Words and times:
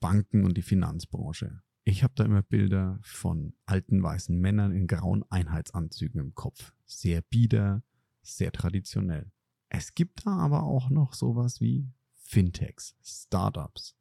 Banken 0.00 0.44
und 0.44 0.56
die 0.56 0.62
Finanzbranche. 0.62 1.62
Ich 1.84 2.02
habe 2.02 2.14
da 2.16 2.24
immer 2.24 2.42
Bilder 2.42 2.98
von 3.02 3.54
alten 3.66 4.02
weißen 4.02 4.38
Männern 4.38 4.72
in 4.72 4.86
grauen 4.86 5.24
Einheitsanzügen 5.30 6.20
im 6.20 6.34
Kopf. 6.34 6.72
Sehr 6.84 7.22
bieder, 7.22 7.82
sehr 8.22 8.52
traditionell. 8.52 9.30
Es 9.68 9.94
gibt 9.94 10.26
da 10.26 10.32
aber 10.32 10.64
auch 10.64 10.90
noch 10.90 11.14
sowas 11.14 11.60
wie 11.60 11.88
Fintechs, 12.14 12.96
Startups 13.02 13.96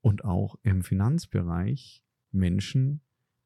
und 0.00 0.24
auch 0.24 0.56
im 0.62 0.82
Finanzbereich 0.82 2.02
Menschen, 2.30 3.00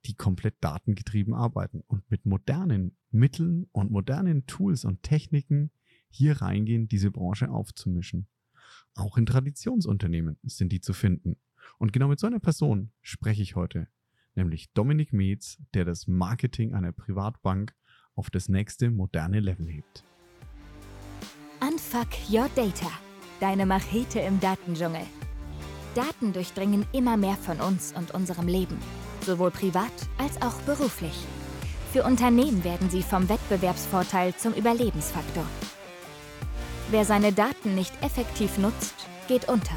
die 0.06 0.14
komplett 0.14 0.56
datengetrieben 0.60 1.34
arbeiten 1.34 1.82
und 1.86 2.10
mit 2.10 2.26
modernen 2.26 2.96
Mitteln 3.10 3.66
und 3.72 3.90
modernen 3.90 4.46
Tools 4.46 4.84
und 4.84 5.02
Techniken 5.02 5.70
hier 6.08 6.40
reingehen, 6.40 6.88
diese 6.88 7.10
Branche 7.10 7.50
aufzumischen. 7.50 8.26
Auch 8.94 9.16
in 9.16 9.26
Traditionsunternehmen 9.26 10.38
sind 10.42 10.72
die 10.72 10.80
zu 10.80 10.92
finden. 10.92 11.36
Und 11.78 11.92
genau 11.92 12.08
mit 12.08 12.20
so 12.20 12.26
einer 12.26 12.40
Person 12.40 12.92
spreche 13.02 13.42
ich 13.42 13.56
heute, 13.56 13.88
nämlich 14.34 14.72
Dominik 14.72 15.12
Metz, 15.12 15.58
der 15.74 15.84
das 15.84 16.06
Marketing 16.06 16.74
einer 16.74 16.92
Privatbank 16.92 17.74
auf 18.14 18.30
das 18.30 18.48
nächste 18.48 18.90
moderne 18.90 19.40
Level 19.40 19.66
hebt. 19.68 20.04
Unfuck 21.60 22.08
Your 22.30 22.48
Data, 22.54 22.90
deine 23.40 23.66
Machete 23.66 24.20
im 24.20 24.40
Datendschungel. 24.40 25.06
Daten 25.94 26.32
durchdringen 26.32 26.86
immer 26.92 27.16
mehr 27.16 27.36
von 27.36 27.60
uns 27.60 27.92
und 27.92 28.12
unserem 28.12 28.46
Leben, 28.46 28.78
sowohl 29.22 29.50
privat 29.50 29.92
als 30.18 30.40
auch 30.40 30.60
beruflich. 30.62 31.26
Für 31.92 32.04
Unternehmen 32.04 32.62
werden 32.62 32.88
sie 32.88 33.02
vom 33.02 33.28
Wettbewerbsvorteil 33.28 34.34
zum 34.36 34.54
Überlebensfaktor. 34.54 35.44
Wer 36.90 37.04
seine 37.04 37.32
Daten 37.32 37.74
nicht 37.74 37.92
effektiv 38.02 38.58
nutzt, 38.58 38.94
geht 39.26 39.48
unter. 39.48 39.76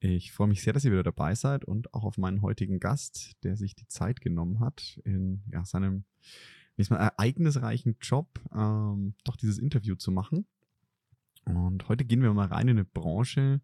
Ich 0.00 0.32
freue 0.32 0.48
mich 0.48 0.62
sehr, 0.62 0.72
dass 0.72 0.84
ihr 0.84 0.92
wieder 0.92 1.02
dabei 1.02 1.34
seid 1.34 1.64
und 1.64 1.94
auch 1.94 2.04
auf 2.04 2.18
meinen 2.18 2.42
heutigen 2.42 2.78
Gast, 2.78 3.32
der 3.42 3.56
sich 3.56 3.74
die 3.74 3.88
Zeit 3.88 4.20
genommen 4.20 4.60
hat, 4.60 5.00
in 5.04 5.42
ja, 5.50 5.64
seinem 5.64 6.04
mal, 6.76 6.96
ereignisreichen 6.96 7.96
Job 8.00 8.40
ähm, 8.54 9.14
doch 9.24 9.36
dieses 9.36 9.58
Interview 9.58 9.94
zu 9.94 10.10
machen. 10.10 10.46
Und 11.44 11.88
heute 11.88 12.04
gehen 12.04 12.22
wir 12.22 12.32
mal 12.32 12.48
rein 12.48 12.68
in 12.68 12.78
eine 12.78 12.84
Branche, 12.84 13.60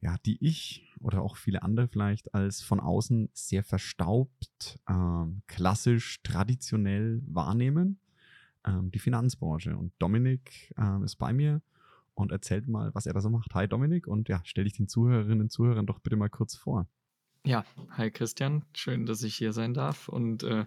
ja, 0.00 0.16
die 0.24 0.42
ich 0.44 0.94
oder 1.00 1.22
auch 1.22 1.36
viele 1.36 1.62
andere 1.62 1.88
vielleicht 1.88 2.34
als 2.34 2.62
von 2.62 2.80
außen 2.80 3.30
sehr 3.32 3.64
verstaubt, 3.64 4.78
ähm, 4.88 5.42
klassisch, 5.46 6.22
traditionell 6.22 7.22
wahrnehmen. 7.26 7.98
Ähm, 8.66 8.90
die 8.90 8.98
Finanzbranche. 8.98 9.76
Und 9.76 9.92
Dominik 9.98 10.74
ähm, 10.76 11.04
ist 11.04 11.16
bei 11.16 11.32
mir 11.32 11.62
und 12.16 12.32
erzählt 12.32 12.66
mal, 12.66 12.94
was 12.94 13.06
er 13.06 13.12
da 13.12 13.20
so 13.20 13.30
macht. 13.30 13.54
Hi 13.54 13.68
Dominik 13.68 14.06
und 14.06 14.28
ja, 14.28 14.40
stell 14.44 14.64
dich 14.64 14.72
den 14.72 14.88
Zuhörerinnen 14.88 15.42
und 15.42 15.52
Zuhörern 15.52 15.86
doch 15.86 16.00
bitte 16.00 16.16
mal 16.16 16.30
kurz 16.30 16.56
vor. 16.56 16.88
Ja, 17.44 17.64
hi 17.90 18.10
Christian, 18.10 18.64
schön, 18.74 19.06
dass 19.06 19.22
ich 19.22 19.36
hier 19.36 19.52
sein 19.52 19.74
darf 19.74 20.08
und 20.08 20.42
äh, 20.42 20.66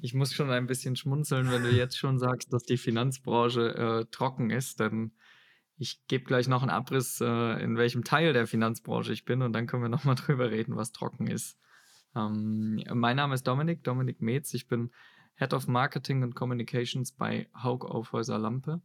ich 0.00 0.14
muss 0.14 0.32
schon 0.32 0.50
ein 0.50 0.66
bisschen 0.66 0.96
schmunzeln, 0.96 1.50
wenn 1.50 1.62
du 1.62 1.70
jetzt 1.70 1.98
schon 1.98 2.18
sagst, 2.18 2.52
dass 2.52 2.62
die 2.62 2.76
Finanzbranche 2.76 3.74
äh, 3.74 4.06
trocken 4.10 4.50
ist, 4.50 4.80
denn 4.80 5.12
ich 5.76 6.06
gebe 6.06 6.24
gleich 6.24 6.46
noch 6.46 6.62
einen 6.62 6.70
Abriss, 6.70 7.20
äh, 7.20 7.62
in 7.62 7.76
welchem 7.76 8.04
Teil 8.04 8.32
der 8.32 8.46
Finanzbranche 8.46 9.12
ich 9.12 9.24
bin 9.24 9.42
und 9.42 9.52
dann 9.52 9.66
können 9.66 9.82
wir 9.82 9.88
nochmal 9.88 10.14
drüber 10.26 10.50
reden, 10.50 10.76
was 10.76 10.92
trocken 10.92 11.26
ist. 11.26 11.58
Ähm, 12.14 12.82
mein 12.92 13.16
Name 13.16 13.34
ist 13.34 13.46
Dominik, 13.46 13.82
Dominik 13.82 14.20
Metz, 14.20 14.54
ich 14.54 14.68
bin 14.68 14.90
Head 15.36 15.52
of 15.52 15.66
Marketing 15.66 16.22
and 16.22 16.34
Communications 16.34 17.10
bei 17.10 17.48
Haug 17.54 17.84
Aufhäuser 17.84 18.38
Lampe. 18.38 18.82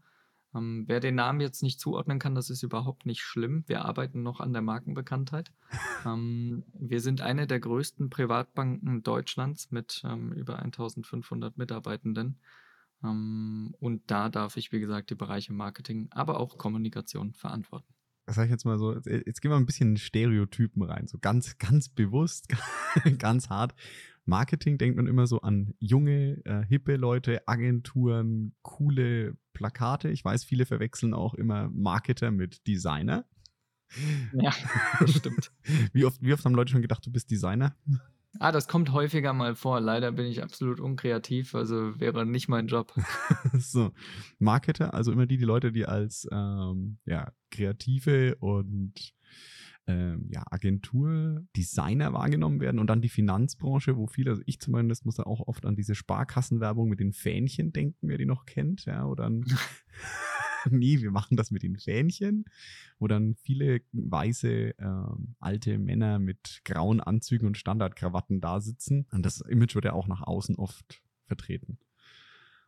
Ähm, 0.55 0.85
wer 0.87 0.99
den 0.99 1.15
Namen 1.15 1.41
jetzt 1.41 1.61
nicht 1.61 1.79
zuordnen 1.79 2.17
kann, 2.17 2.35
das 2.35 2.49
ist 2.49 2.63
überhaupt 2.63 3.05
nicht 3.05 3.21
schlimm. 3.21 3.63
Wir 3.67 3.85
arbeiten 3.85 4.23
noch 4.23 4.39
an 4.39 4.53
der 4.53 4.61
Markenbekanntheit. 4.61 5.51
ähm, 6.05 6.63
wir 6.73 7.01
sind 7.01 7.21
eine 7.21 7.45
der 7.45 7.59
größten 7.59 8.09
Privatbanken 8.09 9.03
Deutschlands 9.03 9.71
mit 9.71 10.01
ähm, 10.05 10.33
über 10.33 10.59
1500 10.59 11.57
Mitarbeitenden. 11.57 12.39
Ähm, 13.03 13.75
und 13.79 14.09
da 14.09 14.29
darf 14.29 14.57
ich, 14.57 14.71
wie 14.71 14.79
gesagt, 14.79 15.11
die 15.11 15.15
Bereiche 15.15 15.53
Marketing, 15.53 16.07
aber 16.11 16.39
auch 16.39 16.57
Kommunikation 16.57 17.33
verantworten. 17.33 17.93
Das 18.25 18.35
sage 18.35 18.47
ich 18.47 18.51
jetzt 18.51 18.65
mal 18.65 18.77
so, 18.77 18.93
jetzt, 18.93 19.07
jetzt 19.07 19.41
gehen 19.41 19.49
wir 19.49 19.57
ein 19.57 19.65
bisschen 19.65 19.91
in 19.91 19.97
Stereotypen 19.97 20.83
rein, 20.83 21.07
so 21.07 21.17
ganz, 21.19 21.57
ganz 21.57 21.89
bewusst, 21.89 22.47
ganz 23.17 23.49
hart. 23.49 23.73
Marketing 24.29 24.77
denkt 24.77 24.95
man 24.95 25.07
immer 25.07 25.27
so 25.27 25.41
an 25.41 25.73
junge, 25.79 26.41
äh, 26.45 26.63
hippe 26.65 26.95
Leute, 26.95 27.47
Agenturen, 27.47 28.55
coole 28.61 29.35
Plakate. 29.53 30.09
Ich 30.09 30.23
weiß, 30.23 30.43
viele 30.43 30.65
verwechseln 30.65 31.13
auch 31.13 31.33
immer 31.33 31.69
Marketer 31.73 32.31
mit 32.31 32.65
Designer. 32.67 33.25
Ja, 34.33 34.53
das 34.99 35.11
stimmt. 35.17 35.51
wie, 35.93 36.05
oft, 36.05 36.21
wie 36.21 36.31
oft 36.31 36.45
haben 36.45 36.53
Leute 36.53 36.71
schon 36.71 36.81
gedacht, 36.81 37.05
du 37.05 37.11
bist 37.11 37.31
Designer? 37.31 37.75
Ah, 38.37 38.51
das 38.51 38.67
kommt 38.67 38.91
häufiger 38.91 39.33
mal 39.33 39.55
vor. 39.55 39.79
Leider 39.79 40.11
bin 40.11 40.27
ich 40.27 40.43
absolut 40.43 40.79
unkreativ, 40.79 41.55
also 41.55 41.99
wäre 41.99 42.25
nicht 42.25 42.47
mein 42.47 42.67
Job. 42.67 42.93
so, 43.57 43.91
Marketer, 44.37 44.93
also 44.93 45.11
immer 45.11 45.25
die, 45.25 45.37
die 45.37 45.45
Leute, 45.45 45.71
die 45.71 45.85
als 45.85 46.27
ähm, 46.31 46.99
ja, 47.05 47.31
Kreative 47.49 48.35
und 48.35 48.93
ähm, 49.89 50.27
ja, 50.29 50.43
Agentur, 50.51 51.43
Designer 51.57 52.13
wahrgenommen 52.13 52.59
werden 52.59 52.79
und 52.79 52.87
dann 52.87 53.01
die 53.01 53.09
Finanzbranche, 53.09 53.97
wo 53.97 54.05
viele, 54.05 54.29
also 54.29 54.43
ich 54.45 54.59
zumindest 54.59 55.03
muss 55.03 55.15
da 55.15 55.23
auch 55.23 55.47
oft 55.47 55.65
an 55.65 55.75
diese 55.75 55.95
Sparkassenwerbung 55.95 56.89
mit 56.89 56.99
den 56.99 57.11
Fähnchen 57.11 57.73
denken, 57.73 58.07
wer 58.07 58.19
die 58.19 58.27
noch 58.27 58.45
kennt, 58.45 58.85
ja, 58.85 59.05
oder 59.05 59.25
an 59.25 59.43
nee, 60.69 61.01
wir 61.01 61.09
machen 61.09 61.37
das 61.37 61.49
mit 61.49 61.63
den 61.63 61.75
Fähnchen, 61.75 62.45
wo 62.99 63.07
dann 63.07 63.33
viele 63.35 63.81
weiße 63.93 64.77
äh, 64.77 65.03
alte 65.39 65.79
Männer 65.79 66.19
mit 66.19 66.61
grauen 66.65 67.01
Anzügen 67.01 67.47
und 67.47 67.57
Standardkrawatten 67.57 68.41
da 68.41 68.59
sitzen. 68.59 69.07
Und 69.11 69.25
das 69.25 69.41
Image 69.41 69.73
wird 69.73 69.85
ja 69.85 69.93
auch 69.93 70.07
nach 70.07 70.21
außen 70.21 70.55
oft 70.55 71.01
vertreten. 71.25 71.79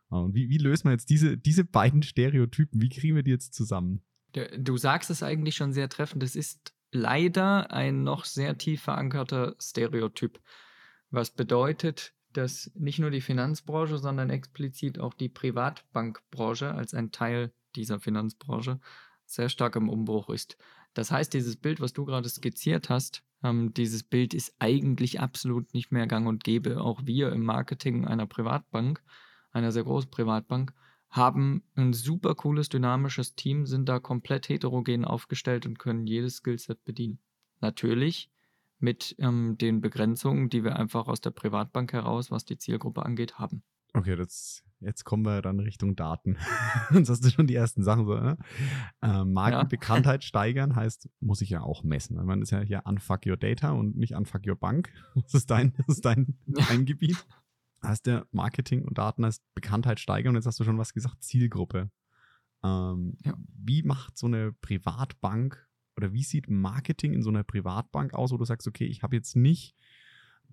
Und 0.08 0.34
wie, 0.34 0.48
wie 0.48 0.58
lösen 0.58 0.84
wir 0.86 0.92
jetzt 0.92 1.08
diese, 1.08 1.38
diese 1.38 1.64
beiden 1.64 2.02
Stereotypen? 2.02 2.82
Wie 2.82 2.88
kriegen 2.88 3.14
wir 3.14 3.22
die 3.22 3.30
jetzt 3.30 3.54
zusammen? 3.54 4.02
Du 4.58 4.76
sagst 4.76 5.10
es 5.10 5.22
eigentlich 5.22 5.54
schon 5.54 5.72
sehr 5.72 5.88
treffend. 5.88 6.22
Es 6.22 6.36
ist 6.36 6.74
leider 6.92 7.72
ein 7.72 8.04
noch 8.04 8.24
sehr 8.24 8.56
tief 8.58 8.82
verankerter 8.82 9.56
Stereotyp, 9.58 10.40
was 11.10 11.30
bedeutet, 11.30 12.14
dass 12.32 12.70
nicht 12.74 12.98
nur 12.98 13.10
die 13.10 13.20
Finanzbranche, 13.20 13.98
sondern 13.98 14.30
explizit 14.30 14.98
auch 14.98 15.14
die 15.14 15.28
Privatbankbranche 15.28 16.72
als 16.72 16.94
ein 16.94 17.10
Teil 17.10 17.52
dieser 17.74 18.00
Finanzbranche 18.00 18.78
sehr 19.24 19.48
stark 19.48 19.76
im 19.76 19.88
Umbruch 19.88 20.30
ist. 20.30 20.56
Das 20.94 21.10
heißt, 21.10 21.32
dieses 21.32 21.56
Bild, 21.56 21.80
was 21.80 21.92
du 21.92 22.04
gerade 22.04 22.28
skizziert 22.28 22.90
hast, 22.90 23.22
ähm, 23.42 23.72
dieses 23.74 24.02
Bild 24.02 24.34
ist 24.34 24.54
eigentlich 24.58 25.20
absolut 25.20 25.72
nicht 25.74 25.90
mehr 25.90 26.06
gang 26.06 26.26
und 26.26 26.44
gäbe. 26.44 26.80
Auch 26.80 27.00
wir 27.04 27.32
im 27.32 27.44
Marketing 27.44 28.06
einer 28.06 28.26
Privatbank, 28.26 29.02
einer 29.52 29.72
sehr 29.72 29.84
großen 29.84 30.10
Privatbank, 30.10 30.72
haben 31.12 31.62
ein 31.76 31.92
super 31.92 32.34
cooles, 32.34 32.70
dynamisches 32.70 33.34
Team, 33.34 33.66
sind 33.66 33.88
da 33.88 34.00
komplett 34.00 34.48
heterogen 34.48 35.04
aufgestellt 35.04 35.66
und 35.66 35.78
können 35.78 36.06
jedes 36.06 36.36
Skillset 36.36 36.82
bedienen. 36.84 37.20
Natürlich 37.60 38.30
mit 38.78 39.14
ähm, 39.18 39.56
den 39.58 39.82
Begrenzungen, 39.82 40.48
die 40.48 40.64
wir 40.64 40.76
einfach 40.76 41.06
aus 41.06 41.20
der 41.20 41.30
Privatbank 41.30 41.92
heraus, 41.92 42.30
was 42.30 42.46
die 42.46 42.58
Zielgruppe 42.58 43.04
angeht, 43.04 43.38
haben. 43.38 43.62
Okay, 43.94 44.16
das, 44.16 44.64
jetzt 44.80 45.04
kommen 45.04 45.24
wir 45.24 45.42
dann 45.42 45.60
Richtung 45.60 45.96
Daten. 45.96 46.38
Sonst 46.90 47.10
hast 47.10 47.24
du 47.26 47.30
schon 47.30 47.46
die 47.46 47.54
ersten 47.54 47.84
Sachen 47.84 48.06
so, 48.06 48.14
ne? 48.14 48.38
Äh, 49.02 49.24
Markenbekanntheit 49.24 50.22
ja. 50.22 50.26
steigern 50.26 50.74
heißt, 50.74 51.10
muss 51.20 51.42
ich 51.42 51.50
ja 51.50 51.60
auch 51.60 51.84
messen. 51.84 52.16
Man 52.24 52.40
ist 52.40 52.52
ja 52.52 52.60
hier 52.60 52.82
unfuck 52.86 53.26
your 53.26 53.36
data 53.36 53.70
und 53.72 53.96
nicht 53.96 54.14
unfuck 54.14 54.46
your 54.46 54.56
bank. 54.56 54.90
Das 55.14 55.34
ist 55.34 55.50
dein, 55.50 55.74
das 55.86 55.96
ist 55.96 56.04
dein, 56.06 56.38
dein 56.46 56.86
Gebiet 56.86 57.22
heißt 57.84 58.06
der 58.06 58.26
Marketing 58.30 58.84
und 58.84 58.98
Daten 58.98 59.24
als 59.24 59.42
Bekanntheit 59.54 60.00
steigern 60.00 60.30
und 60.30 60.36
jetzt 60.36 60.46
hast 60.46 60.60
du 60.60 60.64
schon 60.64 60.78
was 60.78 60.92
gesagt, 60.92 61.22
Zielgruppe. 61.22 61.90
Ähm, 62.62 63.16
ja. 63.24 63.34
Wie 63.36 63.82
macht 63.82 64.16
so 64.16 64.26
eine 64.26 64.52
Privatbank 64.52 65.68
oder 65.96 66.12
wie 66.12 66.22
sieht 66.22 66.48
Marketing 66.48 67.12
in 67.12 67.22
so 67.22 67.30
einer 67.30 67.44
Privatbank 67.44 68.14
aus, 68.14 68.32
wo 68.32 68.36
du 68.36 68.44
sagst, 68.44 68.66
okay, 68.66 68.86
ich 68.86 69.02
habe 69.02 69.16
jetzt 69.16 69.36
nicht, 69.36 69.74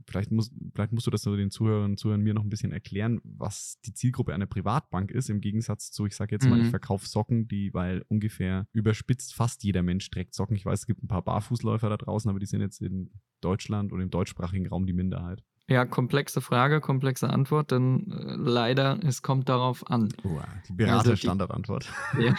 vielleicht, 0.08 0.32
muss, 0.32 0.52
vielleicht 0.74 0.92
musst 0.92 1.08
du 1.08 1.12
das 1.12 1.22
den 1.22 1.52
Zuhörern 1.52 1.92
und 1.92 1.98
Zuhörern 1.98 2.22
mir 2.22 2.34
noch 2.34 2.44
ein 2.44 2.50
bisschen 2.50 2.72
erklären, 2.72 3.22
was 3.24 3.80
die 3.86 3.94
Zielgruppe 3.94 4.34
einer 4.34 4.48
Privatbank 4.48 5.12
ist, 5.12 5.30
im 5.30 5.40
Gegensatz 5.40 5.92
zu, 5.92 6.06
ich 6.06 6.16
sage 6.16 6.36
jetzt 6.36 6.46
mhm. 6.46 6.50
mal, 6.50 6.60
ich 6.60 6.66
mhm. 6.66 6.72
verkaufe 6.72 7.08
Socken, 7.08 7.48
die, 7.48 7.74
weil 7.74 8.04
ungefähr 8.08 8.68
überspitzt 8.74 9.34
fast 9.34 9.64
jeder 9.64 9.84
Mensch 9.84 10.10
trägt 10.10 10.34
Socken. 10.34 10.56
Ich 10.56 10.66
weiß, 10.66 10.82
es 10.82 10.88
gibt 10.88 11.04
ein 11.04 11.08
paar 11.08 11.24
Barfußläufer 11.24 11.90
da 11.90 11.98
draußen, 11.98 12.30
aber 12.30 12.40
die 12.40 12.48
sind 12.48 12.62
jetzt 12.62 12.82
in 12.82 13.12
Deutschland 13.42 13.94
oder 13.94 14.04
im 14.04 14.10
deutschsprachigen 14.10 14.68
Raum 14.68 14.86
die 14.86 14.94
Minderheit. 14.94 15.44
Ja, 15.70 15.86
komplexe 15.86 16.42
Frage, 16.42 16.82
komplexe 16.82 17.30
Antwort, 17.30 17.72
denn 17.72 18.12
äh, 18.12 18.36
leider, 18.36 19.00
es 19.04 19.22
kommt 19.22 19.50
darauf 19.50 19.90
an. 19.90 20.10
Oh, 20.24 20.40
die 20.68 20.74
Berater-Standardantwort. 20.74 21.94
Also 22.14 22.22
ja. 22.28 22.34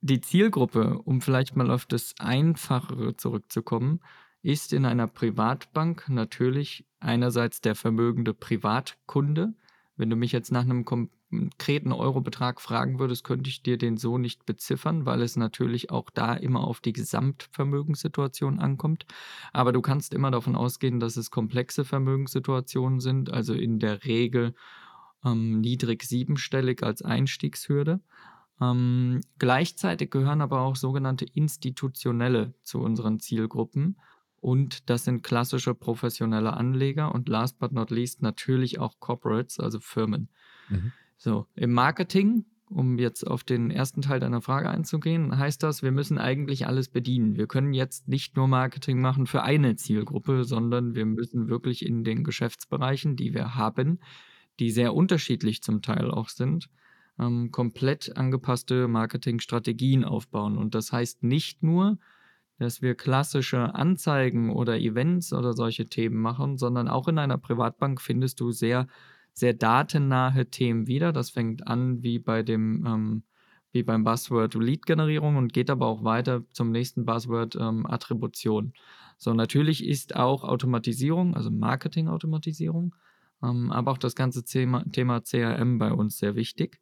die 0.00 0.20
Zielgruppe, 0.20 0.98
um 0.98 1.20
vielleicht 1.20 1.56
mal 1.56 1.70
auf 1.70 1.86
das 1.86 2.14
Einfachere 2.20 3.16
zurückzukommen, 3.16 4.00
ist 4.42 4.72
in 4.72 4.86
einer 4.86 5.08
Privatbank 5.08 6.08
natürlich 6.08 6.86
einerseits 7.00 7.60
der 7.60 7.74
vermögende 7.74 8.34
Privatkunde. 8.34 9.54
Wenn 9.96 10.10
du 10.10 10.16
mich 10.16 10.30
jetzt 10.30 10.52
nach 10.52 10.62
einem 10.62 10.84
konkreten 11.30 11.92
Eurobetrag 11.92 12.60
fragen 12.60 12.98
würdest, 12.98 13.24
könnte 13.24 13.48
ich 13.48 13.62
dir 13.62 13.78
den 13.78 13.96
so 13.96 14.18
nicht 14.18 14.46
beziffern, 14.46 15.06
weil 15.06 15.22
es 15.22 15.36
natürlich 15.36 15.90
auch 15.90 16.10
da 16.10 16.34
immer 16.34 16.64
auf 16.64 16.80
die 16.80 16.92
Gesamtvermögenssituation 16.92 18.58
ankommt. 18.58 19.06
Aber 19.52 19.72
du 19.72 19.80
kannst 19.80 20.12
immer 20.12 20.30
davon 20.30 20.56
ausgehen, 20.56 21.00
dass 21.00 21.16
es 21.16 21.30
komplexe 21.30 21.84
Vermögenssituationen 21.84 23.00
sind, 23.00 23.32
also 23.32 23.54
in 23.54 23.78
der 23.78 24.04
Regel 24.04 24.54
ähm, 25.24 25.60
niedrig 25.60 26.02
siebenstellig 26.02 26.82
als 26.82 27.02
Einstiegshürde. 27.02 28.00
Ähm, 28.60 29.20
gleichzeitig 29.38 30.10
gehören 30.10 30.40
aber 30.40 30.60
auch 30.60 30.76
sogenannte 30.76 31.26
institutionelle 31.32 32.54
zu 32.62 32.80
unseren 32.80 33.20
Zielgruppen. 33.20 33.96
Und 34.40 34.88
das 34.88 35.04
sind 35.04 35.22
klassische 35.22 35.74
professionelle 35.74 36.54
Anleger 36.54 37.14
und 37.14 37.28
last 37.28 37.58
but 37.58 37.72
not 37.72 37.90
least 37.90 38.22
natürlich 38.22 38.78
auch 38.78 38.98
Corporates, 38.98 39.60
also 39.60 39.80
Firmen. 39.80 40.28
Mhm. 40.68 40.92
So, 41.22 41.44
im 41.54 41.74
Marketing, 41.74 42.46
um 42.70 42.98
jetzt 42.98 43.26
auf 43.26 43.44
den 43.44 43.70
ersten 43.70 44.00
Teil 44.00 44.20
deiner 44.20 44.40
Frage 44.40 44.70
einzugehen, 44.70 45.36
heißt 45.36 45.62
das, 45.62 45.82
wir 45.82 45.92
müssen 45.92 46.16
eigentlich 46.16 46.66
alles 46.66 46.88
bedienen. 46.88 47.36
Wir 47.36 47.46
können 47.46 47.74
jetzt 47.74 48.08
nicht 48.08 48.36
nur 48.36 48.48
Marketing 48.48 49.02
machen 49.02 49.26
für 49.26 49.42
eine 49.42 49.76
Zielgruppe, 49.76 50.44
sondern 50.44 50.94
wir 50.94 51.04
müssen 51.04 51.50
wirklich 51.50 51.84
in 51.84 52.04
den 52.04 52.24
Geschäftsbereichen, 52.24 53.16
die 53.16 53.34
wir 53.34 53.54
haben, 53.54 53.98
die 54.60 54.70
sehr 54.70 54.94
unterschiedlich 54.94 55.62
zum 55.62 55.82
Teil 55.82 56.10
auch 56.10 56.30
sind, 56.30 56.70
ähm, 57.18 57.50
komplett 57.50 58.16
angepasste 58.16 58.88
Marketingstrategien 58.88 60.06
aufbauen. 60.06 60.56
Und 60.56 60.74
das 60.74 60.90
heißt 60.90 61.22
nicht 61.22 61.62
nur, 61.62 61.98
dass 62.58 62.80
wir 62.80 62.94
klassische 62.94 63.74
Anzeigen 63.74 64.48
oder 64.48 64.78
Events 64.78 65.34
oder 65.34 65.52
solche 65.52 65.84
Themen 65.84 66.16
machen, 66.16 66.56
sondern 66.56 66.88
auch 66.88 67.08
in 67.08 67.18
einer 67.18 67.36
Privatbank 67.36 68.00
findest 68.00 68.40
du 68.40 68.52
sehr, 68.52 68.86
sehr 69.32 69.54
datennahe 69.54 70.46
Themen 70.46 70.86
wieder. 70.86 71.12
Das 71.12 71.30
fängt 71.30 71.66
an 71.66 72.02
wie 72.02 72.18
bei 72.18 72.42
dem, 72.42 72.84
ähm, 72.86 73.22
wie 73.72 73.82
beim 73.82 74.04
Buzzword 74.04 74.54
Lead-Generierung 74.54 75.36
und 75.36 75.52
geht 75.52 75.70
aber 75.70 75.86
auch 75.86 76.04
weiter 76.04 76.42
zum 76.52 76.72
nächsten 76.72 77.04
Buzzword 77.04 77.56
ähm, 77.56 77.86
Attribution. 77.86 78.72
So, 79.16 79.34
natürlich 79.34 79.86
ist 79.86 80.16
auch 80.16 80.44
Automatisierung, 80.44 81.34
also 81.34 81.50
Marketing-Automatisierung, 81.50 82.94
ähm, 83.42 83.70
aber 83.70 83.92
auch 83.92 83.98
das 83.98 84.14
ganze 84.14 84.44
Thema, 84.44 84.84
Thema 84.92 85.20
CRM 85.20 85.78
bei 85.78 85.92
uns 85.92 86.18
sehr 86.18 86.34
wichtig. 86.34 86.80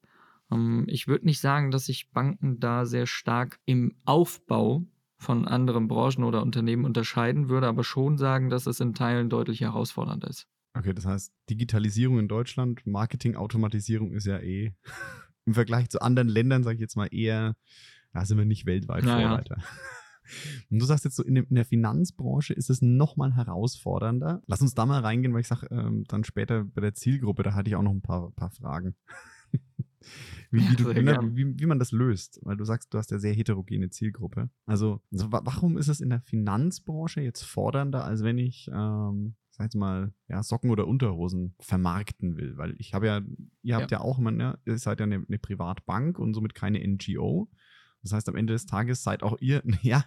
Ähm, 0.51 0.85
ich 0.89 1.09
würde 1.09 1.27
nicht 1.27 1.41
sagen, 1.41 1.71
dass 1.71 1.87
sich 1.87 2.11
Banken 2.11 2.61
da 2.61 2.87
sehr 2.87 3.07
stark 3.07 3.59
im 3.65 3.97
Aufbau 4.05 4.87
von 5.19 5.49
anderen 5.49 5.89
Branchen 5.89 6.23
oder 6.25 6.43
Unternehmen 6.43 6.85
unterscheiden, 6.85 7.49
würde 7.49 7.67
aber 7.67 7.85
schon 7.85 8.19
sagen, 8.19 8.51
dass 8.51 8.67
es 8.67 8.81
in 8.81 8.95
Teilen 8.95 9.29
deutlich 9.29 9.61
herausfordernder 9.61 10.29
ist. 10.29 10.47
Okay, 10.79 10.95
das 10.95 11.07
heißt, 11.07 11.33
Digitalisierung 11.51 12.21
in 12.21 12.29
Deutschland, 12.29 12.87
Marketing-Automatisierung 12.87 14.13
ist 14.13 14.27
ja 14.27 14.39
eh 14.39 14.73
im 15.45 15.55
Vergleich 15.55 15.89
zu 15.89 16.01
anderen 16.01 16.29
Ländern, 16.29 16.63
sage 16.63 16.77
ich 16.77 16.81
jetzt 16.81 16.97
mal, 16.97 17.09
eher, 17.11 17.57
da 18.13 18.25
sind 18.25 18.39
wir 18.39 18.45
nicht 18.45 18.65
weltweit 18.65 19.03
naja. 19.03 19.29
Vorreiter. 19.29 19.57
Und 20.71 20.79
du 20.79 20.85
sagst 20.85 21.05
jetzt 21.05 21.17
so, 21.17 21.25
in, 21.25 21.47
der 21.51 21.65
Finanzbranche 21.65 22.53
ist 22.53 22.71
es 22.71 22.81
nochmal 22.81 23.35
herausfordernder. 23.35 24.43
Lass 24.47 24.61
uns 24.61 24.75
da 24.75 24.87
mal 24.87 25.01
reingehen, 25.01 25.33
weil 25.33 25.41
ich 25.41 25.49
sage, 25.49 25.67
ähm, 25.71 26.05
dann 26.07 26.23
später 26.23 26.65
bei 26.65 26.83
der 26.83 26.95
Zielgruppe, 26.95 27.43
da 27.43 27.55
hatte 27.55 27.71
ich 27.71 27.77
auch 27.77 27.83
noch 27.83 27.93
ein 27.95 28.03
paar, 28.03 28.31
paar 28.33 28.51
Fragen. 28.51 28.95
wie, 30.51 30.61
wie, 30.61 30.77
du, 30.77 30.93
ne, 30.93 31.19
wie, 31.33 31.59
wie, 31.59 31.67
man 31.67 31.79
das 31.79 31.93
löst, 31.93 32.41
weil 32.43 32.59
du 32.59 32.65
sagst, 32.65 32.93
du 32.93 32.99
hast 32.99 33.11
ja 33.11 33.19
sehr 33.19 33.33
heterogene 33.33 33.89
Zielgruppe. 33.89 34.51
Also, 34.67 35.01
also 35.11 35.33
warum 35.33 35.79
ist 35.79 35.89
es 35.89 36.01
in 36.01 36.11
der 36.11 36.21
Finanzbranche 36.21 37.23
jetzt 37.23 37.43
fordernder, 37.43 38.05
als 38.05 38.23
wenn 38.23 38.37
ich, 38.37 38.71
ähm, 38.73 39.35
sag 39.59 39.65
jetzt 39.65 39.75
mal, 39.75 40.13
ja, 40.29 40.43
Socken 40.43 40.71
oder 40.71 40.87
Unterhosen 40.87 41.55
vermarkten 41.61 42.37
will? 42.37 42.57
Weil 42.57 42.75
ich 42.79 42.95
habe 42.95 43.07
ja, 43.07 43.21
ihr 43.63 43.77
habt 43.77 43.91
ja, 43.91 43.99
ja 43.99 44.05
auch 44.05 44.19
immer, 44.19 44.31
ne, 44.31 44.59
ihr 44.65 44.79
seid 44.79 45.01
ja 45.01 45.05
eine, 45.05 45.25
eine 45.27 45.39
Privatbank 45.39 46.19
und 46.19 46.33
somit 46.33 46.55
keine 46.55 46.87
NGO. 46.87 47.51
Das 48.03 48.13
heißt, 48.13 48.29
am 48.29 48.37
Ende 48.37 48.53
des 48.53 48.67
Tages 48.67 49.03
seid 49.03 49.23
auch 49.23 49.37
ihr, 49.41 49.63
ja, 49.83 50.05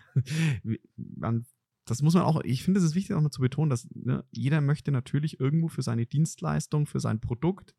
man 0.95 1.45
das 1.85 2.01
muss 2.01 2.13
man 2.13 2.23
auch, 2.23 2.39
ich 2.43 2.63
finde, 2.63 2.79
es 2.79 2.85
ist 2.85 2.95
wichtig 2.95 3.15
auch 3.15 3.21
mal 3.21 3.31
zu 3.31 3.41
betonen, 3.41 3.69
dass 3.69 3.89
ne, 3.93 4.23
jeder 4.31 4.61
möchte 4.61 4.91
natürlich 4.91 5.39
irgendwo 5.39 5.67
für 5.67 5.81
seine 5.81 6.05
Dienstleistung, 6.05 6.85
für 6.85 6.99
sein 6.99 7.19
Produkt, 7.19 7.75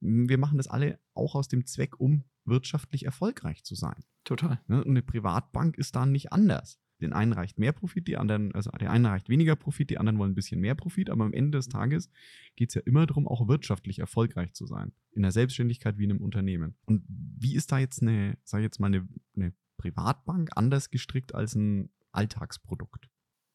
wir 0.00 0.38
machen 0.38 0.58
das 0.58 0.68
alle 0.68 1.00
auch 1.14 1.34
aus 1.34 1.48
dem 1.48 1.64
Zweck, 1.66 1.98
um 1.98 2.24
wirtschaftlich 2.44 3.06
erfolgreich 3.06 3.64
zu 3.64 3.74
sein. 3.74 4.04
Total. 4.24 4.60
Ne, 4.68 4.84
und 4.84 4.90
eine 4.90 5.02
Privatbank 5.02 5.78
ist 5.78 5.96
da 5.96 6.06
nicht 6.06 6.32
anders. 6.32 6.78
Den 7.00 7.12
einen 7.12 7.32
reicht 7.32 7.58
mehr 7.58 7.72
Profit, 7.72 8.08
die 8.08 8.16
anderen, 8.16 8.54
also 8.54 8.70
der 8.70 8.90
eine 8.90 9.08
reicht 9.10 9.28
weniger 9.28 9.54
Profit, 9.54 9.90
die 9.90 9.98
anderen 9.98 10.18
wollen 10.18 10.32
ein 10.32 10.34
bisschen 10.34 10.60
mehr 10.60 10.74
Profit, 10.74 11.10
aber 11.10 11.24
am 11.24 11.32
Ende 11.32 11.58
des 11.58 11.68
Tages 11.68 12.10
geht 12.56 12.70
es 12.70 12.74
ja 12.74 12.82
immer 12.84 13.06
darum, 13.06 13.28
auch 13.28 13.48
wirtschaftlich 13.48 13.98
erfolgreich 13.98 14.54
zu 14.54 14.66
sein. 14.66 14.92
In 15.12 15.22
der 15.22 15.32
Selbstständigkeit 15.32 15.98
wie 15.98 16.04
in 16.04 16.10
einem 16.10 16.22
Unternehmen. 16.22 16.74
Und 16.86 17.04
wie 17.08 17.54
ist 17.54 17.70
da 17.70 17.78
jetzt 17.78 18.02
eine, 18.02 18.38
sag 18.44 18.60
ich 18.60 18.64
jetzt 18.64 18.80
mal, 18.80 18.86
eine, 18.86 19.06
eine 19.34 19.52
Privatbank 19.76 20.50
anders 20.54 20.90
gestrickt 20.90 21.34
als 21.34 21.54
ein 21.54 21.90
Alltagsprodukt? 22.12 23.10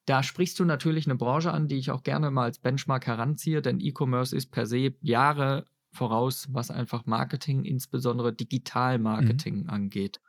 Da 0.06 0.24
sprichst 0.24 0.60
du 0.60 0.66
natürlich 0.66 1.08
eine 1.08 1.16
Branche 1.16 1.52
an, 1.52 1.68
die 1.68 1.78
ich 1.78 1.92
auch 1.92 2.04
gerne 2.04 2.32
mal 2.32 2.44
als 2.44 2.60
Benchmark 2.60 3.08
heranziehe, 3.08 3.62
denn 3.62 3.80
E-Commerce 3.80 4.36
ist 4.36 4.52
per 4.52 4.66
se 4.66 4.94
Jahre 5.02 5.66
voraus, 5.92 6.48
was 6.52 6.72
einfach 6.72 7.06
Marketing, 7.06 7.66
insbesondere 7.66 8.34
Digital-Marketing 8.34 9.64
mhm. 9.64 9.70
angeht. 9.70 10.20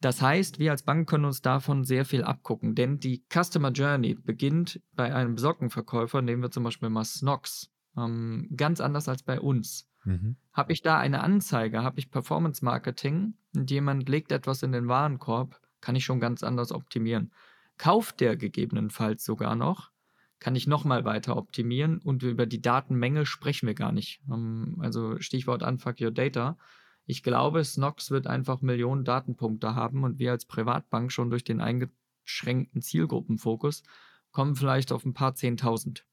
Das 0.00 0.20
heißt, 0.20 0.58
wir 0.58 0.72
als 0.72 0.82
Bank 0.82 1.08
können 1.08 1.24
uns 1.24 1.40
davon 1.40 1.84
sehr 1.84 2.04
viel 2.04 2.22
abgucken, 2.22 2.74
denn 2.74 3.00
die 3.00 3.24
Customer 3.32 3.70
Journey 3.70 4.14
beginnt 4.14 4.80
bei 4.94 5.14
einem 5.14 5.38
Sockenverkäufer, 5.38 6.20
nehmen 6.20 6.42
wir 6.42 6.50
zum 6.50 6.64
Beispiel 6.64 6.90
mal 6.90 7.04
Snox, 7.04 7.70
ähm, 7.96 8.48
ganz 8.54 8.80
anders 8.80 9.08
als 9.08 9.22
bei 9.22 9.40
uns. 9.40 9.88
Mhm. 10.04 10.36
Habe 10.52 10.72
ich 10.72 10.82
da 10.82 10.98
eine 10.98 11.22
Anzeige, 11.22 11.82
habe 11.82 11.98
ich 11.98 12.10
Performance 12.10 12.64
Marketing 12.64 13.34
und 13.54 13.70
jemand 13.70 14.08
legt 14.08 14.32
etwas 14.32 14.62
in 14.62 14.72
den 14.72 14.88
Warenkorb, 14.88 15.60
kann 15.80 15.96
ich 15.96 16.04
schon 16.04 16.20
ganz 16.20 16.42
anders 16.42 16.72
optimieren. 16.72 17.32
Kauft 17.78 18.20
der 18.20 18.36
gegebenenfalls 18.36 19.24
sogar 19.24 19.54
noch, 19.56 19.90
kann 20.38 20.56
ich 20.56 20.66
nochmal 20.66 21.04
weiter 21.04 21.36
optimieren 21.36 21.98
und 21.98 22.22
über 22.22 22.46
die 22.46 22.60
Datenmenge 22.60 23.24
sprechen 23.24 23.66
wir 23.66 23.74
gar 23.74 23.92
nicht. 23.92 24.20
Ähm, 24.30 24.76
also 24.80 25.18
Stichwort 25.20 25.62
Unfuck 25.62 26.00
Your 26.00 26.10
Data. 26.10 26.58
Ich 27.06 27.22
glaube, 27.22 27.64
Snox 27.64 28.10
wird 28.10 28.26
einfach 28.26 28.60
Millionen 28.60 29.04
Datenpunkte 29.04 29.74
haben 29.74 30.04
und 30.04 30.18
wir 30.18 30.32
als 30.32 30.44
Privatbank 30.44 31.12
schon 31.12 31.30
durch 31.30 31.44
den 31.44 31.60
eingeschränkten 31.60 32.82
Zielgruppenfokus 32.82 33.84
kommen 34.32 34.56
vielleicht 34.56 34.92
auf 34.92 35.04
ein 35.04 35.14
paar 35.14 35.34
Zehntausend. 35.34 36.04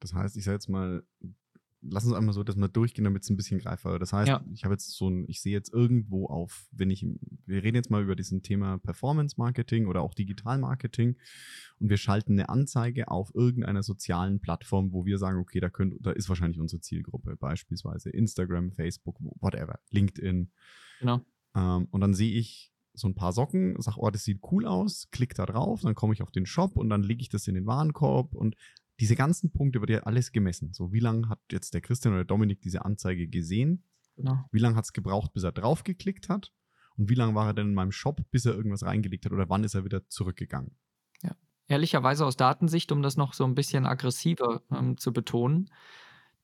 Das 0.00 0.12
heißt, 0.12 0.36
ich 0.36 0.44
sage 0.44 0.56
jetzt 0.56 0.68
mal, 0.68 1.04
lass 1.90 2.04
uns 2.04 2.14
einmal 2.14 2.34
so 2.34 2.42
das 2.42 2.56
mal 2.56 2.68
durchgehen, 2.68 3.04
damit 3.04 3.22
es 3.22 3.30
ein 3.30 3.36
bisschen 3.36 3.58
greifbar 3.58 3.92
wird. 3.92 4.02
Das 4.02 4.12
heißt, 4.12 4.28
ja. 4.28 4.44
ich 4.52 4.64
habe 4.64 4.74
jetzt 4.74 4.90
so 4.90 5.08
ein, 5.08 5.24
ich 5.28 5.40
sehe 5.40 5.52
jetzt 5.52 5.72
irgendwo 5.72 6.26
auf, 6.26 6.68
wenn 6.72 6.90
ich, 6.90 7.06
wir 7.46 7.62
reden 7.62 7.76
jetzt 7.76 7.90
mal 7.90 8.02
über 8.02 8.16
diesen 8.16 8.42
Thema 8.42 8.78
Performance 8.78 9.36
Marketing 9.38 9.86
oder 9.86 10.02
auch 10.02 10.14
Digital 10.14 10.58
Marketing 10.58 11.16
und 11.78 11.88
wir 11.90 11.96
schalten 11.96 12.32
eine 12.32 12.48
Anzeige 12.48 13.08
auf 13.08 13.34
irgendeiner 13.34 13.82
sozialen 13.82 14.40
Plattform, 14.40 14.92
wo 14.92 15.04
wir 15.04 15.18
sagen, 15.18 15.38
okay, 15.38 15.60
da 15.60 15.70
könnt, 15.70 15.94
da 16.00 16.10
ist 16.10 16.28
wahrscheinlich 16.28 16.60
unsere 16.60 16.80
Zielgruppe, 16.80 17.36
beispielsweise 17.36 18.10
Instagram, 18.10 18.72
Facebook, 18.72 19.16
whatever, 19.40 19.78
LinkedIn. 19.90 20.50
Genau. 21.00 21.20
Ähm, 21.54 21.88
und 21.90 22.00
dann 22.00 22.14
sehe 22.14 22.38
ich 22.38 22.72
so 22.96 23.08
ein 23.08 23.14
paar 23.14 23.32
Socken, 23.32 23.80
sage, 23.80 23.98
oh, 24.00 24.10
das 24.10 24.24
sieht 24.24 24.40
cool 24.50 24.66
aus, 24.66 25.08
klick 25.10 25.34
da 25.34 25.46
drauf, 25.46 25.82
dann 25.82 25.94
komme 25.94 26.14
ich 26.14 26.22
auf 26.22 26.30
den 26.30 26.46
Shop 26.46 26.76
und 26.76 26.88
dann 26.88 27.02
lege 27.02 27.20
ich 27.20 27.28
das 27.28 27.46
in 27.46 27.54
den 27.54 27.66
Warenkorb 27.66 28.34
und 28.34 28.56
diese 29.00 29.16
ganzen 29.16 29.52
Punkte 29.52 29.80
wird 29.80 29.90
ja 29.90 30.00
alles 30.00 30.32
gemessen. 30.32 30.72
So, 30.72 30.92
wie 30.92 31.00
lange 31.00 31.28
hat 31.28 31.40
jetzt 31.50 31.74
der 31.74 31.80
Christian 31.80 32.14
oder 32.14 32.24
Dominik 32.24 32.62
diese 32.62 32.84
Anzeige 32.84 33.28
gesehen? 33.28 33.84
Genau. 34.16 34.44
Wie 34.50 34.58
lange 34.58 34.76
hat 34.76 34.84
es 34.84 34.92
gebraucht, 34.92 35.32
bis 35.34 35.42
er 35.42 35.52
draufgeklickt 35.52 36.28
hat? 36.28 36.52
Und 36.96 37.10
wie 37.10 37.14
lange 37.14 37.34
war 37.34 37.48
er 37.48 37.54
denn 37.54 37.68
in 37.68 37.74
meinem 37.74 37.92
Shop, 37.92 38.22
bis 38.30 38.46
er 38.46 38.54
irgendwas 38.54 38.82
reingelegt 38.82 39.26
hat? 39.26 39.32
Oder 39.32 39.50
wann 39.50 39.64
ist 39.64 39.74
er 39.74 39.84
wieder 39.84 40.08
zurückgegangen? 40.08 40.76
Ja, 41.22 41.36
ehrlicherweise 41.68 42.24
aus 42.24 42.36
Datensicht, 42.36 42.90
um 42.90 43.02
das 43.02 43.18
noch 43.18 43.34
so 43.34 43.44
ein 43.44 43.54
bisschen 43.54 43.84
aggressiver 43.84 44.62
ähm, 44.70 44.96
zu 44.96 45.12
betonen. 45.12 45.70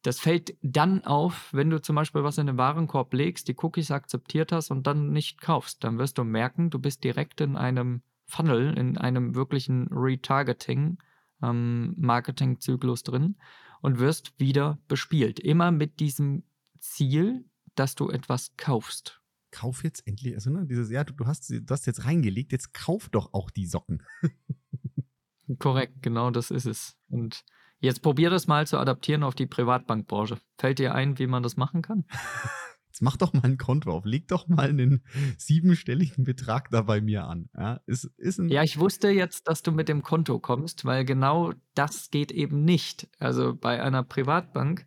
Das 0.03 0.19
fällt 0.19 0.57
dann 0.63 1.05
auf, 1.05 1.49
wenn 1.55 1.71
du 1.71 1.81
zum 1.81 1.97
Beispiel 1.97 2.25
was 2.25 2.37
in 2.37 2.49
den 2.49 2.59
Warenkorb 2.59 3.15
legst, 3.15 3.49
die 3.49 3.57
Cookies 3.57 3.91
akzeptiert 3.91 4.53
hast 4.53 4.71
und 4.71 4.87
dann 4.87 5.13
nicht 5.13 5.41
kaufst. 5.41 5.85
Dann 5.85 5.99
wirst 5.99 6.19
du 6.19 6.25
merken, 6.25 6.71
du 6.71 6.79
bist 6.79 7.05
direkt 7.05 7.41
in 7.41 7.57
einem 7.57 8.03
Funnel, 8.27 8.77
in 8.77 8.99
einem 8.99 9.35
wirklichen 9.35 9.89
Retargeting 9.93 10.99
ähm, 11.43 11.95
Marketingzyklus 11.99 13.03
drin 13.03 13.37
und 13.81 13.99
wirst 13.99 14.39
wieder 14.39 14.79
bespielt. 14.89 15.41
Immer 15.41 15.71
mit 15.71 16.01
diesem 16.01 16.45
Ziel, 16.79 17.45
dass 17.75 17.95
du 17.95 18.11
etwas 18.11 18.57
kaufst. 18.57 19.21
Kauf 19.51 19.85
jetzt 19.85 20.07
endlich, 20.07 20.35
also 20.35 20.51
ne, 20.51 20.67
dieses, 20.67 20.91
ja, 20.91 21.05
du, 21.05 21.13
du, 21.13 21.27
hast, 21.27 21.51
du 21.51 21.67
hast 21.69 21.87
jetzt 21.87 22.05
reingelegt, 22.05 22.53
jetzt 22.53 22.73
kauf 22.73 23.09
doch 23.09 23.35
auch 23.35 23.51
die 23.51 23.67
Socken. 23.67 24.03
Korrekt, 25.59 26.03
genau 26.03 26.31
das 26.31 26.51
ist 26.51 26.67
es. 26.67 26.97
Und 27.09 27.45
Jetzt 27.83 28.01
probier 28.01 28.31
das 28.31 28.47
mal 28.47 28.65
zu 28.65 28.79
adaptieren 28.79 29.25
auf 29.25 29.35
die 29.35 29.47
Privatbankbranche. 29.47 30.39
Fällt 30.57 30.79
dir 30.79 30.95
ein, 30.95 31.19
wie 31.19 31.27
man 31.27 31.43
das 31.43 31.57
machen 31.57 31.83
kann? 31.83 32.05
Jetzt 32.93 33.01
mach 33.01 33.17
doch 33.17 33.33
mal 33.33 33.45
ein 33.45 33.57
Konto 33.57 33.91
auf. 33.91 34.05
Leg 34.05 34.29
doch 34.29 34.49
mal 34.49 34.69
einen 34.69 35.03
siebenstelligen 35.39 36.25
Betrag 36.25 36.69
da 36.69 36.83
bei 36.83 37.01
mir 37.01 37.25
an. 37.25 37.49
Ja, 37.57 37.81
ist, 37.87 38.05
ist 38.19 38.39
Ja, 38.39 38.63
ich 38.63 38.79
wusste 38.79 39.09
jetzt, 39.09 39.49
dass 39.49 39.63
du 39.63 39.73
mit 39.73 39.89
dem 39.89 40.03
Konto 40.03 40.39
kommst, 40.39 40.85
weil 40.85 41.07
genau 41.07 41.55
das 41.75 42.11
geht 42.11 42.31
eben 42.33 42.67
nicht. 42.67 43.09
Also 43.19 43.57
bei 43.57 43.83
einer 43.83 44.03
Privatbank 44.03 44.87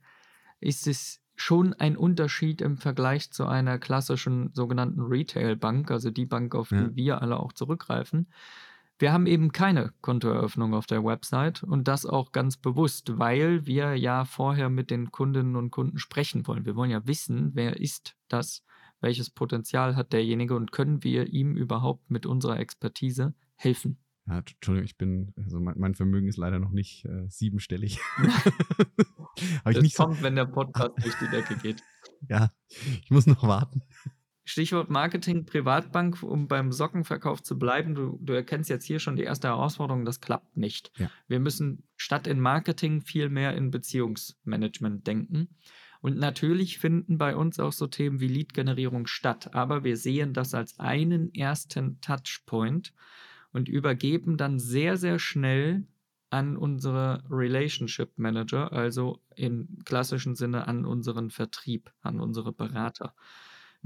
ist 0.59 0.85
es 0.85 1.19
schon 1.35 1.73
ein 1.73 1.97
Unterschied 1.97 2.61
im 2.61 2.77
Vergleich 2.77 3.31
zu 3.31 3.47
einer 3.47 3.79
klassischen 3.79 4.53
sogenannten 4.53 5.01
Retail-Bank, 5.01 5.89
also 5.89 6.11
die 6.11 6.27
Bank, 6.27 6.53
auf 6.53 6.69
Ja. 6.69 6.83
die 6.83 6.95
wir 6.95 7.23
alle 7.23 7.39
auch 7.39 7.53
zurückgreifen. 7.53 8.27
Wir 8.97 9.11
haben 9.11 9.27
eben 9.27 9.51
keine 9.51 9.91
Kontoeröffnung 9.99 10.73
auf 10.73 10.85
der 10.85 11.03
Website 11.03 11.63
und 11.63 11.87
das 11.87 12.05
auch 12.05 12.31
ganz 12.31 12.55
bewusst, 12.55 13.17
weil 13.19 13.65
wir 13.65 13.95
ja 13.95 14.23
vorher 14.23 14.69
mit 14.69 14.89
den 14.89 15.11
Kundinnen 15.11 15.57
und 15.57 15.69
Kunden 15.71 15.99
sprechen 15.99 16.47
wollen. 16.47 16.65
Wir 16.65 16.77
wollen 16.77 16.91
ja 16.91 17.05
wissen, 17.05 17.51
wer 17.55 17.77
ist 17.77 18.15
das, 18.29 18.63
welches 19.01 19.29
Potenzial 19.29 19.97
hat 19.97 20.13
derjenige 20.13 20.55
und 20.55 20.71
können 20.71 21.03
wir 21.03 21.27
ihm 21.27 21.57
überhaupt 21.57 22.09
mit 22.09 22.25
unserer 22.25 22.57
Expertise 22.57 23.33
helfen. 23.55 23.97
Ja, 24.27 24.39
Entschuldigung, 24.39 24.85
ich 24.85 24.97
bin, 24.97 25.33
also 25.35 25.59
mein, 25.59 25.93
Vermögen 25.93 26.29
ist 26.29 26.37
leider 26.37 26.59
noch 26.59 26.71
nicht 26.71 27.05
äh, 27.05 27.27
siebenstellig. 27.27 27.99
Das 29.65 29.81
nicht 29.81 29.97
so, 29.97 30.05
kommt, 30.05 30.23
wenn 30.23 30.35
der 30.35 30.45
Podcast 30.45 30.93
durch 31.03 31.15
die 31.19 31.27
Decke 31.27 31.57
geht. 31.57 31.83
ja, 32.29 32.51
ich 33.03 33.11
muss 33.11 33.27
noch 33.27 33.43
warten. 33.43 33.81
Stichwort 34.45 34.91
Marketing, 34.91 35.45
Privatbank, 35.45 36.21
um 36.21 36.47
beim 36.47 36.71
Sockenverkauf 36.71 37.41
zu 37.41 37.57
bleiben. 37.57 37.95
Du, 37.95 38.19
du 38.21 38.33
erkennst 38.33 38.69
jetzt 38.69 38.85
hier 38.85 38.99
schon 38.99 39.15
die 39.15 39.23
erste 39.23 39.47
Herausforderung, 39.47 40.05
das 40.05 40.21
klappt 40.21 40.55
nicht. 40.55 40.91
Ja. 40.97 41.09
Wir 41.27 41.39
müssen 41.39 41.83
statt 41.97 42.27
in 42.27 42.39
Marketing 42.39 43.01
viel 43.01 43.29
mehr 43.29 43.55
in 43.55 43.71
Beziehungsmanagement 43.71 45.07
denken. 45.07 45.49
Und 46.01 46.17
natürlich 46.17 46.77
finden 46.77 47.17
bei 47.17 47.35
uns 47.35 47.59
auch 47.59 47.71
so 47.71 47.87
Themen 47.87 48.19
wie 48.19 48.27
Lead-Generierung 48.27 49.07
statt, 49.07 49.55
aber 49.55 49.83
wir 49.83 49.97
sehen 49.97 50.33
das 50.33 50.53
als 50.53 50.79
einen 50.79 51.33
ersten 51.33 51.99
Touchpoint 51.99 52.93
und 53.51 53.67
übergeben 53.67 54.37
dann 54.37 54.59
sehr, 54.59 54.97
sehr 54.97 55.17
schnell 55.17 55.87
an 56.29 56.57
unsere 56.57 57.23
Relationship 57.29 58.11
Manager, 58.17 58.71
also 58.71 59.19
im 59.35 59.79
klassischen 59.85 60.35
Sinne 60.35 60.67
an 60.67 60.85
unseren 60.85 61.31
Vertrieb, 61.31 61.91
an 62.01 62.19
unsere 62.19 62.53
Berater. 62.53 63.15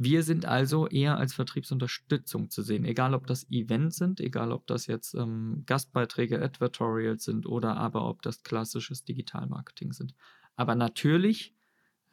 Wir 0.01 0.23
sind 0.23 0.45
also 0.45 0.87
eher 0.87 1.17
als 1.17 1.33
Vertriebsunterstützung 1.33 2.49
zu 2.49 2.61
sehen, 2.61 2.85
egal 2.85 3.13
ob 3.13 3.27
das 3.27 3.51
Events 3.51 3.97
sind, 3.97 4.21
egal 4.21 4.53
ob 4.53 4.65
das 4.65 4.87
jetzt 4.87 5.13
ähm, 5.13 5.63
Gastbeiträge, 5.65 6.41
Advertorials 6.41 7.25
sind 7.25 7.45
oder 7.45 7.75
aber 7.75 8.07
ob 8.07 8.21
das 8.21 8.43
klassisches 8.43 9.03
Digitalmarketing 9.03 9.91
sind. 9.91 10.15
Aber 10.55 10.75
natürlich 10.75 11.53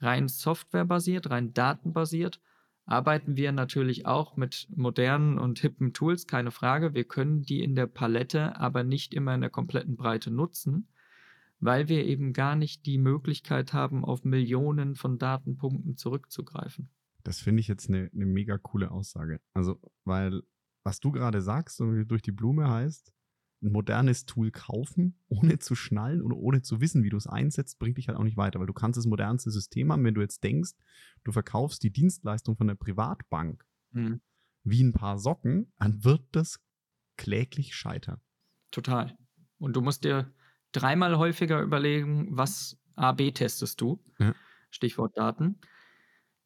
rein 0.01 0.27
softwarebasiert, 0.27 1.31
rein 1.31 1.55
datenbasiert 1.55 2.41
arbeiten 2.87 3.37
wir 3.37 3.53
natürlich 3.53 4.05
auch 4.05 4.37
mit 4.37 4.67
modernen 4.75 5.39
und 5.39 5.61
hippen 5.61 5.93
Tools, 5.93 6.27
keine 6.27 6.51
Frage. 6.51 6.93
Wir 6.93 7.05
können 7.05 7.43
die 7.43 7.63
in 7.63 7.77
der 7.77 7.87
Palette 7.87 8.59
aber 8.59 8.83
nicht 8.83 9.15
immer 9.15 9.33
in 9.33 9.43
der 9.43 9.51
kompletten 9.51 9.95
Breite 9.95 10.33
nutzen, 10.33 10.89
weil 11.61 11.89
wir 11.89 12.05
eben 12.05 12.33
gar 12.33 12.57
nicht 12.57 12.85
die 12.85 12.99
Möglichkeit 12.99 13.73
haben, 13.73 14.05
auf 14.05 14.25
Millionen 14.25 14.97
von 14.97 15.19
Datenpunkten 15.21 15.97
zurückzugreifen. 15.97 16.91
Das 17.27 17.41
finde 17.41 17.61
ich 17.61 17.69
jetzt 17.69 17.89
eine, 17.89 18.11
eine 18.15 18.27
mega 18.27 18.57
coole 18.59 18.91
Aussage. 18.91 19.41
Also, 19.53 19.81
weil, 20.05 20.43
was 20.85 21.01
du 21.01 21.11
gerade 21.11 21.41
sagst 21.43 21.81
und 21.81 22.07
durch 22.09 22.23
die 22.23 22.33
Blume 22.33 22.69
heißt, 22.71 23.13
ein 23.63 23.73
modernes 23.73 24.27
Tool 24.27 24.51
kaufen, 24.51 25.19
ohne 25.29 25.59
zu 25.59 25.75
schnallen 25.75 26.23
oder 26.23 26.37
ohne 26.37 26.63
zu 26.63 26.81
wissen, 26.81 27.03
wie 27.03 27.09
du 27.09 27.17
es 27.17 27.27
einsetzt, 27.27 27.79
bringt 27.79 27.99
dich 27.99 28.09
halt 28.09 28.17
auch 28.19 28.23
nicht 28.23 28.37
weiter, 28.37 28.61
weil 28.61 28.67
du 28.67 28.73
kannst 28.73 28.97
das 28.97 29.07
modernste 29.07 29.51
System 29.51 29.91
haben, 29.91 30.05
wenn 30.05 30.15
du 30.15 30.21
jetzt 30.21 30.45
denkst, 30.45 30.73
du 31.25 31.33
verkaufst 31.33 31.83
die 31.83 31.91
Dienstleistung 31.91 32.57
von 32.57 32.69
der 32.69 32.75
Privatbank 32.77 33.65
Mhm. 33.93 34.21
wie 34.63 34.83
ein 34.83 34.93
paar 34.93 35.19
Socken, 35.19 35.73
dann 35.79 36.05
wird 36.05 36.23
das 36.33 36.61
kläglich 37.17 37.75
scheitern. 37.75 38.21
Total. 38.71 39.17
Und 39.59 39.75
du 39.75 39.81
musst 39.81 40.05
dir 40.05 40.33
dreimal 40.73 41.17
häufiger 41.17 41.63
überlegen, 41.63 42.37
was 42.37 42.79
AB 42.95 43.33
testest 43.33 43.81
du? 43.81 44.03
Ja. 44.19 44.35
Stichwort 44.71 45.17
Daten. 45.17 45.61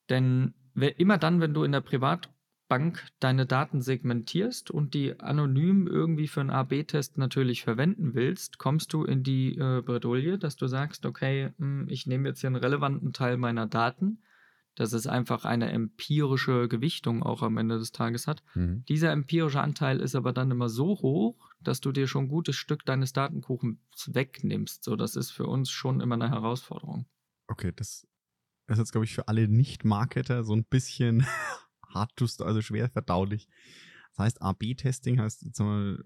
Denn 0.08 0.54
immer 0.88 1.18
dann, 1.18 1.40
wenn 1.40 1.54
du 1.54 1.64
in 1.64 1.72
der 1.72 1.80
Privatbank 1.80 3.06
deine 3.18 3.46
Daten 3.46 3.80
segmentierst 3.80 4.70
und 4.70 4.94
die 4.94 5.18
anonym 5.20 5.86
irgendwie 5.86 6.28
für 6.28 6.40
einen 6.40 6.50
AB-Test 6.50 7.18
natürlich 7.18 7.62
verwenden 7.62 8.14
willst, 8.14 8.58
kommst 8.58 8.92
du 8.92 9.04
in 9.04 9.22
die 9.22 9.56
äh, 9.56 9.82
Bredouille, 9.82 10.38
dass 10.38 10.56
du 10.56 10.66
sagst, 10.66 11.06
okay, 11.06 11.52
hm, 11.58 11.86
ich 11.88 12.06
nehme 12.06 12.28
jetzt 12.28 12.40
hier 12.40 12.48
einen 12.48 12.56
relevanten 12.56 13.12
Teil 13.12 13.36
meiner 13.36 13.66
Daten, 13.66 14.22
dass 14.74 14.92
es 14.92 15.06
einfach 15.06 15.44
eine 15.44 15.70
empirische 15.72 16.68
Gewichtung 16.68 17.22
auch 17.22 17.42
am 17.42 17.58
Ende 17.58 17.78
des 17.78 17.92
Tages 17.92 18.26
hat. 18.26 18.42
Mhm. 18.54 18.84
Dieser 18.88 19.12
empirische 19.12 19.60
Anteil 19.60 20.00
ist 20.00 20.14
aber 20.14 20.32
dann 20.32 20.50
immer 20.50 20.68
so 20.68 20.86
hoch, 21.02 21.50
dass 21.60 21.80
du 21.80 21.92
dir 21.92 22.06
schon 22.06 22.24
ein 22.24 22.28
gutes 22.28 22.56
Stück 22.56 22.84
deines 22.86 23.12
Datenkuchens 23.12 23.78
wegnimmst. 24.14 24.84
So, 24.84 24.96
das 24.96 25.16
ist 25.16 25.32
für 25.32 25.44
uns 25.44 25.70
schon 25.70 26.00
immer 26.00 26.14
eine 26.14 26.30
Herausforderung. 26.30 27.06
Okay, 27.48 27.72
das 27.74 28.06
ist 28.72 28.78
jetzt, 28.78 28.92
glaube 28.92 29.04
ich, 29.04 29.14
für 29.14 29.28
alle 29.28 29.48
Nicht-Marketer 29.48 30.44
so 30.44 30.54
ein 30.54 30.64
bisschen 30.64 31.26
hart, 31.88 32.14
tust 32.16 32.42
also 32.42 32.62
schwer 32.62 32.88
verdaulich. 32.88 33.48
Das 34.12 34.24
heißt, 34.24 34.42
AB-Testing 34.42 35.20
heißt, 35.20 35.42
jetzt 35.42 35.60
mal, 35.60 36.02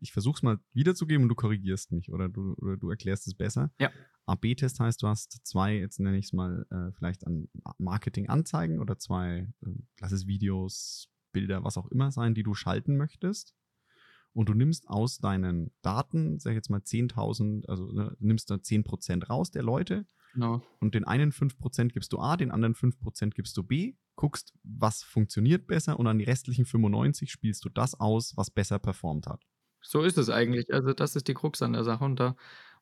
ich 0.00 0.12
versuche 0.12 0.36
es 0.36 0.42
mal 0.42 0.58
wiederzugeben 0.72 1.24
und 1.24 1.28
du 1.28 1.34
korrigierst 1.34 1.92
mich 1.92 2.10
oder 2.10 2.28
du, 2.28 2.54
oder 2.54 2.76
du 2.76 2.90
erklärst 2.90 3.26
es 3.26 3.34
besser. 3.34 3.70
Ja. 3.78 3.90
AB-Test 4.26 4.80
heißt, 4.80 5.02
du 5.02 5.08
hast 5.08 5.40
zwei, 5.46 5.76
jetzt 5.76 6.00
nenne 6.00 6.18
ich 6.18 6.26
es 6.26 6.32
mal, 6.32 6.66
äh, 6.70 6.92
vielleicht 6.92 7.26
an 7.26 7.48
Marketing-Anzeigen 7.78 8.80
oder 8.80 8.98
zwei, 8.98 9.52
äh, 9.62 9.70
lass 10.00 10.12
es 10.12 10.26
Videos, 10.26 11.08
Bilder, 11.32 11.64
was 11.64 11.76
auch 11.76 11.88
immer 11.88 12.10
sein, 12.10 12.34
die 12.34 12.42
du 12.42 12.54
schalten 12.54 12.96
möchtest. 12.96 13.54
Und 14.34 14.48
du 14.48 14.54
nimmst 14.54 14.88
aus 14.88 15.18
deinen 15.18 15.72
Daten, 15.82 16.38
sag 16.38 16.52
ich 16.52 16.56
jetzt 16.56 16.70
mal 16.70 16.80
10.000, 16.80 17.66
also 17.68 17.92
ne, 17.92 18.16
nimmst 18.18 18.50
da 18.50 18.54
10% 18.54 19.26
raus 19.26 19.50
der 19.50 19.62
Leute 19.62 20.06
Genau. 20.34 20.62
und 20.80 20.94
den 20.94 21.04
einen 21.04 21.32
5% 21.32 21.88
gibst 21.92 22.12
du 22.12 22.18
A, 22.18 22.36
den 22.36 22.50
anderen 22.50 22.74
5% 22.74 23.30
gibst 23.30 23.56
du 23.56 23.62
B, 23.62 23.94
guckst, 24.16 24.54
was 24.62 25.02
funktioniert 25.02 25.66
besser 25.66 25.98
und 25.98 26.06
an 26.06 26.18
die 26.18 26.24
restlichen 26.24 26.64
95 26.64 27.30
spielst 27.30 27.64
du 27.64 27.68
das 27.68 27.98
aus, 27.98 28.36
was 28.36 28.50
besser 28.50 28.78
performt 28.78 29.26
hat. 29.26 29.44
So 29.80 30.02
ist 30.02 30.18
es 30.18 30.30
eigentlich. 30.30 30.72
Also 30.72 30.92
das 30.92 31.16
ist 31.16 31.28
die 31.28 31.34
Krux 31.34 31.60
an 31.62 31.72
der 31.72 31.84
Sache 31.84 32.04
und 32.04 32.20
da 32.20 32.36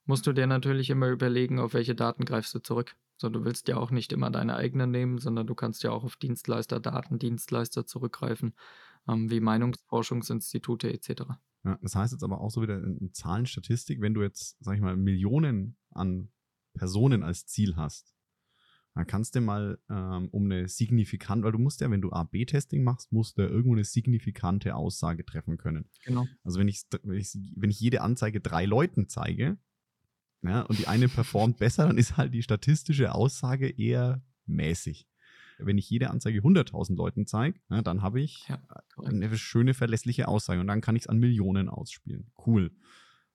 musst 0.04 0.26
du 0.26 0.32
dir 0.32 0.46
natürlich 0.46 0.90
immer 0.90 1.08
überlegen, 1.08 1.58
auf 1.58 1.74
welche 1.74 1.94
Daten 1.94 2.24
greifst 2.24 2.54
du 2.54 2.58
zurück. 2.58 2.96
So, 3.16 3.28
du 3.28 3.44
willst 3.44 3.68
ja 3.68 3.76
auch 3.76 3.90
nicht 3.90 4.12
immer 4.12 4.30
deine 4.30 4.56
eigenen 4.56 4.90
nehmen, 4.90 5.18
sondern 5.18 5.46
du 5.46 5.54
kannst 5.54 5.82
ja 5.82 5.90
auch 5.90 6.04
auf 6.04 6.16
Dienstleister, 6.16 6.80
Datendienstleister 6.80 7.86
zurückgreifen, 7.86 8.54
ähm, 9.08 9.30
wie 9.30 9.40
Meinungsforschungsinstitute 9.40 10.92
etc. 10.92 11.22
Ja, 11.64 11.78
das 11.82 11.94
heißt 11.94 12.12
jetzt 12.12 12.24
aber 12.24 12.40
auch 12.40 12.50
so 12.50 12.62
wieder 12.62 12.78
in, 12.78 12.96
in 12.96 13.12
Zahlenstatistik, 13.12 14.00
wenn 14.00 14.14
du 14.14 14.22
jetzt, 14.22 14.56
sag 14.60 14.74
ich 14.74 14.80
mal, 14.80 14.96
Millionen 14.96 15.76
an 15.90 16.30
Personen 16.74 17.22
als 17.22 17.46
Ziel 17.46 17.76
hast, 17.76 18.14
dann 18.94 19.06
kannst 19.06 19.34
du 19.34 19.40
mal 19.40 19.78
ähm, 19.88 20.28
um 20.30 20.44
eine 20.44 20.68
signifikante, 20.68 21.44
weil 21.44 21.52
du 21.52 21.58
musst 21.58 21.80
ja, 21.80 21.90
wenn 21.90 22.00
du 22.00 22.10
A-B-Testing 22.10 22.82
machst, 22.82 23.12
musst 23.12 23.38
du 23.38 23.42
ja 23.42 23.48
irgendwo 23.48 23.74
eine 23.74 23.84
signifikante 23.84 24.74
Aussage 24.74 25.24
treffen 25.24 25.58
können. 25.58 25.88
Genau. 26.04 26.26
Also 26.42 26.58
wenn 26.58 26.68
ich, 26.68 26.82
wenn 27.02 27.16
ich, 27.16 27.36
wenn 27.54 27.70
ich 27.70 27.78
jede 27.78 28.00
Anzeige 28.00 28.40
drei 28.40 28.64
Leuten 28.64 29.08
zeige, 29.08 29.58
ja, 30.42 30.62
und 30.62 30.78
die 30.78 30.88
eine 30.88 31.08
performt 31.08 31.58
besser, 31.58 31.86
dann 31.86 31.98
ist 31.98 32.16
halt 32.16 32.34
die 32.34 32.42
statistische 32.42 33.14
Aussage 33.14 33.68
eher 33.68 34.22
mäßig. 34.46 35.06
Wenn 35.58 35.76
ich 35.76 35.90
jede 35.90 36.10
Anzeige 36.10 36.40
100.000 36.40 36.96
Leuten 36.96 37.26
zeige, 37.26 37.60
ja, 37.68 37.82
dann 37.82 38.00
habe 38.00 38.20
ich 38.20 38.48
Ja, 38.48 38.62
eine 39.04 39.36
schöne, 39.36 39.74
verlässliche 39.74 40.26
Aussage 40.26 40.60
und 40.60 40.66
dann 40.66 40.80
kann 40.80 40.96
ich 40.96 41.02
es 41.02 41.06
an 41.06 41.18
Millionen 41.18 41.68
ausspielen. 41.68 42.30
Cool. 42.46 42.72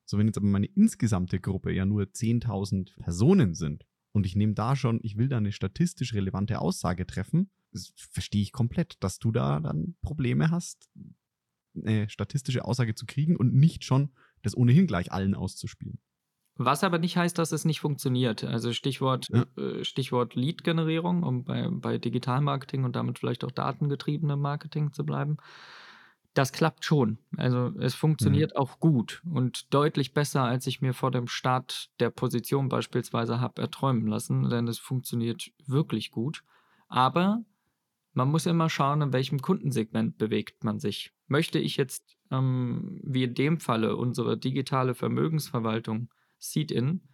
So, 0.05 0.17
wenn 0.17 0.27
jetzt 0.27 0.37
aber 0.37 0.47
meine 0.47 0.67
insgesamte 0.67 1.39
Gruppe 1.39 1.71
ja 1.73 1.85
nur 1.85 2.03
10.000 2.03 2.95
Personen 3.01 3.53
sind 3.55 3.85
und 4.11 4.25
ich 4.25 4.35
nehme 4.35 4.53
da 4.53 4.75
schon, 4.75 4.99
ich 5.03 5.17
will 5.17 5.27
da 5.27 5.37
eine 5.37 5.51
statistisch 5.51 6.13
relevante 6.13 6.59
Aussage 6.61 7.05
treffen, 7.07 7.49
verstehe 7.95 8.41
ich 8.41 8.51
komplett, 8.51 8.95
dass 9.03 9.19
du 9.19 9.31
da 9.31 9.59
dann 9.59 9.95
Probleme 10.01 10.51
hast, 10.51 10.89
eine 11.75 12.07
statistische 12.09 12.63
Aussage 12.63 12.95
zu 12.95 13.05
kriegen 13.05 13.35
und 13.35 13.53
nicht 13.53 13.83
schon 13.83 14.11
das 14.43 14.55
ohnehin 14.55 14.87
gleich 14.87 15.11
allen 15.11 15.35
auszuspielen. 15.35 15.99
Was 16.57 16.85
aber 16.85 16.99
nicht 16.99 17.17
heißt, 17.17 17.37
dass 17.37 17.51
es 17.51 17.65
nicht 17.65 17.81
funktioniert. 17.81 18.45
Also 18.45 18.71
Stichwort, 18.71 19.27
Ja. 19.29 19.45
äh, 19.57 19.83
Stichwort 19.83 20.35
Lead-Generierung, 20.35 21.23
um 21.23 21.43
bei, 21.43 21.67
bei 21.69 21.97
Digitalmarketing 21.97 22.85
und 22.85 22.95
damit 22.95 23.19
vielleicht 23.19 23.43
auch 23.43 23.51
datengetriebenem 23.51 24.39
Marketing 24.39 24.93
zu 24.93 25.05
bleiben. 25.05 25.35
Das 26.35 26.51
klappt 26.51 26.83
schon. 26.83 27.17
Also 27.37 27.71
es 27.79 27.95
funktioniert 27.95 28.57
auch 28.57 28.81
gut 28.81 29.23
und 29.25 29.73
deutlich 29.73 30.13
besser, 30.13 30.43
als 30.43 30.67
ich 30.67 30.81
mir 30.81 30.93
vor 30.93 31.09
dem 31.09 31.27
Start 31.27 31.89
der 32.01 32.09
Position 32.09 32.67
beispielsweise 32.67 33.39
habe 33.39 33.61
erträumen 33.61 34.05
lassen, 34.05 34.49
denn 34.49 34.67
es 34.67 34.77
funktioniert 34.77 35.51
wirklich 35.65 36.11
gut. 36.11 36.43
Aber 36.89 37.41
man 38.13 38.29
muss 38.29 38.45
immer 38.47 38.69
schauen, 38.69 39.01
in 39.01 39.13
welchem 39.13 39.41
Kundensegment 39.41 40.17
bewegt 40.17 40.65
man 40.65 40.77
sich. 40.77 41.13
Möchte 41.27 41.57
ich 41.57 41.77
jetzt, 41.77 42.17
ähm, 42.31 42.99
wie 43.01 43.23
in 43.23 43.33
dem 43.33 43.59
Falle, 43.61 43.95
unsere 43.95 44.37
digitale 44.37 44.93
Vermögensverwaltung 44.93 46.09
Seed-In 46.37 47.07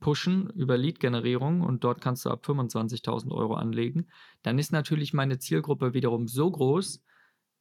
pushen 0.00 0.48
über 0.48 0.78
Lead-Generierung 0.78 1.60
und 1.60 1.84
dort 1.84 2.00
kannst 2.00 2.24
du 2.24 2.30
ab 2.30 2.46
25.000 2.46 3.32
Euro 3.32 3.54
anlegen, 3.54 4.08
dann 4.42 4.58
ist 4.58 4.72
natürlich 4.72 5.12
meine 5.12 5.38
Zielgruppe 5.38 5.92
wiederum 5.92 6.26
so 6.26 6.50
groß, 6.50 7.02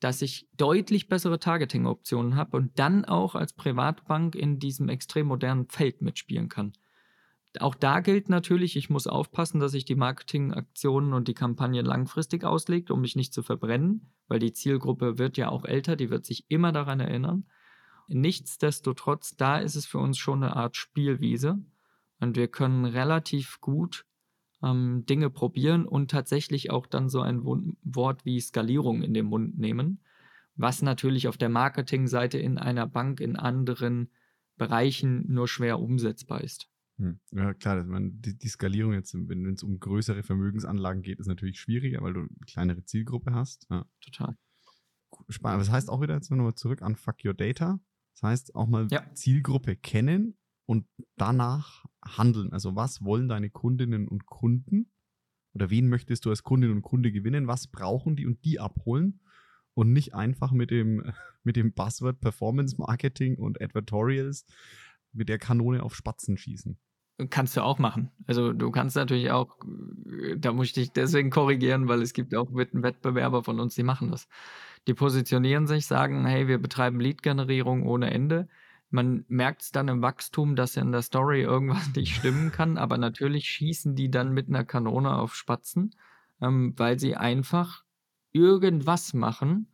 dass 0.02 0.22
ich 0.22 0.48
deutlich 0.58 1.08
bessere 1.08 1.40
Targeting-Optionen 1.40 2.36
habe 2.36 2.58
und 2.58 2.78
dann 2.78 3.06
auch 3.06 3.36
als 3.36 3.54
Privatbank 3.54 4.36
in 4.36 4.60
diesem 4.60 4.90
extrem 4.90 5.28
modernen 5.28 5.70
Feld 5.70 6.02
mitspielen 6.02 6.50
kann. 6.50 6.74
Auch 7.60 7.76
da 7.76 8.00
gilt 8.00 8.28
natürlich, 8.28 8.76
ich 8.76 8.90
muss 8.90 9.08
aufpassen, 9.08 9.60
dass 9.60 9.74
ich 9.74 9.86
die 9.86 9.96
Marketingaktionen 9.96 11.14
und 11.14 11.28
die 11.28 11.34
Kampagnen 11.34 11.86
langfristig 11.86 12.44
auslege, 12.44 12.94
um 12.94 13.02
mich 13.02 13.16
nicht 13.16 13.34
zu 13.34 13.44
verbrennen, 13.44 14.12
weil 14.28 14.40
die 14.40 14.54
Zielgruppe 14.54 15.20
wird 15.20 15.38
ja 15.38 15.50
auch 15.50 15.66
älter, 15.66 15.96
die 15.96 16.10
wird 16.10 16.26
sich 16.26 16.46
immer 16.50 16.72
daran 16.72 17.00
erinnern. 17.00 17.46
Nichtsdestotrotz, 18.08 19.36
da 19.36 19.60
ist 19.60 19.76
es 19.76 19.86
für 19.86 20.00
uns 20.00 20.18
schon 20.18 20.44
eine 20.44 20.56
Art 20.56 20.78
Spielwiese 20.78 21.60
und 22.20 22.36
wir 22.36 22.48
können 22.48 22.86
relativ 22.86 23.60
gut 23.62 24.06
ähm, 24.64 25.06
Dinge 25.06 25.30
probieren 25.30 25.86
und 25.86 26.12
tatsächlich 26.12 26.72
auch 26.72 26.88
dann 26.88 27.10
so 27.10 27.22
ein 27.22 27.44
Wort 27.44 28.26
wie 28.26 28.40
Skalierung 28.40 29.02
in 29.02 29.14
den 29.14 29.26
Mund 29.26 29.58
nehmen, 29.58 30.00
was 30.56 30.82
natürlich 30.82 31.28
auf 31.28 31.38
der 31.38 31.50
Marketingseite 31.50 32.38
in 32.38 32.58
einer 32.58 32.88
Bank 32.88 33.20
in 33.20 33.36
anderen 33.36 34.10
Bereichen 34.58 35.26
nur 35.32 35.48
schwer 35.48 35.80
umsetzbar 35.80 36.42
ist. 36.42 36.70
Hm. 36.98 37.20
Ja, 37.32 37.54
klar, 37.54 37.78
dass 37.78 37.88
man 37.88 38.22
die, 38.22 38.38
die 38.38 38.48
Skalierung 38.48 38.94
jetzt, 38.94 39.16
wenn 39.16 39.46
es 39.46 39.64
um 39.64 39.80
größere 39.80 40.24
Vermögensanlagen 40.24 41.02
geht, 41.02 41.20
ist 41.20 41.28
natürlich 41.28 41.60
schwieriger, 41.60 42.02
weil 42.02 42.14
du 42.14 42.20
eine 42.20 42.30
kleinere 42.46 42.84
Zielgruppe 42.84 43.34
hast. 43.34 43.66
Ja. 43.72 43.86
Total. 44.02 44.38
Spannend. 45.30 45.62
Das 45.62 45.72
heißt 45.72 45.90
auch 45.90 46.02
wieder 46.02 46.14
jetzt 46.14 46.30
nochmal 46.30 46.54
zurück 46.56 46.82
an 46.82 46.96
Fuck 46.96 47.26
Your 47.26 47.34
Data. 47.34 47.80
Das 48.14 48.24
heißt 48.24 48.56
auch 48.56 48.68
mal 48.68 48.88
ja. 48.92 49.12
Zielgruppe 49.14 49.76
kennen 49.76 50.38
und 50.66 50.86
danach 51.18 51.86
handeln. 52.04 52.54
Also 52.54 52.76
was 52.76 53.04
wollen 53.04 53.28
deine 53.28 53.50
Kundinnen 53.50 54.08
und 54.08 54.26
Kunden? 54.26 54.92
Oder 55.54 55.70
wen 55.70 55.90
möchtest 55.90 56.26
du 56.26 56.30
als 56.30 56.44
Kundin 56.44 56.72
und 56.72 56.82
Kunde 56.82 57.12
gewinnen? 57.12 57.48
Was 57.48 57.68
brauchen 57.68 58.16
die 58.16 58.26
und 58.26 58.44
die 58.46 58.60
abholen? 58.60 59.20
Und 59.74 59.94
nicht 59.94 60.14
einfach 60.14 60.52
mit 60.52 60.72
dem, 60.72 61.04
mit 61.44 61.56
dem 61.56 61.74
Buzzword 61.74 62.20
Performance 62.20 62.76
Marketing 62.78 63.38
und 63.38 63.62
Advertorials 63.62 64.46
mit 65.14 65.30
der 65.30 65.40
Kanone 65.40 65.84
auf 65.84 65.96
Spatzen 65.96 66.38
schießen. 66.38 66.78
Kannst 67.30 67.56
du 67.56 67.62
auch 67.62 67.78
machen. 67.78 68.10
Also 68.26 68.52
du 68.52 68.72
kannst 68.72 68.96
natürlich 68.96 69.30
auch, 69.30 69.58
da 70.38 70.54
muss 70.54 70.68
ich 70.68 70.74
dich 70.74 70.92
deswegen 70.92 71.30
korrigieren, 71.30 71.88
weil 71.88 72.02
es 72.02 72.14
gibt 72.14 72.34
auch 72.34 72.48
Wettbewerber 72.54 73.44
von 73.44 73.60
uns, 73.60 73.76
die 73.76 73.84
machen 73.84 74.10
das. 74.10 74.28
Die 74.88 74.94
positionieren 74.96 75.68
sich, 75.68 75.86
sagen, 75.86 76.26
hey, 76.26 76.48
wir 76.48 76.58
betreiben 76.58 77.00
Lead-Generierung 77.00 77.86
ohne 77.86 78.12
Ende. 78.12 78.48
Man 78.92 79.26
merkt 79.28 79.62
es 79.64 79.72
dann 79.72 79.88
im 79.88 80.02
Wachstum, 80.02 80.56
dass 80.56 80.76
in 80.76 80.92
der 80.92 81.02
Story 81.02 81.42
irgendwas 81.42 81.90
nicht 81.96 82.16
stimmen 82.16 82.52
kann, 82.52 82.78
aber 82.78 82.98
natürlich 82.98 83.46
schießen 83.46 83.96
die 83.96 84.12
dann 84.12 84.34
mit 84.34 84.50
einer 84.50 84.66
Kanone 84.66 85.16
auf 85.16 85.34
Spatzen, 85.36 85.96
ähm, 86.42 86.74
weil 86.78 87.00
sie 87.00 87.16
einfach 87.16 87.84
irgendwas 88.34 89.14
machen, 89.14 89.68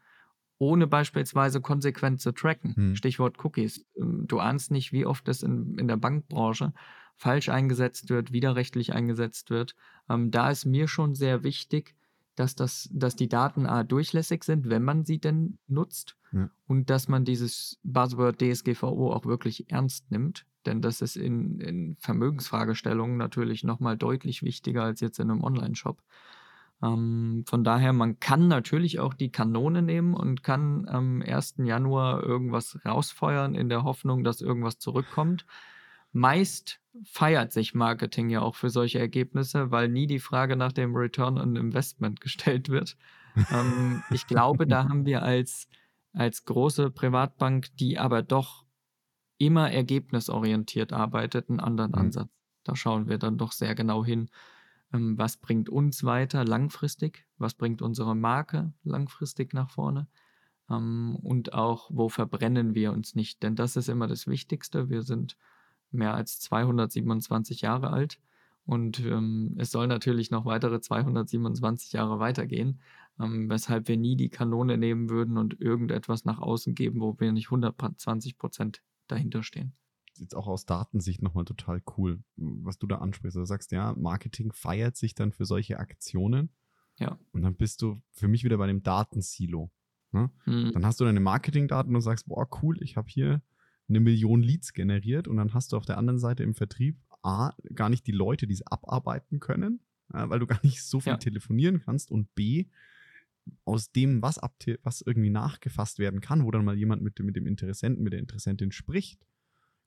ohne 0.60 0.88
beispielsweise 0.88 1.62
konsequent 1.62 2.22
zu 2.22 2.32
tracken. 2.32 2.76
Hm. 2.76 2.96
Stichwort 2.96 3.44
Cookies. 3.44 3.86
Ähm, 3.98 4.26
du 4.28 4.40
ahnst 4.40 4.72
nicht, 4.72 4.94
wie 4.94 5.06
oft 5.06 5.28
das 5.28 5.44
in, 5.44 5.78
in 5.78 5.88
der 5.88 5.98
Bankbranche 5.98 6.74
falsch 7.16 7.50
eingesetzt 7.50 8.10
wird, 8.10 8.32
widerrechtlich 8.32 8.94
eingesetzt 8.94 9.50
wird. 9.50 9.76
Ähm, 10.10 10.32
da 10.32 10.52
ist 10.52 10.66
mir 10.66 10.88
schon 10.88 11.16
sehr 11.16 11.44
wichtig, 11.44 11.96
dass, 12.38 12.56
das, 12.56 12.88
dass 12.94 13.15
die 13.15 13.27
Daten 13.27 13.65
A 13.65 13.84
durchlässig 13.84 14.44
sind, 14.44 14.70
wenn 14.70 14.84
man 14.84 15.03
sie 15.03 15.20
denn 15.20 15.58
nutzt. 15.67 16.15
Ja. 16.32 16.50
Und 16.67 16.89
dass 16.89 17.08
man 17.08 17.25
dieses 17.25 17.79
Buzzword 17.84 18.39
DSGVO 18.39 19.12
auch 19.12 19.25
wirklich 19.25 19.70
ernst 19.72 20.12
nimmt. 20.12 20.46
Denn 20.65 20.82
das 20.82 21.01
ist 21.01 21.17
in, 21.17 21.60
in 21.60 21.96
Vermögensfragestellungen 21.96 23.17
natürlich 23.17 23.63
nochmal 23.63 23.98
deutlich 23.98 24.44
wichtiger 24.44 24.84
als 24.84 25.00
jetzt 25.00 25.20
in 25.20 25.32
einem 25.32 25.44
Online-Shop. 25.44 26.01
Ähm, 26.84 27.44
von 27.48 27.63
daher, 27.63 27.91
man 27.91 28.20
kann 28.20 28.48
natürlich 28.48 29.00
auch 29.00 29.13
die 29.13 29.32
Kanone 29.32 29.82
nehmen 29.82 30.13
und 30.13 30.44
kann 30.44 30.88
am 30.88 31.24
1. 31.24 31.55
Januar 31.64 32.22
irgendwas 32.22 32.77
rausfeuern 32.85 33.55
in 33.55 33.70
der 33.70 33.83
Hoffnung, 33.83 34.24
dass 34.24 34.42
irgendwas 34.42 34.77
zurückkommt. 34.77 35.46
Meist 36.14 36.79
feiert 37.03 37.51
sich 37.51 37.74
Marketing 37.74 38.29
ja 38.29 38.42
auch 38.42 38.55
für 38.55 38.70
solche 38.70 39.00
Ergebnisse, 39.00 39.72
weil 39.72 39.90
nie 39.90 40.07
die 40.07 40.20
Frage 40.20 40.55
nach 40.55 40.72
dem 40.72 40.96
Return 40.96 41.38
on 41.38 41.55
Investment 41.55 42.22
gestellt 42.22 42.70
wird. 42.70 42.98
ähm, 43.51 44.03
ich 44.10 44.27
glaube, 44.27 44.68
da 44.68 44.88
haben 44.88 45.05
wir 45.05 45.24
als, 45.24 45.68
als 46.14 46.46
große 46.46 46.92
Privatbank, 46.92 47.75
die 47.77 48.00
aber 48.00 48.24
doch 48.24 48.66
immer 49.38 49.72
ergebnisorientiert 49.72 50.94
arbeitet, 50.94 51.50
einen 51.50 51.60
anderen 51.60 51.92
mhm. 51.92 52.00
Ansatz. 52.00 52.29
Da 52.64 52.75
schauen 52.75 53.07
wir 53.07 53.18
dann 53.18 53.38
doch 53.38 53.51
sehr 53.51 53.75
genau 53.75 54.03
hin, 54.03 54.29
ähm, 54.94 55.18
was 55.18 55.38
bringt 55.38 55.70
uns 55.70 56.03
weiter 56.03 56.44
langfristig, 56.44 57.27
was 57.38 57.53
bringt 57.53 57.81
unsere 57.81 58.16
Marke 58.16 58.74
langfristig 58.83 59.53
nach 59.53 59.70
vorne 59.70 60.07
ähm, 60.70 61.18
und 61.22 61.53
auch, 61.53 61.90
wo 61.94 62.10
verbrennen 62.10 62.75
wir 62.75 62.92
uns 62.92 63.16
nicht. 63.16 63.44
Denn 63.44 63.55
das 63.55 63.75
ist 63.75 63.90
immer 63.90 64.07
das 64.07 64.27
Wichtigste. 64.27 64.90
Wir 64.90 65.03
sind 65.03 65.38
mehr 65.92 66.14
als 66.14 66.40
227 66.40 67.62
Jahre 67.62 67.92
alt 67.92 68.20
und 68.66 69.00
ähm, 69.00 69.56
es 69.58 69.72
soll 69.72 69.88
natürlich 69.88 70.30
noch 70.30 70.46
weitere 70.46 70.82
227 70.82 71.94
Jahre 71.94 72.20
weitergehen, 72.20 72.82
ähm, 73.20 73.50
weshalb 73.50 73.88
wir 73.88 73.98
nie 73.98 74.18
die 74.18 74.30
Kanone 74.30 74.78
nehmen 74.78 75.10
würden 75.10 75.38
und 75.38 75.62
irgendetwas 75.62 76.26
nach 76.26 76.40
außen 76.40 76.76
geben, 76.76 77.00
wo 77.00 77.18
wir 77.20 77.32
nicht 77.32 77.48
120 77.48 78.38
Prozent 78.38 78.82
dahinter 79.08 79.44
stehen 79.44 79.74
jetzt 80.20 80.36
auch 80.36 80.48
aus 80.48 80.66
Datensicht 80.66 81.22
nochmal 81.22 81.46
total 81.46 81.82
cool, 81.98 82.24
was 82.36 82.78
du 82.78 82.88
da 82.88 82.98
ansprichst. 82.98 83.38
Du 83.38 83.46
sagst, 83.46 83.72
ja, 83.72 83.94
Marketing 83.94 84.52
feiert 84.52 84.98
sich 84.98 85.16
dann 85.16 85.32
für 85.32 85.46
solche 85.46 85.80
Aktionen. 85.80 86.50
Ja. 86.98 87.20
Und 87.32 87.44
dann 87.44 87.56
bist 87.56 87.82
du 87.82 88.02
für 88.12 88.28
mich 88.28 88.44
wieder 88.44 88.58
bei 88.58 88.68
dem 88.68 88.84
Datensilo. 88.84 89.72
Ne? 90.12 90.32
Mhm. 90.46 90.72
Dann 90.74 90.86
hast 90.86 91.00
du 91.00 91.06
deine 91.06 91.20
Marketingdaten 91.20 91.96
und 91.96 92.02
sagst, 92.02 92.28
boah, 92.28 92.48
cool, 92.62 92.82
ich 92.82 92.98
habe 92.98 93.10
hier 93.10 93.42
eine 93.90 94.00
Million 94.00 94.42
Leads 94.42 94.74
generiert 94.74 95.28
und 95.28 95.38
dann 95.38 95.54
hast 95.54 95.72
du 95.72 95.78
auf 95.78 95.86
der 95.86 95.98
anderen 95.98 96.20
Seite 96.20 96.44
im 96.44 96.56
Vertrieb 96.56 96.98
A, 97.22 97.54
gar 97.74 97.90
nicht 97.90 98.06
die 98.08 98.12
Leute, 98.12 98.48
die 98.48 98.54
es 98.54 98.66
abarbeiten 98.66 99.40
können, 99.40 99.82
weil 100.10 100.40
du 100.40 100.48
gar 100.48 100.60
nicht 100.64 100.84
so 100.84 101.00
viel 101.00 101.14
ja. 101.14 101.18
telefonieren 101.18 101.80
kannst 101.80 102.12
und 102.12 102.34
B, 102.36 102.68
aus 103.66 103.92
dem, 103.92 104.22
was, 104.22 104.40
was 104.84 105.02
irgendwie 105.02 105.30
nachgefasst 105.30 106.00
werden 106.00 106.22
kann, 106.22 106.44
wo 106.44 106.52
dann 106.52 106.66
mal 106.66 106.78
jemand 106.78 107.02
mit, 107.02 107.20
mit 107.20 107.36
dem 107.36 107.48
Interessenten, 107.48 108.04
mit 108.04 108.14
der 108.14 108.20
Interessentin 108.20 108.72
spricht, 108.72 109.26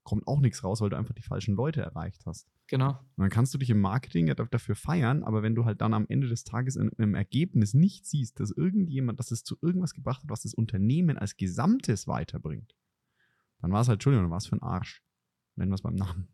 kommt 0.03 0.27
auch 0.27 0.39
nichts 0.39 0.63
raus, 0.63 0.81
weil 0.81 0.89
du 0.89 0.97
einfach 0.97 1.13
die 1.13 1.21
falschen 1.21 1.55
Leute 1.55 1.81
erreicht 1.81 2.25
hast. 2.25 2.47
Genau. 2.67 2.91
Und 2.91 3.17
dann 3.17 3.29
kannst 3.29 3.53
du 3.53 3.57
dich 3.57 3.69
im 3.69 3.81
Marketing 3.81 4.27
ja 4.27 4.33
dafür 4.33 4.75
feiern, 4.75 5.23
aber 5.23 5.43
wenn 5.43 5.55
du 5.55 5.65
halt 5.65 5.81
dann 5.81 5.93
am 5.93 6.05
Ende 6.09 6.27
des 6.27 6.43
Tages 6.43 6.75
in, 6.75 6.89
im 6.97 7.15
Ergebnis 7.15 7.73
nicht 7.73 8.05
siehst, 8.05 8.39
dass 8.39 8.51
irgendjemand, 8.51 9.19
dass 9.19 9.31
es 9.31 9.43
zu 9.43 9.57
irgendwas 9.61 9.93
gebracht 9.93 10.23
hat, 10.23 10.29
was 10.29 10.43
das 10.43 10.53
Unternehmen 10.53 11.17
als 11.17 11.37
Gesamtes 11.37 12.07
weiterbringt, 12.07 12.75
dann 13.61 13.71
war 13.71 13.81
es 13.81 13.87
halt, 13.87 13.97
Entschuldigung, 13.97 14.25
dann 14.25 14.31
war 14.31 14.37
es 14.37 14.47
für 14.47 14.55
ein 14.55 14.63
Arsch. 14.63 15.03
Nennen 15.55 15.71
wir 15.71 15.75
es 15.75 15.81
beim 15.81 15.95
Namen. 15.95 16.27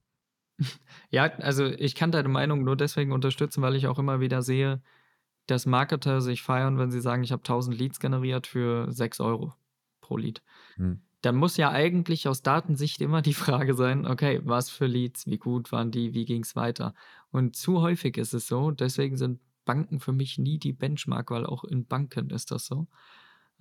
Ja, 1.12 1.26
also 1.26 1.66
ich 1.66 1.94
kann 1.94 2.12
deine 2.12 2.30
Meinung 2.30 2.64
nur 2.64 2.76
deswegen 2.76 3.12
unterstützen, 3.12 3.62
weil 3.62 3.76
ich 3.76 3.86
auch 3.86 4.00
immer 4.00 4.20
wieder 4.20 4.42
sehe, 4.42 4.82
dass 5.46 5.68
Marketer 5.68 6.20
sich 6.20 6.42
feiern, 6.42 6.80
wenn 6.80 6.90
sie 6.90 7.00
sagen, 7.00 7.24
ich 7.24 7.32
habe 7.32 7.42
1000 7.42 7.78
Leads 7.78 8.00
generiert 8.00 8.48
für 8.48 8.92
6 8.92 9.20
Euro 9.20 9.54
pro 10.02 10.18
Lead. 10.18 10.42
Hm 10.78 11.04
dann 11.22 11.36
muss 11.36 11.58
ja 11.58 11.72
eigentlich 11.72 12.28
aus 12.28 12.42
Datensicht 12.42 13.02
immer 13.02 13.22
die 13.22 13.34
Frage 13.34 13.74
sein, 13.74 14.06
okay, 14.06 14.40
was 14.44 14.70
für 14.70 14.86
Leads, 14.86 15.28
wie 15.28 15.38
gut 15.38 15.72
waren 15.72 15.92
die, 15.92 16.14
wie 16.14 16.26
ging 16.26 16.44
es 16.44 16.56
weiter? 16.56 16.94
Und 17.32 17.56
zu 17.56 17.82
häufig 17.82 18.18
ist 18.18 18.34
es 18.34 18.48
so, 18.48 18.72
deswegen 18.72 19.18
sind 19.18 19.40
Banken 19.66 20.00
für 20.00 20.14
mich 20.14 20.38
nie 20.38 20.60
die 20.60 20.74
Benchmark, 20.74 21.32
weil 21.32 21.46
auch 21.46 21.64
in 21.64 21.86
Banken 21.86 22.30
ist 22.30 22.52
das 22.52 22.66
so, 22.66 22.88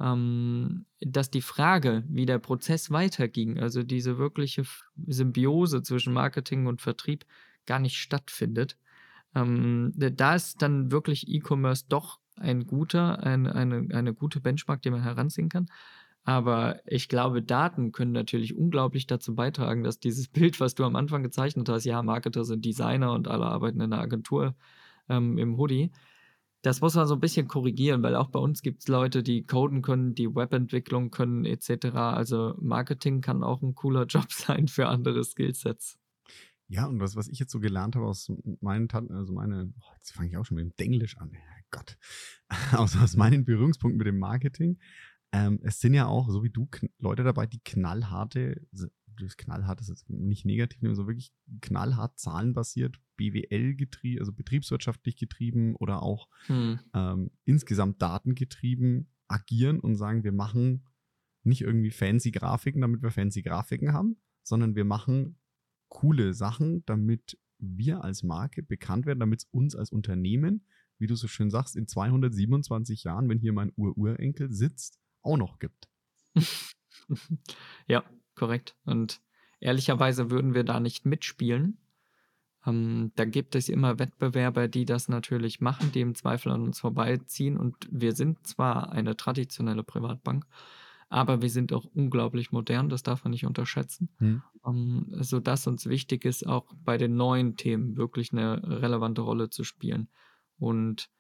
ähm, 0.00 0.86
dass 1.00 1.30
die 1.30 1.42
Frage, 1.42 2.04
wie 2.08 2.26
der 2.26 2.38
Prozess 2.38 2.90
weiterging, 2.90 3.58
also 3.58 3.82
diese 3.82 4.18
wirkliche 4.18 4.64
Symbiose 5.06 5.82
zwischen 5.82 6.12
Marketing 6.12 6.66
und 6.66 6.82
Vertrieb, 6.82 7.24
gar 7.66 7.78
nicht 7.78 7.96
stattfindet. 7.96 8.76
Ähm, 9.34 9.92
da 9.94 10.34
ist 10.34 10.62
dann 10.62 10.90
wirklich 10.90 11.28
E-Commerce 11.28 11.84
doch 11.88 12.20
ein 12.36 12.66
guter, 12.66 13.22
ein, 13.22 13.46
eine, 13.46 13.88
eine 13.94 14.14
gute 14.14 14.40
Benchmark, 14.40 14.82
die 14.82 14.90
man 14.90 15.02
heranziehen 15.02 15.48
kann. 15.48 15.68
Aber 16.24 16.80
ich 16.86 17.08
glaube, 17.08 17.40
Daten 17.40 17.92
können 17.92 18.10
natürlich 18.12 18.56
unglaublich 18.56 19.06
dazu 19.06 19.34
beitragen, 19.34 19.84
dass 19.84 20.00
dieses 20.00 20.28
Bild, 20.28 20.60
was 20.60 20.74
du 20.74 20.84
am 20.84 20.96
Anfang 20.96 21.22
gezeichnet 21.22 21.68
hast, 21.68 21.84
ja, 21.84 22.02
Marketer 22.02 22.44
sind 22.44 22.64
Designer 22.64 23.12
und 23.12 23.28
alle 23.28 23.46
arbeiten 23.46 23.80
in 23.80 23.92
einer 23.92 24.02
Agentur 24.02 24.54
ähm, 25.08 25.38
im 25.38 25.56
Hoodie, 25.56 25.92
das 26.66 26.80
muss 26.80 26.96
man 26.96 27.06
so 27.06 27.14
ein 27.14 27.20
bisschen 27.20 27.46
korrigieren, 27.46 28.02
weil 28.02 28.16
auch 28.16 28.28
bei 28.28 28.40
uns 28.40 28.60
gibt 28.60 28.80
es 28.80 28.88
Leute, 28.88 29.22
die 29.22 29.46
coden 29.46 29.82
können, 29.82 30.16
die 30.16 30.34
Webentwicklung 30.34 31.12
können, 31.12 31.44
etc. 31.44 31.94
Also 31.94 32.54
Marketing 32.60 33.20
kann 33.20 33.44
auch 33.44 33.62
ein 33.62 33.76
cooler 33.76 34.04
Job 34.06 34.32
sein 34.32 34.66
für 34.66 34.88
andere 34.88 35.22
Skillsets. 35.22 35.96
Ja, 36.66 36.86
und 36.86 36.98
was, 36.98 37.14
was 37.14 37.28
ich 37.28 37.38
jetzt 37.38 37.52
so 37.52 37.60
gelernt 37.60 37.94
habe 37.94 38.06
aus 38.06 38.32
meinen 38.60 38.88
Tanten, 38.88 39.14
also 39.14 39.32
meine, 39.32 39.72
oh, 39.80 39.92
jetzt 39.98 40.10
fange 40.10 40.28
ich 40.28 40.36
auch 40.36 40.44
schon 40.44 40.56
mit 40.56 40.64
dem 40.64 40.74
Denglisch 40.76 41.16
an, 41.18 41.30
Gott, 41.70 41.96
aus, 42.72 42.96
aus 43.00 43.14
meinen 43.16 43.44
Berührungspunkten 43.44 43.98
mit 43.98 44.08
dem 44.08 44.18
Marketing, 44.18 44.78
ähm, 45.30 45.60
es 45.62 45.78
sind 45.78 45.94
ja 45.94 46.06
auch, 46.06 46.28
so 46.30 46.42
wie 46.42 46.50
du, 46.50 46.68
Leute 46.98 47.22
dabei, 47.22 47.46
die 47.46 47.60
knallharte 47.60 48.60
knallhart 49.16 49.80
ist 49.80 49.88
jetzt 49.88 50.08
nicht 50.08 50.44
negativ, 50.44 50.80
so 50.94 51.06
wirklich 51.06 51.32
knallhart 51.60 52.18
zahlenbasiert, 52.18 53.00
BWL 53.16 53.74
getrieben, 53.74 54.20
also 54.20 54.32
betriebswirtschaftlich 54.32 55.16
getrieben 55.16 55.74
oder 55.76 56.02
auch 56.02 56.28
hm. 56.46 56.78
ähm, 56.94 57.30
insgesamt 57.44 58.00
datengetrieben 58.02 59.10
agieren 59.28 59.80
und 59.80 59.96
sagen, 59.96 60.24
wir 60.24 60.32
machen 60.32 60.84
nicht 61.42 61.62
irgendwie 61.62 61.90
fancy 61.90 62.30
Grafiken, 62.30 62.80
damit 62.80 63.02
wir 63.02 63.10
fancy 63.10 63.42
Grafiken 63.42 63.92
haben, 63.92 64.16
sondern 64.42 64.74
wir 64.74 64.84
machen 64.84 65.38
coole 65.88 66.34
Sachen, 66.34 66.84
damit 66.86 67.38
wir 67.58 68.04
als 68.04 68.22
Marke 68.22 68.62
bekannt 68.62 69.06
werden, 69.06 69.20
damit 69.20 69.40
es 69.40 69.48
uns 69.50 69.74
als 69.74 69.90
Unternehmen, 69.90 70.66
wie 70.98 71.06
du 71.06 71.14
so 71.14 71.28
schön 71.28 71.50
sagst, 71.50 71.76
in 71.76 71.86
227 71.86 73.04
Jahren, 73.04 73.28
wenn 73.28 73.38
hier 73.38 73.52
mein 73.52 73.72
Ururenkel 73.76 74.52
sitzt, 74.52 74.98
auch 75.22 75.36
noch 75.36 75.58
gibt. 75.58 75.88
ja, 77.86 78.04
korrekt. 78.36 78.76
Und 78.84 79.20
ehrlicherweise 79.60 80.30
würden 80.30 80.54
wir 80.54 80.64
da 80.64 80.80
nicht 80.80 81.06
mitspielen. 81.06 81.78
Ähm, 82.66 83.12
da 83.16 83.24
gibt 83.24 83.54
es 83.54 83.68
immer 83.68 83.98
Wettbewerber, 83.98 84.68
die 84.68 84.84
das 84.84 85.08
natürlich 85.08 85.60
machen, 85.60 85.92
die 85.92 86.00
im 86.00 86.14
Zweifel 86.14 86.52
an 86.52 86.62
uns 86.62 86.80
vorbeiziehen. 86.80 87.56
Und 87.56 87.88
wir 87.90 88.12
sind 88.12 88.46
zwar 88.46 88.92
eine 88.92 89.16
traditionelle 89.16 89.82
Privatbank, 89.82 90.46
aber 91.08 91.40
wir 91.40 91.50
sind 91.50 91.72
auch 91.72 91.84
unglaublich 91.94 92.50
modern, 92.50 92.88
das 92.88 93.02
darf 93.02 93.24
man 93.24 93.30
nicht 93.30 93.46
unterschätzen, 93.46 94.08
hm. 94.18 94.42
um, 94.62 95.06
ähm, 95.12 95.22
sodass 95.22 95.66
uns 95.66 95.86
wichtig 95.86 96.24
ist, 96.24 96.46
auch 96.46 96.66
bei 96.84 96.98
den 96.98 97.16
neuen 97.16 97.56
Themen 97.56 97.96
wirklich 97.96 98.32
eine 98.32 98.62
relevante 98.82 99.22
Rolle 99.22 99.48
zu 99.50 99.62
spielen. 99.62 100.08
Und 100.58 101.10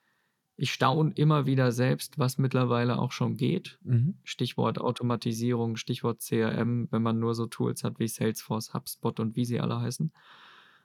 ich 0.56 0.72
staune 0.72 1.12
immer 1.14 1.44
wieder 1.44 1.70
selbst, 1.70 2.18
was 2.18 2.38
mittlerweile 2.38 2.98
auch 2.98 3.12
schon 3.12 3.36
geht. 3.36 3.78
Mhm. 3.82 4.16
Stichwort 4.24 4.80
Automatisierung, 4.80 5.76
Stichwort 5.76 6.20
CRM, 6.20 6.88
wenn 6.90 7.02
man 7.02 7.18
nur 7.18 7.34
so 7.34 7.46
Tools 7.46 7.84
hat 7.84 7.98
wie 7.98 8.08
Salesforce, 8.08 8.72
HubSpot 8.72 9.20
und 9.20 9.36
wie 9.36 9.44
sie 9.44 9.60
alle 9.60 9.80
heißen. 9.80 10.12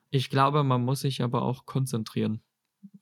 Ich 0.10 0.30
glaube, 0.30 0.64
man 0.64 0.84
muss 0.84 1.02
sich 1.02 1.24
aber 1.24 1.44
auch 1.44 1.66
konzentrieren. 1.66 2.42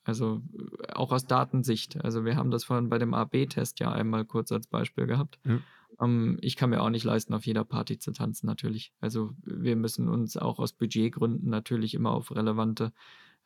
Also 0.03 0.41
äh, 0.53 0.93
auch 0.93 1.11
aus 1.11 1.25
Datensicht. 1.25 2.03
Also 2.03 2.23
wir 2.23 2.35
haben 2.35 2.51
das 2.51 2.65
vorhin 2.65 2.89
bei 2.89 2.99
dem 2.99 3.15
AB-Test 3.15 3.79
ja 3.79 3.91
einmal 3.91 4.25
kurz 4.25 4.51
als 4.51 4.67
Beispiel 4.67 5.07
gehabt. 5.07 5.39
Ja. 5.45 5.59
Ähm, 5.99 6.37
ich 6.41 6.55
kann 6.55 6.69
mir 6.69 6.81
auch 6.81 6.89
nicht 6.89 7.03
leisten, 7.03 7.33
auf 7.33 7.47
jeder 7.47 7.63
Party 7.63 7.97
zu 7.97 8.11
tanzen, 8.11 8.45
natürlich. 8.45 8.93
Also 8.99 9.31
wir 9.43 9.75
müssen 9.75 10.07
uns 10.07 10.37
auch 10.37 10.59
aus 10.59 10.73
Budgetgründen 10.73 11.49
natürlich 11.49 11.95
immer 11.95 12.11
auf 12.11 12.35
relevante, 12.35 12.93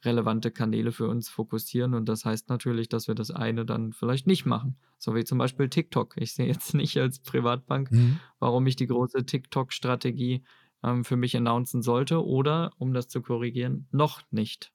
relevante 0.05 0.51
Kanäle 0.51 0.91
für 0.91 1.07
uns 1.07 1.29
fokussieren. 1.29 1.93
Und 1.93 2.09
das 2.09 2.25
heißt 2.25 2.49
natürlich, 2.49 2.89
dass 2.89 3.07
wir 3.07 3.15
das 3.15 3.31
eine 3.31 3.65
dann 3.65 3.93
vielleicht 3.93 4.27
nicht 4.27 4.45
machen. 4.45 4.77
So 4.97 5.15
wie 5.15 5.23
zum 5.23 5.37
Beispiel 5.37 5.69
TikTok. 5.69 6.15
Ich 6.17 6.33
sehe 6.33 6.47
jetzt 6.47 6.73
nicht 6.73 6.97
als 6.97 7.19
Privatbank, 7.19 7.91
mhm. 7.91 8.19
warum 8.39 8.67
ich 8.67 8.75
die 8.75 8.87
große 8.87 9.25
TikTok-Strategie 9.25 10.43
ähm, 10.83 11.03
für 11.03 11.15
mich 11.15 11.35
announcen 11.37 11.81
sollte 11.81 12.25
oder, 12.25 12.71
um 12.77 12.93
das 12.93 13.07
zu 13.07 13.21
korrigieren, 13.21 13.87
noch 13.91 14.21
nicht 14.31 14.71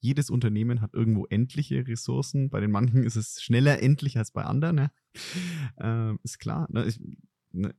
jedes 0.00 0.30
Unternehmen 0.30 0.80
hat 0.80 0.94
irgendwo 0.94 1.26
endliche 1.26 1.86
Ressourcen. 1.86 2.50
Bei 2.50 2.60
den 2.60 2.70
manchen 2.70 3.02
ist 3.02 3.16
es 3.16 3.42
schneller 3.42 3.82
endlich 3.82 4.18
als 4.18 4.30
bei 4.30 4.44
anderen. 4.44 4.76
Ne? 4.76 4.90
Ähm, 5.78 6.20
ist 6.22 6.38
klar. 6.38 6.68
Ne? 6.70 6.86
Ich, 6.86 7.00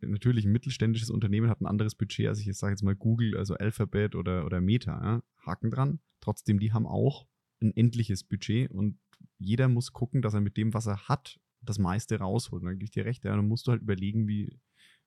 natürlich, 0.02 0.46
ein 0.46 0.52
mittelständisches 0.52 1.10
Unternehmen 1.10 1.50
hat 1.50 1.62
ein 1.62 1.66
anderes 1.66 1.96
Budget 1.96 2.28
als 2.28 2.40
ich 2.40 2.46
jetzt 2.46 2.60
sage 2.60 2.74
jetzt 2.74 2.84
mal 2.84 2.96
Google, 2.96 3.38
also 3.38 3.56
Alphabet 3.56 4.16
oder, 4.16 4.46
oder 4.46 4.62
Meta. 4.62 4.92
Ja? 4.92 5.24
Haken 5.46 5.72
dran. 5.72 6.00
Trotzdem, 6.22 6.60
die 6.60 6.74
haben 6.74 6.86
auch 6.86 7.28
ein 7.62 7.76
endliches 7.76 8.24
Budget 8.24 8.70
und 8.72 9.00
jeder 9.40 9.68
muss 9.68 9.94
gucken, 9.94 10.22
dass 10.22 10.34
er 10.34 10.42
mit 10.42 10.58
dem, 10.58 10.74
was 10.74 10.88
er 10.88 11.08
hat, 11.08 11.40
das 11.62 11.80
meiste 11.80 12.20
rausholt. 12.20 12.62
Und 12.62 12.68
dann 12.68 12.76
gebe 12.76 12.86
ich 12.86 12.92
dir 12.92 13.06
recht, 13.06 13.24
ja, 13.24 13.36
dann 13.36 13.48
musst 13.48 13.68
du 13.68 13.72
halt 13.72 13.82
überlegen, 13.82 14.28
wie, 14.28 14.60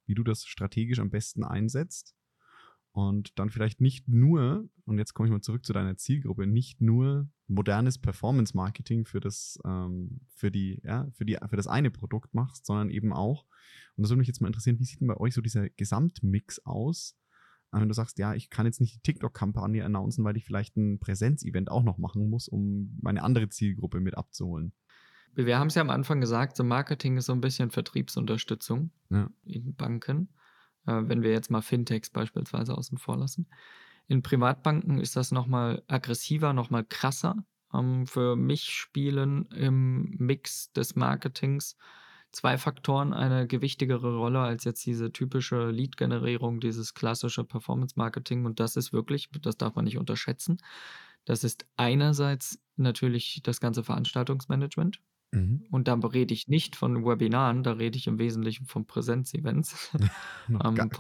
wie 0.07 0.15
du 0.15 0.25
das 0.25 0.45
strategisch 0.45 0.99
am 0.99 1.11
besten 1.11 1.45
einsetzt 1.45 2.17
und 2.93 3.39
dann 3.39 3.51
vielleicht 3.51 3.81
nicht 3.81 4.09
nur, 4.09 4.69
und 4.85 4.99
jetzt 4.99 5.15
komme 5.15 5.29
ich 5.29 5.33
mal 5.33 5.41
zurück 5.41 5.65
zu 5.65 5.73
deiner 5.73 5.97
Zielgruppe, 5.97 6.47
nicht 6.47 6.81
nur 6.81 7.29
modernes 7.47 7.99
Performance-Marketing 7.99 9.05
für 9.05 9.21
das, 9.21 9.59
ähm, 9.65 10.21
für 10.35 10.51
die, 10.51 10.81
ja, 10.85 11.09
für 11.13 11.25
die, 11.25 11.39
für 11.49 11.57
das 11.57 11.69
eine 11.69 11.91
Produkt 11.91 12.35
machst, 12.35 12.67
sondern 12.67 12.91
eben 12.91 13.13
auch, 13.13 13.45
und 13.97 14.03
das 14.03 14.11
würde 14.11 14.19
mich 14.19 14.29
jetzt 14.29 14.41
mal 14.41 14.49
interessieren, 14.49 14.79
wie 14.79 14.85
sieht 14.85 15.01
denn 15.01 15.09
bei 15.09 15.17
euch 15.17 15.35
so 15.35 15.41
dieser 15.41 15.69
Gesamtmix 15.71 16.61
aus? 16.65 17.17
Wenn 17.73 17.89
du 17.89 17.95
sagst, 17.95 18.19
ja, 18.19 18.35
ich 18.35 18.51
kann 18.51 18.67
jetzt 18.67 18.81
nicht 18.81 18.97
die 18.97 19.01
TikTok-Kampagne 19.01 19.85
announcen, 19.85 20.25
weil 20.25 20.37
ich 20.37 20.45
vielleicht 20.45 20.77
ein 20.77 20.99
Präsenzevent 20.99 21.71
auch 21.71 21.85
noch 21.85 21.99
machen 21.99 22.29
muss, 22.29 22.49
um 22.49 22.99
meine 23.01 23.23
andere 23.23 23.49
Zielgruppe 23.49 24.01
mit 24.01 24.19
abzuholen. 24.19 24.73
Wir 25.35 25.57
haben 25.57 25.69
es 25.69 25.77
ja 25.77 25.83
am 25.83 25.91
Anfang 25.91 26.21
gesagt, 26.21 26.57
so 26.57 26.65
Marketing 26.65 27.17
ist 27.17 27.27
so 27.27 27.33
ein 27.33 27.41
bisschen 27.41 27.71
Vertriebsunterstützung 27.71 28.91
ja. 29.11 29.31
in 29.45 29.77
Banken 29.77 30.31
äh, 30.87 31.01
wenn 31.05 31.23
wir 31.23 31.31
jetzt 31.31 31.51
mal 31.51 31.63
Fintechs 31.63 32.11
beispielsweise 32.11 32.77
außen 32.77 32.99
vor 32.99 33.17
lassen. 33.17 33.49
In 34.07 34.23
Privatbanken 34.23 34.99
ist 34.99 35.17
das 35.17 35.31
nochmal 35.31 35.83
aggressiver, 35.87 36.53
nochmal 36.53 36.85
krasser. 36.85 37.45
Ähm, 37.73 38.07
für 38.07 38.37
mich 38.37 38.65
spielen 38.65 39.47
im 39.53 40.17
Mix 40.19 40.73
des 40.73 40.97
Marketings 40.97 41.77
zwei 42.33 42.59
Faktoren 42.59 43.13
eine 43.13 43.47
gewichtigere 43.47 44.17
Rolle 44.17 44.41
als 44.41 44.65
jetzt 44.65 44.85
diese 44.87 45.13
typische 45.13 45.71
Lead-Generierung, 45.71 46.61
dieses 46.61 46.95
klassische 46.95 47.45
Performance-Marketing. 47.45 48.45
Und 48.45 48.61
das 48.61 48.77
ist 48.77 48.93
wirklich, 48.93 49.29
das 49.43 49.57
darf 49.57 49.75
man 49.75 49.85
nicht 49.85 49.99
unterschätzen. 49.99 50.59
Das 51.25 51.45
ist 51.45 51.67
einerseits 51.77 52.61
natürlich 52.77 53.41
das 53.43 53.61
ganze 53.61 53.85
Veranstaltungsmanagement. 53.85 55.01
Mhm. 55.33 55.67
Und 55.71 55.89
da 55.89 55.95
rede 55.95 56.35
ich 56.35 56.49
nicht 56.49 56.77
von 56.77 57.05
Webinaren, 57.05 57.63
da 57.63 57.73
rede 57.73 57.97
ich 57.97 58.07
im 58.07 58.19
Wesentlichen 58.19 58.67
von 58.67 58.87
Präsenzevents. 58.87 59.91
ähm, 60.49 60.75
ganz, 60.75 60.97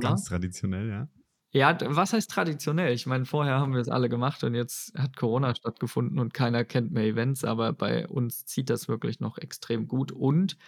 ganz 0.00 0.24
traditionell, 0.24 0.88
ja. 0.88 1.08
Ja, 1.50 1.78
was 1.82 2.12
heißt 2.12 2.30
traditionell? 2.30 2.92
Ich 2.92 3.06
meine, 3.06 3.24
vorher 3.24 3.54
haben 3.54 3.72
wir 3.72 3.80
es 3.80 3.88
alle 3.88 4.10
gemacht 4.10 4.44
und 4.44 4.54
jetzt 4.54 4.92
hat 4.98 5.16
Corona 5.16 5.54
stattgefunden 5.54 6.18
und 6.18 6.34
keiner 6.34 6.64
kennt 6.64 6.92
mehr 6.92 7.04
Events, 7.04 7.42
aber 7.42 7.72
bei 7.72 8.06
uns 8.06 8.44
zieht 8.44 8.68
das 8.68 8.86
wirklich 8.86 9.18
noch 9.20 9.38
extrem 9.38 9.88
gut 9.88 10.12
und 10.12 10.58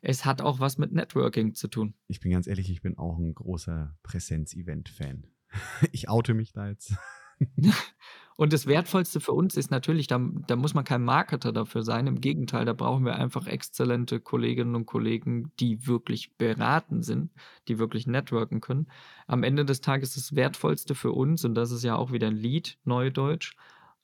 es 0.00 0.24
hat 0.24 0.42
auch 0.42 0.60
was 0.60 0.78
mit 0.78 0.92
Networking 0.92 1.54
zu 1.54 1.66
tun. 1.66 1.94
Ich 2.06 2.20
bin 2.20 2.30
ganz 2.30 2.46
ehrlich, 2.46 2.70
ich 2.70 2.82
bin 2.82 2.96
auch 2.98 3.18
ein 3.18 3.34
großer 3.34 3.96
Präsenz-Event-Fan. 4.02 5.26
Ich 5.92 6.08
oute 6.08 6.34
mich 6.34 6.52
da 6.52 6.68
jetzt. 6.68 6.96
Und 8.36 8.52
das 8.52 8.66
Wertvollste 8.66 9.20
für 9.20 9.32
uns 9.32 9.56
ist 9.56 9.70
natürlich, 9.70 10.08
da, 10.08 10.20
da 10.46 10.56
muss 10.56 10.74
man 10.74 10.84
kein 10.84 11.02
Marketer 11.02 11.52
dafür 11.52 11.82
sein. 11.82 12.06
Im 12.06 12.20
Gegenteil, 12.20 12.66
da 12.66 12.74
brauchen 12.74 13.06
wir 13.06 13.16
einfach 13.16 13.46
exzellente 13.46 14.20
Kolleginnen 14.20 14.74
und 14.74 14.84
Kollegen, 14.84 15.52
die 15.58 15.86
wirklich 15.86 16.36
beraten 16.36 17.02
sind, 17.02 17.32
die 17.66 17.78
wirklich 17.78 18.06
networken 18.06 18.60
können. 18.60 18.88
Am 19.26 19.42
Ende 19.42 19.64
des 19.64 19.80
Tages 19.80 20.14
das 20.14 20.36
Wertvollste 20.36 20.94
für 20.94 21.12
uns, 21.12 21.46
und 21.46 21.54
das 21.54 21.70
ist 21.70 21.82
ja 21.82 21.96
auch 21.96 22.12
wieder 22.12 22.26
ein 22.26 22.36
Lied, 22.36 22.78
Neudeutsch, 22.84 23.56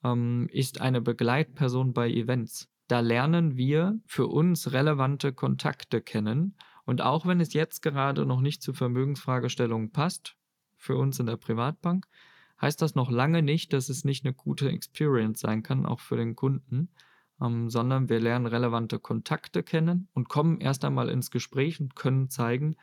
ähm, 0.03 0.49
ist 0.51 0.81
eine 0.81 1.01
Begleitperson 1.01 1.93
bei 1.93 2.09
Events. 2.09 2.69
Da 2.87 3.01
lernen 3.01 3.55
wir 3.55 3.99
für 4.07 4.27
uns 4.27 4.71
relevante 4.71 5.31
Kontakte 5.31 6.01
kennen. 6.01 6.55
Und 6.85 7.01
auch 7.01 7.27
wenn 7.27 7.39
es 7.39 7.53
jetzt 7.53 7.83
gerade 7.83 8.25
noch 8.25 8.41
nicht 8.41 8.63
zu 8.63 8.73
Vermögensfragestellungen 8.73 9.91
passt, 9.91 10.35
für 10.75 10.97
uns 10.97 11.19
in 11.19 11.27
der 11.27 11.37
Privatbank, 11.37 12.07
heißt 12.63 12.81
das 12.81 12.95
noch 12.95 13.11
lange 13.11 13.41
nicht, 13.41 13.73
dass 13.73 13.89
es 13.89 14.05
nicht 14.05 14.25
eine 14.25 14.33
gute 14.33 14.69
Experience 14.69 15.41
sein 15.41 15.63
kann, 15.63 15.85
auch 15.85 15.99
für 15.99 16.15
den 16.15 16.35
Kunden, 16.35 16.87
ähm, 17.41 17.69
sondern 17.69 18.07
wir 18.07 18.21
lernen 18.21 18.45
relevante 18.45 18.99
Kontakte 18.99 19.63
kennen 19.63 20.07
und 20.13 20.29
kommen 20.29 20.61
erst 20.61 20.85
einmal 20.85 21.09
ins 21.09 21.29
Gespräch 21.29 21.81
und 21.81 21.95
können 21.95 22.29
zeigen, 22.29 22.77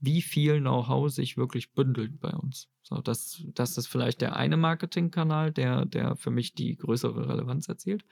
wie 0.00 0.22
viel 0.22 0.60
Know-how 0.60 1.10
sich 1.10 1.36
wirklich 1.36 1.74
bündelt 1.74 2.18
bei 2.18 2.30
uns. 2.30 2.68
So, 2.82 3.02
das, 3.02 3.44
das 3.54 3.76
ist 3.76 3.88
vielleicht 3.88 4.22
der 4.22 4.36
eine 4.36 4.56
Marketingkanal, 4.56 5.52
der, 5.52 5.84
der 5.84 6.16
für 6.16 6.30
mich 6.30 6.54
die 6.54 6.76
größere 6.76 7.28
Relevanz 7.28 7.68
erzielt. 7.68 8.04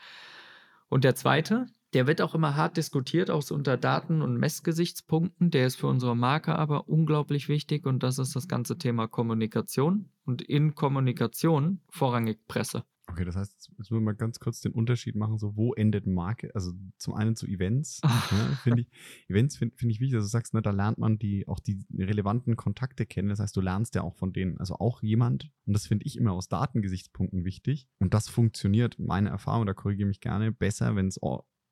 Und 0.88 1.04
der 1.04 1.14
zweite, 1.14 1.66
der 1.94 2.06
wird 2.06 2.20
auch 2.20 2.34
immer 2.34 2.56
hart 2.56 2.76
diskutiert, 2.76 3.30
auch 3.30 3.42
so 3.42 3.54
unter 3.54 3.76
Daten- 3.76 4.20
und 4.20 4.36
Messgesichtspunkten. 4.36 5.50
Der 5.50 5.66
ist 5.66 5.76
für 5.76 5.86
unsere 5.86 6.16
Marke 6.16 6.56
aber 6.56 6.88
unglaublich 6.88 7.48
wichtig 7.48 7.86
und 7.86 8.02
das 8.02 8.18
ist 8.18 8.34
das 8.34 8.48
ganze 8.48 8.76
Thema 8.76 9.06
Kommunikation 9.06 10.10
und 10.24 10.42
in 10.42 10.74
Kommunikation 10.74 11.80
vorrangig 11.88 12.46
Presse. 12.48 12.84
Okay, 13.06 13.24
das 13.26 13.36
heißt, 13.36 13.52
jetzt 13.52 13.78
müssen 13.78 13.94
wir 13.94 14.00
mal 14.00 14.14
ganz 14.14 14.40
kurz 14.40 14.60
den 14.62 14.72
Unterschied 14.72 15.14
machen, 15.14 15.38
so 15.38 15.56
wo 15.56 15.74
endet 15.74 16.06
Marke? 16.06 16.50
Also 16.54 16.72
zum 16.96 17.14
einen 17.14 17.36
zu 17.36 17.46
Events, 17.46 18.00
ja, 18.02 18.08
finde 18.62 18.82
ich, 18.82 18.90
Events 19.28 19.56
finde 19.56 19.76
find 19.76 19.92
ich 19.92 20.00
wichtig, 20.00 20.16
also 20.16 20.24
du 20.24 20.30
sagst, 20.30 20.54
ne, 20.54 20.62
da 20.62 20.70
lernt 20.70 20.98
man 20.98 21.18
die 21.18 21.46
auch 21.46 21.60
die 21.60 21.84
relevanten 21.96 22.56
Kontakte 22.56 23.04
kennen, 23.04 23.28
das 23.28 23.40
heißt, 23.40 23.54
du 23.54 23.60
lernst 23.60 23.94
ja 23.94 24.02
auch 24.02 24.14
von 24.14 24.32
denen, 24.32 24.58
also 24.58 24.76
auch 24.76 25.02
jemand, 25.02 25.50
und 25.66 25.74
das 25.74 25.86
finde 25.86 26.06
ich 26.06 26.16
immer 26.16 26.32
aus 26.32 26.48
Datengesichtspunkten 26.48 27.44
wichtig, 27.44 27.86
und 27.98 28.14
das 28.14 28.28
funktioniert, 28.28 28.98
meine 28.98 29.28
Erfahrung, 29.28 29.66
da 29.66 29.74
korrigiere 29.74 30.08
mich 30.08 30.20
gerne, 30.20 30.50
besser, 30.50 30.96
wenn 30.96 31.08
es 31.08 31.22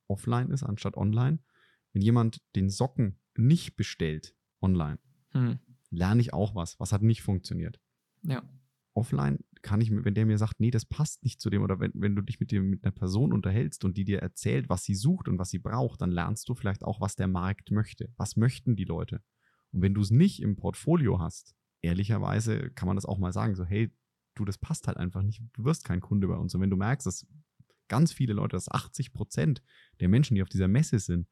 offline 0.09 0.51
ist, 0.51 0.62
anstatt 0.62 0.97
online. 0.97 1.38
Wenn 1.93 2.03
jemand 2.03 2.41
den 2.55 2.71
Socken 2.71 3.21
nicht 3.37 3.77
bestellt 3.77 4.35
online, 4.61 4.99
hm. 5.31 5.59
lerne 5.91 6.21
ich 6.21 6.33
auch 6.33 6.55
was. 6.55 6.79
Was 6.81 6.93
hat 6.93 7.03
nicht 7.03 7.23
funktioniert? 7.23 7.81
Ja. 8.23 8.43
Offline 8.95 9.38
kann 9.62 9.81
ich, 9.81 9.91
wenn 9.91 10.15
der 10.15 10.27
mir 10.27 10.38
sagt, 10.38 10.61
nee, 10.61 10.71
das 10.71 10.85
passt 10.85 11.23
nicht 11.23 11.41
zu 11.41 11.49
dem, 11.49 11.62
oder 11.62 11.81
wenn, 11.81 11.93
wenn 11.95 12.15
du 12.15 12.23
dich 12.23 12.41
mit, 12.41 12.51
dem, 12.51 12.69
mit 12.69 12.85
einer 12.85 12.93
Person 12.93 13.33
unterhältst 13.33 13.85
und 13.85 13.97
die 13.97 14.05
dir 14.05 14.21
erzählt, 14.21 14.69
was 14.69 14.85
sie 14.85 14.95
sucht 14.95 15.29
und 15.29 15.38
was 15.38 15.51
sie 15.51 15.59
braucht, 15.59 16.03
dann 16.03 16.11
lernst 16.11 16.49
du 16.49 16.55
vielleicht 16.55 16.83
auch, 16.83 17.01
was 17.01 17.17
der 17.17 17.29
Markt 17.29 17.71
möchte. 17.71 18.12
Was 18.17 18.37
möchten 18.37 18.77
die 18.77 18.85
Leute? 18.85 19.23
Und 19.71 19.83
wenn 19.83 19.95
du 19.95 20.03
es 20.03 20.11
nicht 20.11 20.43
im 20.43 20.57
Portfolio 20.57 21.21
hast, 21.21 21.55
ehrlicherweise 21.81 22.71
kann 22.71 22.87
man 22.87 22.97
das 22.97 23.07
auch 23.07 23.19
mal 23.19 23.33
sagen, 23.33 23.55
so 23.55 23.65
hey, 23.65 23.95
du, 24.35 24.45
das 24.45 24.59
passt 24.59 24.87
halt 24.88 24.97
einfach 24.97 25.23
nicht, 25.23 25.43
du 25.53 25.65
wirst 25.65 25.85
kein 25.85 26.01
Kunde 26.01 26.27
bei 26.29 26.37
uns. 26.37 26.55
Und 26.55 26.61
wenn 26.61 26.71
du 26.71 26.77
merkst, 26.77 27.07
dass 27.07 27.27
ganz 27.92 28.11
viele 28.11 28.33
Leute, 28.33 28.57
dass 28.57 28.70
80 28.70 29.12
Prozent 29.12 29.62
der 30.00 30.09
Menschen, 30.09 30.35
die 30.35 30.42
auf 30.42 30.48
dieser 30.48 30.66
Messe 30.66 30.98
sind, 30.98 31.28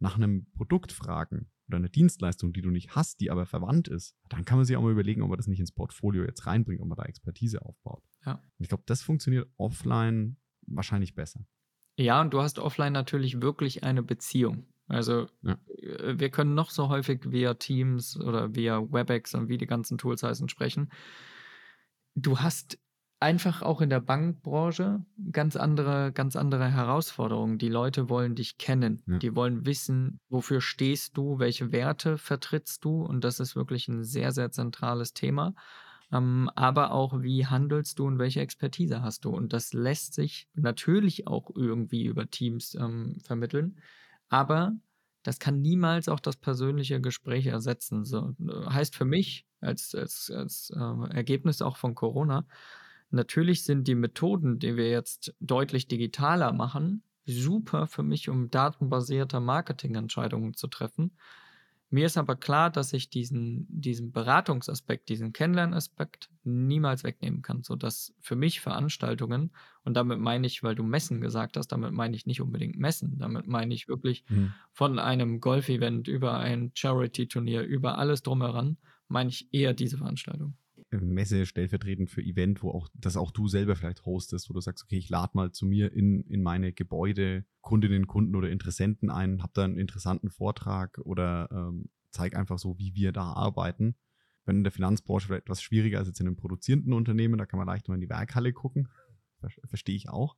nach 0.00 0.16
einem 0.16 0.50
Produkt 0.56 0.90
fragen 0.90 1.50
oder 1.68 1.76
einer 1.76 1.88
Dienstleistung, 1.88 2.52
die 2.52 2.62
du 2.62 2.70
nicht 2.70 2.96
hast, 2.96 3.20
die 3.20 3.30
aber 3.30 3.46
verwandt 3.46 3.86
ist, 3.86 4.16
dann 4.28 4.44
kann 4.44 4.58
man 4.58 4.64
sich 4.64 4.76
auch 4.76 4.82
mal 4.82 4.90
überlegen, 4.90 5.22
ob 5.22 5.28
man 5.28 5.36
das 5.36 5.46
nicht 5.46 5.60
ins 5.60 5.70
Portfolio 5.72 6.24
jetzt 6.24 6.46
reinbringt, 6.46 6.80
ob 6.80 6.88
man 6.88 6.96
da 6.98 7.04
Expertise 7.04 7.62
aufbaut. 7.62 8.02
Ja. 8.26 8.32
Und 8.34 8.42
ich 8.58 8.68
glaube, 8.68 8.82
das 8.86 9.02
funktioniert 9.02 9.48
offline 9.56 10.36
wahrscheinlich 10.66 11.14
besser. 11.14 11.46
Ja, 11.96 12.20
und 12.20 12.32
du 12.34 12.40
hast 12.40 12.58
offline 12.58 12.92
natürlich 12.92 13.40
wirklich 13.40 13.84
eine 13.84 14.02
Beziehung. 14.02 14.66
Also 14.88 15.28
Ja. 15.42 15.58
äh, 15.78 16.18
wir 16.18 16.30
können 16.30 16.54
noch 16.54 16.70
so 16.70 16.88
häufig 16.88 17.30
via 17.30 17.54
Teams 17.54 18.18
oder 18.18 18.56
via 18.56 18.80
WebEx 18.80 19.34
und 19.34 19.48
wie 19.48 19.58
die 19.58 19.66
ganzen 19.66 19.96
Tools 19.96 20.24
heißen 20.24 20.48
sprechen. 20.48 20.90
Du 22.16 22.40
hast 22.40 22.78
einfach 23.20 23.60
auch 23.60 23.82
in 23.82 23.90
der 23.90 24.00
Bankbranche 24.00 25.04
ganz 25.30 25.54
andere, 25.54 26.10
ganz 26.12 26.36
andere 26.36 26.70
Herausforderungen. 26.70 27.58
Die 27.58 27.68
Leute 27.68 28.08
wollen 28.08 28.34
dich 28.34 28.56
kennen. 28.56 29.02
Ja. 29.06 29.18
Die 29.18 29.36
wollen 29.36 29.66
wissen, 29.66 30.20
wofür 30.30 30.62
stehst 30.62 31.16
du, 31.16 31.38
welche 31.38 31.70
Werte 31.70 32.16
vertrittst 32.16 32.84
du. 32.84 33.02
Und 33.02 33.22
das 33.22 33.38
ist 33.38 33.54
wirklich 33.54 33.88
ein 33.88 34.04
sehr, 34.04 34.32
sehr 34.32 34.50
zentrales 34.50 35.12
Thema. 35.12 35.54
Ähm, 36.10 36.50
aber 36.56 36.92
auch, 36.92 37.20
wie 37.20 37.46
handelst 37.46 37.98
du 37.98 38.06
und 38.06 38.18
welche 38.18 38.40
Expertise 38.40 39.02
hast 39.02 39.26
du? 39.26 39.30
Und 39.30 39.52
das 39.52 39.74
lässt 39.74 40.14
sich 40.14 40.48
natürlich 40.54 41.26
auch 41.26 41.50
irgendwie 41.54 42.06
über 42.06 42.28
Teams 42.28 42.74
ähm, 42.74 43.18
vermitteln. 43.22 43.78
Aber 44.30 44.72
das 45.22 45.38
kann 45.38 45.60
niemals 45.60 46.08
auch 46.08 46.20
das 46.20 46.36
persönliche 46.36 47.00
Gespräch 47.02 47.46
ersetzen. 47.46 48.04
So, 48.04 48.34
äh, 48.40 48.70
heißt 48.70 48.96
für 48.96 49.04
mich, 49.04 49.46
als, 49.60 49.94
als, 49.94 50.30
als 50.34 50.72
äh, 50.74 51.14
Ergebnis 51.14 51.60
auch 51.60 51.76
von 51.76 51.94
Corona, 51.94 52.46
natürlich 53.10 53.64
sind 53.64 53.88
die 53.88 53.94
Methoden, 53.94 54.58
die 54.58 54.76
wir 54.76 54.90
jetzt 54.90 55.34
deutlich 55.40 55.88
digitaler 55.88 56.52
machen, 56.52 57.02
super 57.26 57.86
für 57.86 58.02
mich, 58.02 58.28
um 58.28 58.50
datenbasierte 58.50 59.40
Marketingentscheidungen 59.40 60.54
zu 60.54 60.68
treffen. 60.68 61.16
Mir 61.92 62.06
ist 62.06 62.16
aber 62.16 62.36
klar, 62.36 62.70
dass 62.70 62.92
ich 62.92 63.10
diesen, 63.10 63.66
diesen 63.68 64.12
Beratungsaspekt, 64.12 65.08
diesen 65.08 65.32
Kennenlernaspekt 65.32 66.30
niemals 66.44 67.02
wegnehmen 67.02 67.42
kann, 67.42 67.64
sodass 67.64 68.14
für 68.20 68.36
mich 68.36 68.60
Veranstaltungen, 68.60 69.52
und 69.82 69.94
damit 69.94 70.20
meine 70.20 70.46
ich, 70.46 70.62
weil 70.62 70.76
du 70.76 70.84
Messen 70.84 71.20
gesagt 71.20 71.56
hast, 71.56 71.68
damit 71.68 71.92
meine 71.92 72.14
ich 72.14 72.26
nicht 72.26 72.40
unbedingt 72.40 72.76
Messen, 72.78 73.18
damit 73.18 73.48
meine 73.48 73.74
ich 73.74 73.88
wirklich 73.88 74.24
Mhm. 74.28 74.54
von 74.72 75.00
einem 75.00 75.40
Golf-Event 75.40 76.06
über 76.06 76.38
ein 76.38 76.70
Charity-Turnier, 76.74 77.62
über 77.62 77.98
alles 77.98 78.22
drumheran, 78.22 78.78
meine 79.08 79.30
ich 79.30 79.52
eher 79.52 79.74
diese 79.74 79.98
Veranstaltung. 79.98 80.56
Messe 80.90 81.46
stellvertretend 81.46 82.10
für 82.10 82.22
Event, 82.22 82.62
wo 82.62 82.70
auch 82.70 82.88
das 82.94 83.16
auch 83.16 83.30
du 83.30 83.46
selber 83.46 83.76
vielleicht 83.76 84.04
hostest, 84.04 84.50
wo 84.50 84.54
du 84.54 84.60
sagst, 84.60 84.84
okay, 84.84 84.98
ich 84.98 85.08
lade 85.08 85.32
mal 85.34 85.52
zu 85.52 85.66
mir 85.66 85.92
in, 85.92 86.22
in 86.24 86.42
meine 86.42 86.72
Gebäude 86.72 87.44
Kundinnen, 87.60 88.08
Kunden 88.08 88.34
oder 88.34 88.50
Interessenten 88.50 89.10
ein, 89.10 89.42
hab 89.42 89.54
da 89.54 89.64
einen 89.64 89.78
interessanten 89.78 90.30
Vortrag 90.30 90.98
oder 91.04 91.48
ähm, 91.52 91.90
zeig 92.10 92.34
einfach 92.34 92.58
so, 92.58 92.78
wie 92.78 92.94
wir 92.94 93.12
da 93.12 93.32
arbeiten. 93.32 93.94
Wenn 94.44 94.56
in 94.56 94.64
der 94.64 94.72
Finanzbranche 94.72 95.28
vielleicht 95.28 95.44
etwas 95.44 95.62
schwieriger 95.62 95.98
als 95.98 96.08
jetzt 96.08 96.20
in 96.20 96.26
einem 96.26 96.36
produzierenden 96.36 96.92
Unternehmen, 96.92 97.38
da 97.38 97.46
kann 97.46 97.58
man 97.58 97.68
leicht 97.68 97.86
mal 97.88 97.94
in 97.94 98.00
die 98.00 98.08
Werkhalle 98.08 98.52
gucken. 98.52 98.88
Ver 99.38 99.50
Verstehe 99.68 99.94
ich 99.94 100.08
auch. 100.08 100.36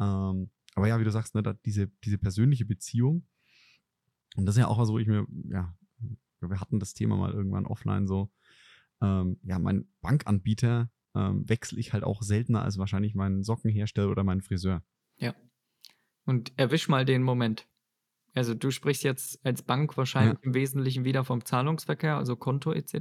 Ähm, 0.00 0.50
aber 0.74 0.88
ja, 0.88 0.98
wie 0.98 1.04
du 1.04 1.10
sagst, 1.10 1.34
ne, 1.34 1.58
diese, 1.64 1.88
diese 2.04 2.18
persönliche 2.18 2.64
Beziehung. 2.64 3.24
Und 4.36 4.46
das 4.46 4.56
ist 4.56 4.60
ja 4.60 4.66
auch 4.66 4.78
was, 4.78 4.88
wo 4.88 4.98
ich 4.98 5.06
mir, 5.06 5.26
ja, 5.48 5.76
wir 6.40 6.60
hatten 6.60 6.80
das 6.80 6.92
Thema 6.92 7.16
mal 7.16 7.32
irgendwann 7.32 7.66
offline 7.66 8.06
so, 8.06 8.30
ähm, 9.02 9.38
ja, 9.42 9.58
mein 9.58 9.88
Bankanbieter 10.00 10.90
ähm, 11.14 11.48
wechsle 11.48 11.78
ich 11.78 11.92
halt 11.92 12.04
auch 12.04 12.22
seltener 12.22 12.62
als 12.62 12.78
wahrscheinlich 12.78 13.14
meinen 13.14 13.42
Sockenhersteller 13.42 14.10
oder 14.10 14.24
meinen 14.24 14.42
Friseur. 14.42 14.82
Und 16.28 16.52
erwisch 16.58 16.88
mal 16.88 17.04
den 17.04 17.22
Moment. 17.22 17.68
Also 18.34 18.52
du 18.54 18.72
sprichst 18.72 19.04
jetzt 19.04 19.38
als 19.46 19.62
Bank 19.62 19.96
wahrscheinlich 19.96 20.36
im 20.42 20.54
Wesentlichen 20.54 21.04
wieder 21.04 21.24
vom 21.24 21.44
Zahlungsverkehr, 21.44 22.16
also 22.16 22.34
Konto 22.34 22.72
etc. 22.72 22.94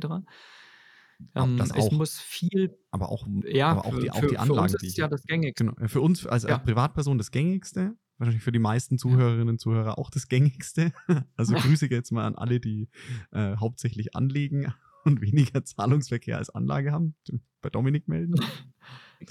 Auch 1.33 1.47
Ähm, 1.47 1.57
das 1.57 1.71
es 1.71 1.75
auch. 1.75 1.91
muss 1.91 2.19
viel, 2.19 2.77
Aber 2.91 3.09
auch, 3.09 3.27
ja, 3.45 3.69
aber 3.71 3.85
auch 3.85 3.93
für, 3.95 4.01
die, 4.01 4.11
auch 4.11 4.19
für, 4.19 4.27
die 4.27 4.35
für 4.35 4.39
Anlagen, 4.41 4.61
uns 4.61 4.73
ist 4.75 4.81
die 4.83 4.87
es 4.87 4.93
ich 4.93 4.97
ja 4.97 5.07
das 5.07 5.23
Gängigste. 5.23 5.65
Genau, 5.65 5.87
für 5.87 6.01
uns 6.01 6.27
als, 6.27 6.43
Ja. 6.43 6.55
als 6.57 6.63
Privatperson 6.63 7.17
das 7.17 7.31
gängigste, 7.31 7.97
wahrscheinlich 8.17 8.43
für 8.43 8.51
die 8.51 8.59
meisten 8.59 8.97
Zuhörerinnen 8.99 9.49
und 9.49 9.59
Zuhörer 9.59 9.97
auch 9.97 10.09
das 10.11 10.27
gängigste. 10.27 10.93
Also 11.35 11.55
Grüße 11.55 11.87
jetzt 11.87 12.11
mal 12.11 12.25
an 12.25 12.35
alle, 12.35 12.59
die 12.59 12.89
äh, 13.31 13.55
hauptsächlich 13.57 14.15
anlegen 14.15 14.73
und 15.05 15.21
weniger 15.21 15.63
Zahlungsverkehr 15.63 16.37
als 16.37 16.49
Anlage 16.49 16.91
haben. 16.91 17.15
Bei 17.61 17.69
Dominik 17.69 18.07
melden. 18.07 18.35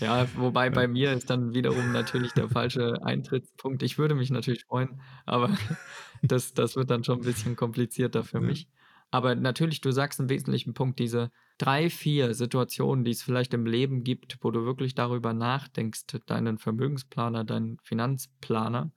Ja, 0.00 0.26
wobei 0.34 0.70
bei 0.70 0.88
mir 0.88 1.12
ist 1.12 1.30
dann 1.30 1.54
wiederum 1.54 1.92
natürlich 1.92 2.32
der 2.32 2.48
falsche 2.48 3.02
Eintrittspunkt. 3.04 3.82
Ich 3.82 3.98
würde 3.98 4.14
mich 4.14 4.30
natürlich 4.30 4.64
freuen, 4.64 5.00
aber 5.26 5.50
das, 6.22 6.54
das 6.54 6.74
wird 6.74 6.90
dann 6.90 7.04
schon 7.04 7.18
ein 7.20 7.24
bisschen 7.24 7.54
komplizierter 7.54 8.24
für 8.24 8.38
Ja. 8.38 8.46
mich. 8.46 8.68
Aber 9.10 9.34
natürlich, 9.36 9.80
du 9.80 9.92
sagst 9.92 10.18
einen 10.18 10.30
wesentlichen 10.30 10.74
Punkt, 10.74 10.98
diese 10.98 11.30
drei, 11.58 11.90
vier 11.90 12.34
Situationen, 12.34 13.04
die 13.04 13.12
es 13.12 13.22
vielleicht 13.22 13.54
im 13.54 13.66
Leben 13.66 14.02
gibt, 14.02 14.38
wo 14.40 14.50
du 14.50 14.64
wirklich 14.64 14.94
darüber 14.96 15.32
nachdenkst, 15.32 16.06
deinen 16.26 16.58
Vermögensplaner, 16.58 17.44
deinen 17.44 17.78
Finanzplaner 17.84 18.90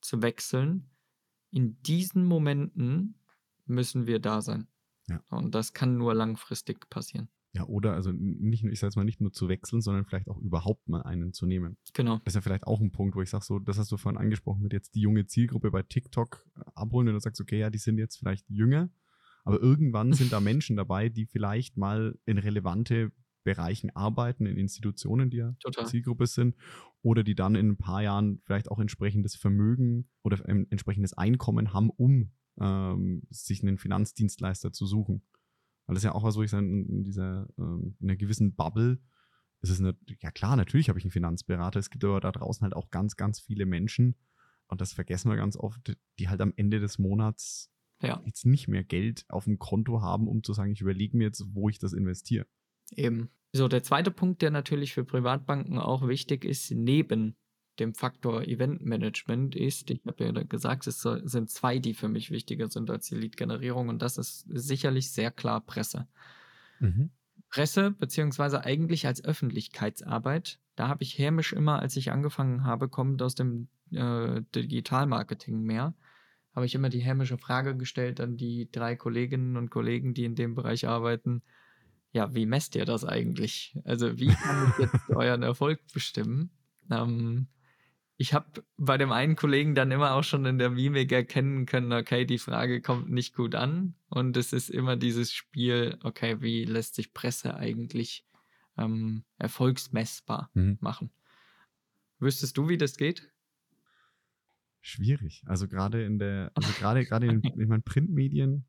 zu 0.00 0.22
wechseln. 0.22 0.90
In 1.50 1.82
diesen 1.82 2.24
Momenten 2.24 3.18
müssen 3.64 4.06
wir 4.06 4.20
da 4.20 4.40
sein. 4.40 4.68
Ja. 5.08 5.20
Und 5.30 5.54
das 5.54 5.72
kann 5.72 5.96
nur 5.96 6.14
langfristig 6.14 6.88
passieren. 6.90 7.28
Ja, 7.52 7.64
oder 7.64 7.94
also 7.94 8.12
nicht, 8.12 8.64
nur- 8.64 8.72
ich 8.72 8.80
sage 8.80 8.88
jetzt 8.88 8.96
mal 8.96 9.04
nicht 9.04 9.20
nur 9.20 9.32
zu 9.32 9.48
wechseln, 9.48 9.80
sondern 9.80 10.04
vielleicht 10.04 10.28
auch 10.28 10.38
überhaupt 10.38 10.88
mal 10.88 11.02
einen 11.02 11.32
zu 11.32 11.46
nehmen. 11.46 11.78
Genau. 11.94 12.16
Das 12.24 12.32
ist 12.32 12.34
ja 12.34 12.40
vielleicht 12.42 12.66
auch 12.66 12.80
ein 12.80 12.92
Punkt, 12.92 13.16
wo 13.16 13.22
ich 13.22 13.30
sage, 13.30 13.44
so, 13.44 13.58
das 13.58 13.78
hast 13.78 13.90
du 13.90 13.96
vorhin 13.96 14.18
angesprochen, 14.20 14.62
mit 14.62 14.72
jetzt 14.74 14.94
die 14.94 15.00
junge 15.00 15.26
Zielgruppe 15.26 15.70
bei 15.70 15.82
TikTok 15.82 16.44
äh, 16.56 16.60
abholen 16.74 17.08
und 17.08 17.14
du 17.14 17.20
sagst, 17.20 17.40
okay, 17.40 17.58
ja, 17.58 17.70
die 17.70 17.78
sind 17.78 17.96
jetzt 17.98 18.16
vielleicht 18.18 18.44
jünger, 18.50 18.90
aber 19.44 19.60
irgendwann 19.60 20.12
sind 20.12 20.32
da 20.32 20.40
Menschen 20.40 20.76
dabei, 20.76 21.08
die 21.08 21.24
vielleicht 21.24 21.76
mal 21.78 22.18
in 22.26 22.36
relevante 22.36 23.12
Bereichen 23.42 23.94
arbeiten, 23.94 24.44
in 24.44 24.58
Institutionen, 24.58 25.30
die 25.30 25.36
ja 25.38 25.54
Total. 25.60 25.86
Zielgruppe 25.86 26.26
sind, 26.26 26.56
oder 27.00 27.22
die 27.22 27.36
dann 27.36 27.54
in 27.54 27.70
ein 27.70 27.76
paar 27.78 28.02
Jahren 28.02 28.42
vielleicht 28.44 28.70
auch 28.70 28.80
entsprechendes 28.80 29.36
Vermögen 29.36 30.08
oder 30.24 30.44
ein 30.46 30.70
entsprechendes 30.70 31.14
Einkommen 31.14 31.72
haben, 31.72 31.88
um 31.90 32.32
ähm, 32.60 33.22
sich 33.30 33.62
einen 33.62 33.78
Finanzdienstleister 33.78 34.72
zu 34.72 34.86
suchen. 34.86 35.22
Weil 35.86 35.94
das 35.94 36.02
ist 36.02 36.06
ja 36.06 36.14
auch 36.14 36.24
was, 36.24 36.36
wo 36.36 36.42
ich 36.42 36.50
sage, 36.50 36.66
in 36.66 37.04
dieser, 37.04 37.48
ähm, 37.58 37.96
in 38.00 38.08
einer 38.08 38.16
gewissen 38.16 38.54
Bubble 38.54 38.98
ist 39.62 39.70
es 39.70 39.80
eine, 39.80 39.96
ja 40.20 40.30
klar, 40.30 40.56
natürlich 40.56 40.88
habe 40.88 40.98
ich 40.98 41.04
einen 41.04 41.12
Finanzberater, 41.12 41.78
es 41.78 41.90
gibt 41.90 42.04
aber 42.04 42.20
da 42.20 42.32
draußen 42.32 42.62
halt 42.62 42.74
auch 42.74 42.90
ganz, 42.90 43.16
ganz 43.16 43.40
viele 43.40 43.66
Menschen, 43.66 44.16
und 44.68 44.80
das 44.80 44.92
vergessen 44.92 45.30
wir 45.30 45.36
ganz 45.36 45.56
oft, 45.56 45.96
die 46.18 46.28
halt 46.28 46.40
am 46.40 46.52
Ende 46.56 46.80
des 46.80 46.98
Monats 46.98 47.70
Ja. 48.02 48.20
jetzt 48.26 48.44
nicht 48.44 48.68
mehr 48.68 48.84
Geld 48.84 49.24
auf 49.28 49.44
dem 49.44 49.58
Konto 49.58 50.02
haben, 50.02 50.28
um 50.28 50.42
zu 50.42 50.52
sagen, 50.52 50.72
ich 50.72 50.80
überlege 50.80 51.16
mir 51.16 51.24
jetzt, 51.24 51.44
wo 51.54 51.68
ich 51.68 51.78
das 51.78 51.92
investiere. 51.92 52.46
Eben. 52.90 53.30
So, 53.52 53.68
der 53.68 53.82
zweite 53.82 54.10
Punkt, 54.10 54.42
der 54.42 54.50
natürlich 54.50 54.92
für 54.92 55.04
Privatbanken 55.04 55.78
auch 55.78 56.06
wichtig 56.08 56.44
ist, 56.44 56.70
neben 56.72 57.36
dem 57.78 57.94
Faktor 57.94 58.42
Eventmanagement 58.42 59.54
ist, 59.54 59.90
ich 59.90 60.00
habe 60.06 60.24
ja 60.24 60.32
gesagt, 60.42 60.86
es 60.86 61.02
sind 61.02 61.50
zwei, 61.50 61.78
die 61.78 61.94
für 61.94 62.08
mich 62.08 62.30
wichtiger 62.30 62.68
sind 62.68 62.90
als 62.90 63.08
die 63.08 63.16
Lead-Generierung 63.16 63.88
und 63.88 64.02
das 64.02 64.18
ist 64.18 64.46
sicherlich 64.48 65.10
sehr 65.10 65.30
klar 65.30 65.60
Presse. 65.60 66.06
Presse, 67.48 67.90
beziehungsweise 67.92 68.64
eigentlich 68.64 69.06
als 69.06 69.24
Öffentlichkeitsarbeit, 69.24 70.58
da 70.74 70.88
habe 70.88 71.02
ich 71.02 71.18
hämisch 71.18 71.52
immer, 71.52 71.80
als 71.80 71.96
ich 71.96 72.10
angefangen 72.10 72.64
habe, 72.64 72.88
kommt 72.88 73.22
aus 73.22 73.34
dem 73.34 73.68
äh, 73.92 74.42
Digitalmarketing 74.54 75.62
mehr, 75.62 75.94
habe 76.54 76.66
ich 76.66 76.74
immer 76.74 76.88
die 76.88 77.00
hämische 77.00 77.38
Frage 77.38 77.76
gestellt 77.76 78.20
an 78.20 78.36
die 78.36 78.70
drei 78.70 78.96
Kolleginnen 78.96 79.56
und 79.56 79.70
Kollegen, 79.70 80.14
die 80.14 80.24
in 80.24 80.34
dem 80.34 80.54
Bereich 80.54 80.88
arbeiten. 80.88 81.42
Ja, 82.12 82.34
wie 82.34 82.46
messt 82.46 82.74
ihr 82.76 82.86
das 82.86 83.04
eigentlich? 83.04 83.78
Also 83.84 84.18
wie 84.18 84.28
kann 84.28 84.70
ich 84.70 84.78
jetzt 84.78 85.08
euren 85.10 85.42
Erfolg 85.42 85.80
bestimmen? 85.92 86.50
Ähm, 86.90 87.48
ich 88.18 88.32
habe 88.32 88.64
bei 88.76 88.96
dem 88.96 89.12
einen 89.12 89.36
Kollegen 89.36 89.74
dann 89.74 89.90
immer 89.90 90.14
auch 90.14 90.24
schon 90.24 90.46
in 90.46 90.58
der 90.58 90.70
Mimik 90.70 91.12
erkennen 91.12 91.66
können, 91.66 91.92
okay, 91.92 92.24
die 92.24 92.38
Frage 92.38 92.80
kommt 92.80 93.10
nicht 93.10 93.34
gut 93.34 93.54
an. 93.54 93.94
Und 94.08 94.36
es 94.36 94.52
ist 94.52 94.70
immer 94.70 94.96
dieses 94.96 95.32
Spiel, 95.32 95.98
okay, 96.02 96.40
wie 96.40 96.64
lässt 96.64 96.94
sich 96.94 97.12
Presse 97.12 97.54
eigentlich 97.54 98.26
ähm, 98.78 99.24
erfolgsmessbar 99.38 100.50
Mhm. 100.54 100.78
machen? 100.80 101.10
Wüsstest 102.18 102.56
du, 102.56 102.68
wie 102.68 102.78
das 102.78 102.96
geht? 102.96 103.30
Schwierig. 104.80 105.42
Also 105.46 105.68
gerade 105.68 106.02
in 106.04 106.18
der, 106.18 106.52
also 106.54 106.72
gerade, 106.72 107.04
gerade 107.04 107.26
in, 107.26 107.40
in 107.60 107.68
meinen 107.68 107.82
Printmedien 107.82 108.64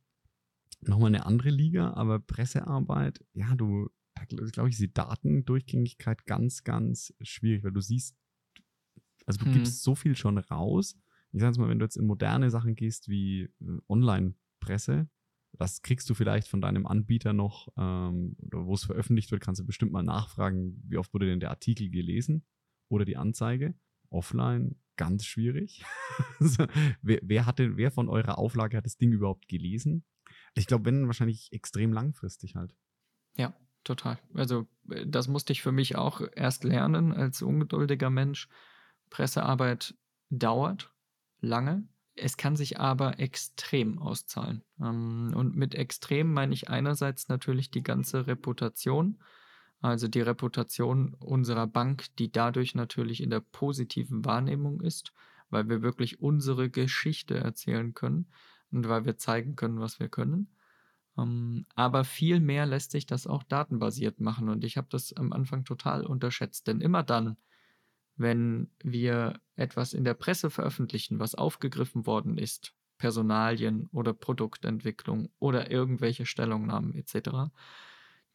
nochmal 0.81 1.07
eine 1.07 1.25
andere 1.25 1.49
Liga, 1.51 1.93
aber 1.93 2.19
Pressearbeit, 2.19 3.23
ja, 3.33 3.55
du, 3.55 3.89
glaube 4.27 4.67
ich, 4.69 4.73
ist 4.75 4.81
die 4.81 4.93
Datendurchgängigkeit 4.93 6.25
ganz, 6.25 6.63
ganz 6.63 7.13
schwierig, 7.21 7.63
weil 7.63 7.71
du 7.71 7.81
siehst, 7.81 8.17
also 9.27 9.39
du 9.39 9.45
Hm. 9.45 9.53
gibst 9.53 9.83
so 9.83 9.93
viel 9.93 10.15
schon 10.15 10.39
raus. 10.39 10.95
Ich 11.31 11.41
sage 11.41 11.51
jetzt 11.51 11.59
mal, 11.59 11.69
wenn 11.69 11.77
du 11.77 11.85
jetzt 11.85 11.97
in 11.97 12.07
moderne 12.07 12.49
Sachen 12.49 12.73
gehst 12.75 13.07
wie 13.09 13.43
äh, 13.43 13.77
Online-Presse, 13.87 15.07
Das 15.59 15.81
kriegst 15.81 16.09
du 16.09 16.13
vielleicht 16.13 16.47
von 16.47 16.61
deinem 16.61 16.85
Anbieter 16.85 17.33
noch, 17.33 17.67
ähm, 17.77 18.35
wo 18.51 18.73
es 18.73 18.83
veröffentlicht 18.85 19.31
wird, 19.31 19.41
kannst 19.41 19.59
du 19.61 19.65
bestimmt 19.65 19.91
mal 19.91 20.03
nachfragen, 20.03 20.83
wie 20.87 20.97
oft 20.97 21.13
wurde 21.13 21.25
denn 21.25 21.39
der 21.39 21.49
Artikel 21.51 21.89
gelesen 21.89 22.43
oder 22.89 23.05
die 23.05 23.17
Anzeige. 23.17 23.73
Offline 24.09 24.75
ganz 24.97 25.25
schwierig. 25.25 25.83
wer, 27.01 27.19
wer, 27.23 27.45
hatte, 27.45 27.77
wer 27.77 27.91
von 27.91 28.07
eurer 28.09 28.37
Auflage 28.37 28.77
hat 28.77 28.85
das 28.85 28.97
Ding 28.97 29.11
überhaupt 29.11 29.47
gelesen? 29.47 30.03
Ich 30.55 30.67
glaube, 30.67 30.85
wenn 30.85 31.07
wahrscheinlich 31.07 31.51
extrem 31.51 31.91
langfristig 31.93 32.55
halt. 32.55 32.75
Ja, 33.37 33.55
total. 33.83 34.19
Also 34.33 34.67
äh, 34.89 35.07
das 35.07 35.27
musste 35.27 35.53
ich 35.53 35.61
für 35.61 35.71
mich 35.71 35.95
auch 35.95 36.21
erst 36.35 36.63
lernen 36.65 37.13
als 37.13 37.41
ungeduldiger 37.41 38.09
Mensch. 38.09 38.47
Pressearbeit 39.09 39.95
dauert 40.29 40.91
lange. 41.39 41.87
Es 42.15 42.35
kann 42.35 42.55
sich 42.55 42.79
aber 42.79 43.19
extrem 43.19 43.99
auszahlen. 43.99 44.63
Ähm, 44.81 45.33
und 45.35 45.55
mit 45.55 45.75
extrem 45.75 46.33
meine 46.33 46.53
ich 46.53 46.69
einerseits 46.69 47.27
natürlich 47.29 47.69
die 47.69 47.83
ganze 47.83 48.27
Reputation, 48.27 49.19
also 49.81 50.07
die 50.07 50.21
Reputation 50.21 51.13
unserer 51.13 51.67
Bank, 51.67 52.05
die 52.17 52.31
dadurch 52.31 52.73
natürlich 52.73 53.21
in 53.21 53.29
der 53.29 53.41
positiven 53.41 54.25
Wahrnehmung 54.25 54.81
ist, 54.81 55.13
weil 55.49 55.69
wir 55.69 55.81
wirklich 55.81 56.19
unsere 56.19 56.69
Geschichte 56.69 57.37
erzählen 57.37 57.93
können 57.93 58.27
und 58.71 58.89
weil 58.89 59.05
wir 59.05 59.17
zeigen 59.17 59.55
können, 59.55 59.79
was 59.79 59.99
wir 59.99 60.09
können. 60.09 60.49
Ähm, 61.17 61.65
aber 61.75 62.03
viel 62.03 62.39
mehr 62.39 62.65
lässt 62.65 62.91
sich 62.91 63.05
das 63.05 63.27
auch 63.27 63.43
datenbasiert 63.43 64.19
machen 64.19 64.49
und 64.49 64.63
ich 64.63 64.77
habe 64.77 64.87
das 64.89 65.13
am 65.13 65.33
Anfang 65.33 65.63
total 65.65 66.05
unterschätzt, 66.05 66.67
denn 66.67 66.81
immer 66.81 67.03
dann, 67.03 67.37
wenn 68.17 68.69
wir 68.84 69.39
etwas 69.56 69.93
in 69.93 70.03
der 70.03 70.13
Presse 70.13 70.49
veröffentlichen, 70.49 71.19
was 71.19 71.36
aufgegriffen 71.36 72.06
worden 72.06 72.38
ist, 72.38 72.73
Personalien 72.97 73.88
oder 73.91 74.13
Produktentwicklung 74.13 75.30
oder 75.39 75.71
irgendwelche 75.71 76.25
Stellungnahmen 76.25 76.95
etc., 76.95 77.51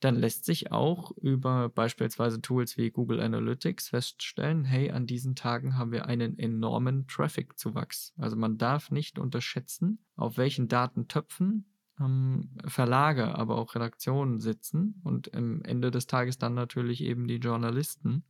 dann 0.03 0.17
lässt 0.17 0.45
sich 0.45 0.73
auch 0.73 1.13
über 1.13 1.69
beispielsweise 1.69 2.41
Tools 2.41 2.77
wie 2.77 2.91
Google 2.91 3.21
Analytics 3.21 3.91
feststellen, 3.91 4.65
hey, 4.65 4.91
an 4.91 5.07
diesen 5.07 5.37
Tagen 5.37 5.77
haben 5.77 5.93
wir 5.93 6.07
einen 6.07 6.39
enormen 6.41 7.07
Traffic-Zuwachs. 7.07 8.13
Also 8.19 8.35
man 8.37 8.59
darf 8.59 8.91
nicht 8.91 9.21
unterschätzen, 9.21 10.05
auf 10.17 10.39
welchen 10.39 10.67
Datentöpfen 10.67 11.73
ähm, 12.01 12.51
Verlage, 12.65 13.37
aber 13.37 13.57
auch 13.57 13.77
Redaktionen 13.77 14.41
sitzen 14.41 15.01
und 15.05 15.33
am 15.35 15.63
Ende 15.63 15.93
des 15.93 16.09
Tages 16.09 16.37
dann 16.37 16.55
natürlich 16.55 17.03
eben 17.03 17.29
die 17.29 17.37
Journalisten. 17.37 18.25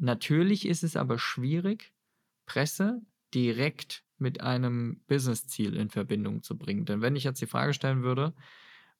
Natürlich 0.00 0.66
ist 0.66 0.82
es 0.82 0.96
aber 0.96 1.18
schwierig, 1.18 1.92
Presse 2.46 3.02
direkt 3.34 4.02
mit 4.16 4.40
einem 4.40 5.02
Business-Ziel 5.06 5.76
in 5.76 5.90
Verbindung 5.90 6.42
zu 6.42 6.56
bringen. 6.56 6.86
Denn 6.86 7.02
wenn 7.02 7.16
ich 7.16 7.24
jetzt 7.24 7.42
die 7.42 7.46
Frage 7.46 7.74
stellen 7.74 8.02
würde, 8.02 8.34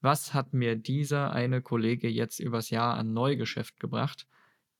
was 0.02 0.34
hat 0.34 0.52
mir 0.52 0.76
dieser 0.76 1.32
eine 1.32 1.62
Kollege 1.62 2.08
jetzt 2.08 2.38
übers 2.38 2.68
Jahr 2.68 2.98
an 2.98 3.14
Neugeschäft 3.14 3.80
gebracht, 3.80 4.26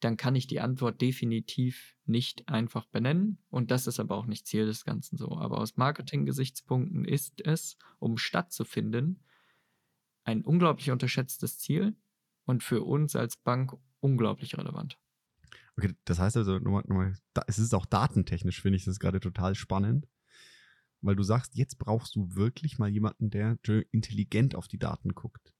dann 0.00 0.18
kann 0.18 0.34
ich 0.34 0.46
die 0.46 0.60
Antwort 0.60 1.00
definitiv 1.00 1.96
nicht 2.04 2.48
einfach 2.48 2.84
benennen. 2.84 3.38
Und 3.48 3.70
das 3.70 3.86
ist 3.86 3.98
aber 3.98 4.16
auch 4.16 4.26
nicht 4.26 4.46
Ziel 4.46 4.66
des 4.66 4.84
Ganzen 4.84 5.16
so. 5.16 5.38
Aber 5.38 5.56
aus 5.56 5.78
Marketing-Gesichtspunkten 5.78 7.06
ist 7.06 7.40
es, 7.46 7.78
um 7.98 8.18
stattzufinden, 8.18 9.24
ein 10.24 10.44
unglaublich 10.44 10.90
unterschätztes 10.90 11.58
Ziel 11.58 11.96
und 12.44 12.62
für 12.62 12.82
uns 12.82 13.16
als 13.16 13.38
Bank 13.38 13.72
unglaublich 14.00 14.58
relevant. 14.58 14.98
Okay, 15.80 15.94
das 16.04 16.18
heißt 16.18 16.36
also, 16.36 16.58
nochmal, 16.58 16.82
nochmal, 16.86 17.14
es 17.46 17.58
ist 17.58 17.74
auch 17.74 17.86
datentechnisch, 17.86 18.60
finde 18.60 18.76
ich 18.76 18.84
das 18.84 18.98
gerade 18.98 19.18
total 19.18 19.54
spannend, 19.54 20.06
weil 21.00 21.16
du 21.16 21.22
sagst, 21.22 21.54
jetzt 21.54 21.78
brauchst 21.78 22.14
du 22.16 22.34
wirklich 22.34 22.78
mal 22.78 22.90
jemanden, 22.90 23.30
der 23.30 23.58
intelligent 23.90 24.54
auf 24.54 24.68
die 24.68 24.78
Daten 24.78 25.14
guckt. 25.14 25.54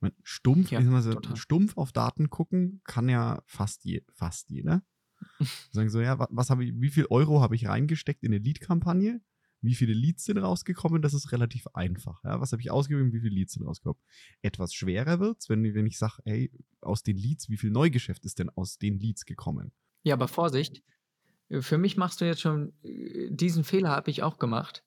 Meine, 0.00 0.14
stumpf, 0.22 0.70
ja, 0.70 1.02
so, 1.02 1.20
stumpf 1.34 1.76
auf 1.76 1.92
Daten 1.92 2.30
gucken 2.30 2.80
kann 2.84 3.08
ja 3.08 3.42
fast, 3.46 3.84
je, 3.84 4.02
fast 4.14 4.48
jeder. 4.48 4.82
Sagen 5.72 5.90
so, 5.90 6.00
ja, 6.00 6.26
was 6.30 6.48
habe 6.48 6.64
ich, 6.64 6.72
wie 6.74 6.90
viel 6.90 7.06
Euro 7.10 7.42
habe 7.42 7.54
ich 7.54 7.68
reingesteckt 7.68 8.22
in 8.22 8.32
eine 8.32 8.42
Lead-Kampagne? 8.42 9.20
Wie 9.66 9.74
viele 9.74 9.92
Leads 9.92 10.24
sind 10.24 10.38
rausgekommen? 10.38 11.02
Das 11.02 11.12
ist 11.12 11.32
relativ 11.32 11.66
einfach. 11.74 12.22
Ja, 12.24 12.40
was 12.40 12.52
habe 12.52 12.62
ich 12.62 12.70
ausgegeben? 12.70 13.12
Wie 13.12 13.20
viele 13.20 13.34
Leads 13.34 13.54
sind 13.54 13.66
rausgekommen? 13.66 14.00
Etwas 14.42 14.72
schwerer 14.72 15.20
wird 15.20 15.38
es, 15.40 15.48
wenn, 15.48 15.62
wenn 15.74 15.86
ich 15.86 15.98
sage, 15.98 16.22
ey, 16.24 16.50
aus 16.80 17.02
den 17.02 17.16
Leads, 17.16 17.50
wie 17.50 17.56
viel 17.56 17.70
Neugeschäft 17.70 18.24
ist 18.24 18.38
denn 18.38 18.48
aus 18.50 18.78
den 18.78 18.98
Leads 18.98 19.26
gekommen? 19.26 19.72
Ja, 20.02 20.14
aber 20.14 20.28
Vorsicht. 20.28 20.82
Für 21.50 21.78
mich 21.78 21.96
machst 21.96 22.20
du 22.20 22.24
jetzt 22.24 22.40
schon, 22.40 22.72
äh, 22.82 23.28
diesen 23.30 23.64
Fehler 23.64 23.90
habe 23.90 24.10
ich 24.10 24.22
auch 24.22 24.38
gemacht. 24.38 24.84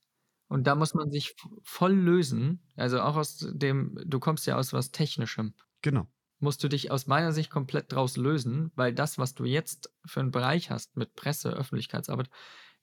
Und 0.47 0.65
da 0.65 0.75
muss 0.75 0.93
man 0.93 1.11
sich 1.11 1.35
voll 1.61 1.93
lösen. 1.93 2.61
Also 2.75 3.01
auch 3.01 3.15
aus 3.15 3.37
dem, 3.51 3.99
du 4.05 4.19
kommst 4.19 4.47
ja 4.47 4.57
aus 4.57 4.73
was 4.73 4.91
Technischem. 4.91 5.53
Genau. 5.81 6.07
Musst 6.39 6.63
du 6.63 6.69
dich 6.69 6.89
aus 6.89 7.05
meiner 7.05 7.33
Sicht 7.33 7.49
komplett 7.49 7.91
draus 7.91 8.17
lösen, 8.17 8.71
weil 8.75 8.93
das, 8.93 9.17
was 9.17 9.35
du 9.35 9.45
jetzt 9.45 9.93
für 10.05 10.21
einen 10.21 10.31
Bereich 10.31 10.71
hast 10.71 10.97
mit 10.97 11.13
Presse, 11.15 11.51
Öffentlichkeitsarbeit, 11.51 12.29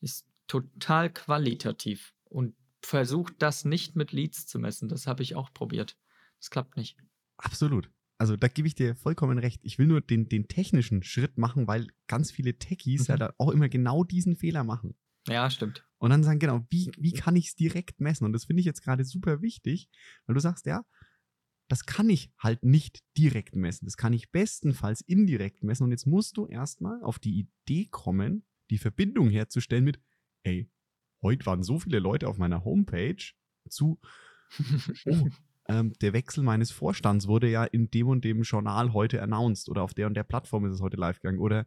ist 0.00 0.26
total 0.46 1.12
qualitativ. 1.12 2.14
Und 2.24 2.54
versucht 2.82 3.34
das 3.38 3.64
nicht 3.64 3.96
mit 3.96 4.12
Leads 4.12 4.46
zu 4.46 4.58
messen. 4.58 4.88
Das 4.88 5.06
habe 5.06 5.22
ich 5.22 5.34
auch 5.34 5.52
probiert. 5.52 5.96
Das 6.38 6.50
klappt 6.50 6.76
nicht. 6.76 6.96
Absolut. 7.36 7.90
Also 8.18 8.36
da 8.36 8.48
gebe 8.48 8.66
ich 8.66 8.74
dir 8.74 8.94
vollkommen 8.94 9.38
recht. 9.38 9.60
Ich 9.62 9.78
will 9.78 9.86
nur 9.86 10.00
den, 10.00 10.28
den 10.28 10.48
technischen 10.48 11.02
Schritt 11.02 11.36
machen, 11.36 11.66
weil 11.66 11.88
ganz 12.06 12.30
viele 12.30 12.58
Techies 12.58 13.02
mhm. 13.02 13.12
ja 13.12 13.16
da 13.16 13.34
auch 13.38 13.50
immer 13.50 13.68
genau 13.68 14.04
diesen 14.04 14.36
Fehler 14.36 14.64
machen. 14.64 14.94
Ja, 15.28 15.50
stimmt. 15.50 15.84
Und 15.98 16.10
dann 16.10 16.22
sagen, 16.22 16.38
genau, 16.38 16.64
wie, 16.70 16.90
wie 16.96 17.12
kann 17.12 17.36
ich 17.36 17.48
es 17.48 17.54
direkt 17.56 18.00
messen? 18.00 18.24
Und 18.24 18.32
das 18.32 18.44
finde 18.44 18.60
ich 18.60 18.66
jetzt 18.66 18.82
gerade 18.82 19.04
super 19.04 19.42
wichtig, 19.42 19.88
weil 20.26 20.34
du 20.34 20.40
sagst, 20.40 20.66
ja, 20.66 20.84
das 21.68 21.84
kann 21.84 22.08
ich 22.08 22.30
halt 22.38 22.62
nicht 22.62 23.02
direkt 23.18 23.56
messen. 23.56 23.86
Das 23.86 23.96
kann 23.96 24.12
ich 24.12 24.30
bestenfalls 24.30 25.00
indirekt 25.00 25.64
messen. 25.64 25.84
Und 25.84 25.90
jetzt 25.90 26.06
musst 26.06 26.36
du 26.36 26.46
erstmal 26.46 27.02
auf 27.02 27.18
die 27.18 27.40
Idee 27.40 27.88
kommen, 27.90 28.44
die 28.70 28.78
Verbindung 28.78 29.30
herzustellen 29.30 29.84
mit, 29.84 29.98
ey, 30.46 30.70
heute 31.22 31.44
waren 31.46 31.62
so 31.62 31.78
viele 31.78 31.98
Leute 31.98 32.28
auf 32.28 32.38
meiner 32.38 32.64
Homepage 32.64 33.32
zu, 33.68 33.98
oh, 35.06 35.28
ähm, 35.68 35.92
der 36.00 36.12
Wechsel 36.12 36.44
meines 36.44 36.70
Vorstands 36.70 37.26
wurde 37.26 37.50
ja 37.50 37.64
in 37.64 37.90
dem 37.90 38.06
und 38.06 38.24
dem 38.24 38.42
Journal 38.42 38.92
heute 38.92 39.20
announced 39.22 39.68
oder 39.68 39.82
auf 39.82 39.94
der 39.94 40.06
und 40.06 40.14
der 40.14 40.22
Plattform 40.22 40.64
ist 40.66 40.74
es 40.74 40.80
heute 40.80 40.96
live 40.96 41.20
gegangen 41.20 41.40
oder 41.40 41.66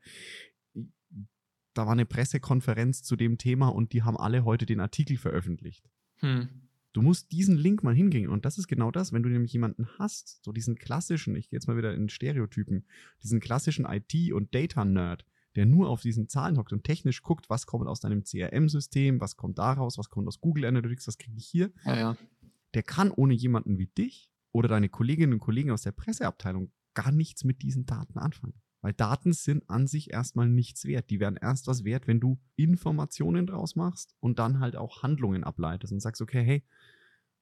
da 1.73 1.85
war 1.85 1.91
eine 1.91 2.05
Pressekonferenz 2.05 3.03
zu 3.03 3.15
dem 3.15 3.37
Thema 3.37 3.67
und 3.67 3.93
die 3.93 4.03
haben 4.03 4.17
alle 4.17 4.45
heute 4.45 4.65
den 4.65 4.79
Artikel 4.79 5.17
veröffentlicht. 5.17 5.89
Hm. 6.17 6.49
Du 6.93 7.01
musst 7.01 7.31
diesen 7.31 7.55
Link 7.57 7.83
mal 7.83 7.93
hingehen 7.93 8.29
und 8.29 8.45
das 8.45 8.57
ist 8.57 8.67
genau 8.67 8.89
das, 8.91 9.13
wenn 9.13 9.21
du 9.21 9.29
nämlich 9.29 9.53
jemanden 9.53 9.87
hast, 9.99 10.43
so 10.43 10.51
diesen 10.51 10.75
klassischen, 10.75 11.35
ich 11.35 11.49
gehe 11.49 11.57
jetzt 11.57 11.67
mal 11.67 11.77
wieder 11.77 11.93
in 11.93 12.09
Stereotypen, 12.09 12.85
diesen 13.21 13.39
klassischen 13.39 13.85
IT- 13.85 14.33
und 14.33 14.55
Data-Nerd, 14.55 15.25
der 15.55 15.65
nur 15.65 15.89
auf 15.89 16.01
diesen 16.01 16.27
Zahlen 16.27 16.57
hockt 16.57 16.73
und 16.73 16.83
technisch 16.83 17.21
guckt, 17.21 17.49
was 17.49 17.65
kommt 17.65 17.87
aus 17.87 17.99
deinem 17.99 18.23
CRM-System, 18.23 19.19
was 19.19 19.35
kommt 19.35 19.57
daraus, 19.57 19.97
was 19.97 20.09
kommt 20.09 20.27
aus 20.27 20.39
Google 20.41 20.65
Analytics, 20.65 21.07
was 21.07 21.17
kriege 21.17 21.37
ich 21.37 21.47
hier. 21.47 21.71
Ja, 21.85 21.97
ja. 21.97 22.17
Der 22.75 22.83
kann 22.83 23.11
ohne 23.11 23.33
jemanden 23.33 23.77
wie 23.77 23.87
dich 23.87 24.31
oder 24.51 24.67
deine 24.67 24.89
Kolleginnen 24.89 25.33
und 25.33 25.39
Kollegen 25.39 25.71
aus 25.71 25.81
der 25.81 25.91
Presseabteilung 25.91 26.71
gar 26.93 27.11
nichts 27.11 27.43
mit 27.43 27.61
diesen 27.61 27.85
Daten 27.85 28.19
anfangen. 28.19 28.61
Weil 28.81 28.93
Daten 28.93 29.33
sind 29.33 29.69
an 29.69 29.87
sich 29.87 30.11
erstmal 30.11 30.47
nichts 30.47 30.85
wert. 30.85 31.09
Die 31.09 31.19
werden 31.19 31.37
erst 31.41 31.67
was 31.67 31.83
wert, 31.83 32.07
wenn 32.07 32.19
du 32.19 32.39
Informationen 32.55 33.45
draus 33.45 33.75
machst 33.75 34.15
und 34.19 34.39
dann 34.39 34.59
halt 34.59 34.75
auch 34.75 35.03
Handlungen 35.03 35.43
ableitest 35.43 35.91
und 35.91 35.99
sagst, 35.99 36.21
okay, 36.21 36.43
hey, 36.43 36.63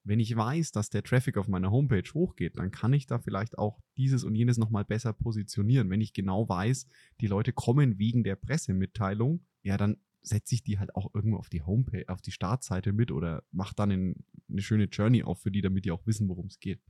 wenn 0.08 0.20
ich 0.20 0.34
weiß, 0.34 0.72
dass 0.72 0.90
der 0.90 1.02
Traffic 1.02 1.36
auf 1.36 1.48
meiner 1.48 1.70
Homepage 1.70 2.08
hochgeht, 2.14 2.58
dann 2.58 2.70
kann 2.70 2.92
ich 2.92 3.06
da 3.06 3.18
vielleicht 3.18 3.58
auch 3.58 3.78
dieses 3.96 4.24
und 4.24 4.34
jenes 4.34 4.56
nochmal 4.56 4.84
besser 4.84 5.12
positionieren. 5.12 5.90
Wenn 5.90 6.00
ich 6.00 6.14
genau 6.14 6.48
weiß, 6.48 6.86
die 7.20 7.26
Leute 7.26 7.52
kommen 7.52 7.98
wegen 7.98 8.24
der 8.24 8.36
Pressemitteilung, 8.36 9.44
ja, 9.62 9.76
dann 9.76 9.98
setze 10.22 10.54
ich 10.54 10.62
die 10.62 10.78
halt 10.78 10.94
auch 10.94 11.14
irgendwo 11.14 11.36
auf 11.36 11.50
die 11.50 11.62
Homepage, 11.62 12.04
auf 12.08 12.22
die 12.22 12.32
Startseite 12.32 12.92
mit 12.92 13.12
oder 13.12 13.42
mache 13.52 13.74
dann 13.76 13.90
eine 13.90 14.62
schöne 14.62 14.84
Journey 14.84 15.22
auf 15.22 15.42
für 15.42 15.50
die, 15.50 15.60
damit 15.60 15.84
die 15.84 15.90
auch 15.90 16.06
wissen, 16.06 16.28
worum 16.28 16.46
es 16.46 16.58
geht. 16.58 16.80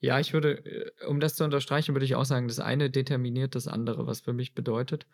Ja, 0.00 0.20
ich 0.20 0.32
würde, 0.32 0.64
äh, 0.64 1.06
um 1.06 1.20
das 1.20 1.36
zu 1.36 1.44
unterstreichen, 1.44 1.94
würde 1.94 2.04
ich 2.04 2.14
auch 2.14 2.24
sagen, 2.24 2.48
das 2.48 2.58
eine 2.58 2.90
determiniert 2.90 3.54
das 3.54 3.68
andere, 3.68 4.06
was 4.06 4.20
für 4.20 4.32
mich 4.32 4.54
bedeutet. 4.54 5.06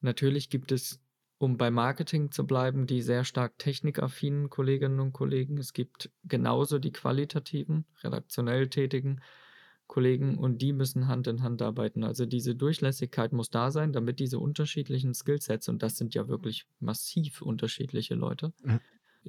Natürlich 0.00 0.50
gibt 0.50 0.72
es, 0.72 1.00
um 1.38 1.56
bei 1.56 1.70
Marketing 1.70 2.32
zu 2.32 2.46
bleiben, 2.46 2.86
die 2.86 3.00
sehr 3.00 3.24
stark 3.24 3.58
technikaffinen 3.58 4.50
Kolleginnen 4.50 5.00
und 5.00 5.12
Kollegen. 5.12 5.56
Es 5.58 5.72
gibt 5.72 6.10
genauso 6.24 6.78
die 6.78 6.92
qualitativen, 6.92 7.86
redaktionell 8.02 8.68
tätigen 8.68 9.20
Kollegen 9.86 10.36
und 10.36 10.60
die 10.60 10.72
müssen 10.72 11.08
Hand 11.08 11.28
in 11.28 11.42
Hand 11.42 11.62
arbeiten. 11.62 12.04
Also 12.04 12.26
diese 12.26 12.54
Durchlässigkeit 12.54 13.32
muss 13.32 13.50
da 13.50 13.70
sein, 13.70 13.92
damit 13.92 14.18
diese 14.18 14.38
unterschiedlichen 14.38 15.14
Skillsets, 15.14 15.68
und 15.68 15.82
das 15.82 15.96
sind 15.96 16.14
ja 16.14 16.28
wirklich 16.28 16.66
massiv 16.80 17.40
unterschiedliche 17.40 18.14
Leute, 18.14 18.52
ja. 18.66 18.80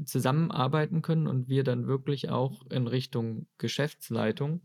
zusammenarbeiten 0.03 1.01
können 1.01 1.27
und 1.27 1.47
wir 1.47 1.63
dann 1.63 1.87
wirklich 1.87 2.29
auch 2.29 2.65
in 2.71 2.87
Richtung 2.87 3.47
Geschäftsleitung 3.57 4.61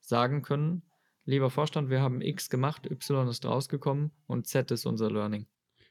sagen 0.00 0.42
können, 0.42 0.82
lieber 1.26 1.50
Vorstand, 1.50 1.90
wir 1.90 2.00
haben 2.00 2.22
X 2.22 2.48
gemacht, 2.48 2.90
Y 2.90 3.28
ist 3.28 3.44
rausgekommen 3.44 4.10
und 4.26 4.46
Z 4.46 4.70
ist 4.70 4.86
unser 4.86 5.10
Learning. 5.10 5.46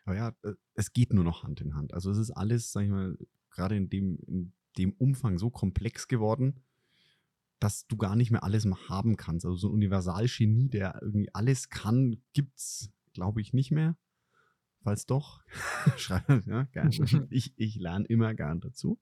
Aber 0.06 0.16
ja, 0.16 0.30
äh, 0.44 0.54
es 0.76 0.94
geht 0.94 1.14
nur 1.14 1.24
noch 1.24 1.44
Hand 1.44 1.62
in 1.62 1.76
Hand. 1.76 1.94
Also 1.94 2.12
es 2.12 2.18
ist 2.18 2.32
alles, 2.32 2.72
sag 2.72 2.84
ich 2.84 2.90
mal, 2.90 3.18
gerade 3.52 3.76
in 3.76 3.90
dem, 3.90 4.18
in 4.28 4.54
dem 4.78 4.94
Umfang 4.94 5.38
so 5.38 5.50
komplex 5.50 6.08
geworden. 6.08 6.62
dass 7.60 7.88
du 7.88 7.98
gar 7.98 8.16
nicht 8.16 8.32
mehr 8.32 8.44
alles 8.44 8.66
haben 8.90 9.16
kannst. 9.16 9.46
Also 9.46 9.58
so 9.58 9.70
ein 9.70 9.74
Universalgenie, 9.74 10.68
der 10.70 11.00
irgendwie 11.02 11.34
alles 11.34 11.70
kann, 11.70 12.22
gibt's, 12.34 12.92
glaube 13.14 13.42
ich, 13.42 13.54
nicht 13.54 13.72
mehr. 13.72 13.98
Falls 14.84 15.06
doch, 15.06 15.42
schreibe 15.98 16.44
ja, 16.46 16.64
gerne. 16.64 16.90
Ich, 17.32 17.54
ich 17.58 17.76
lerne 17.76 18.06
immer 18.06 18.34
gern 18.36 18.60
dazu. 18.60 19.00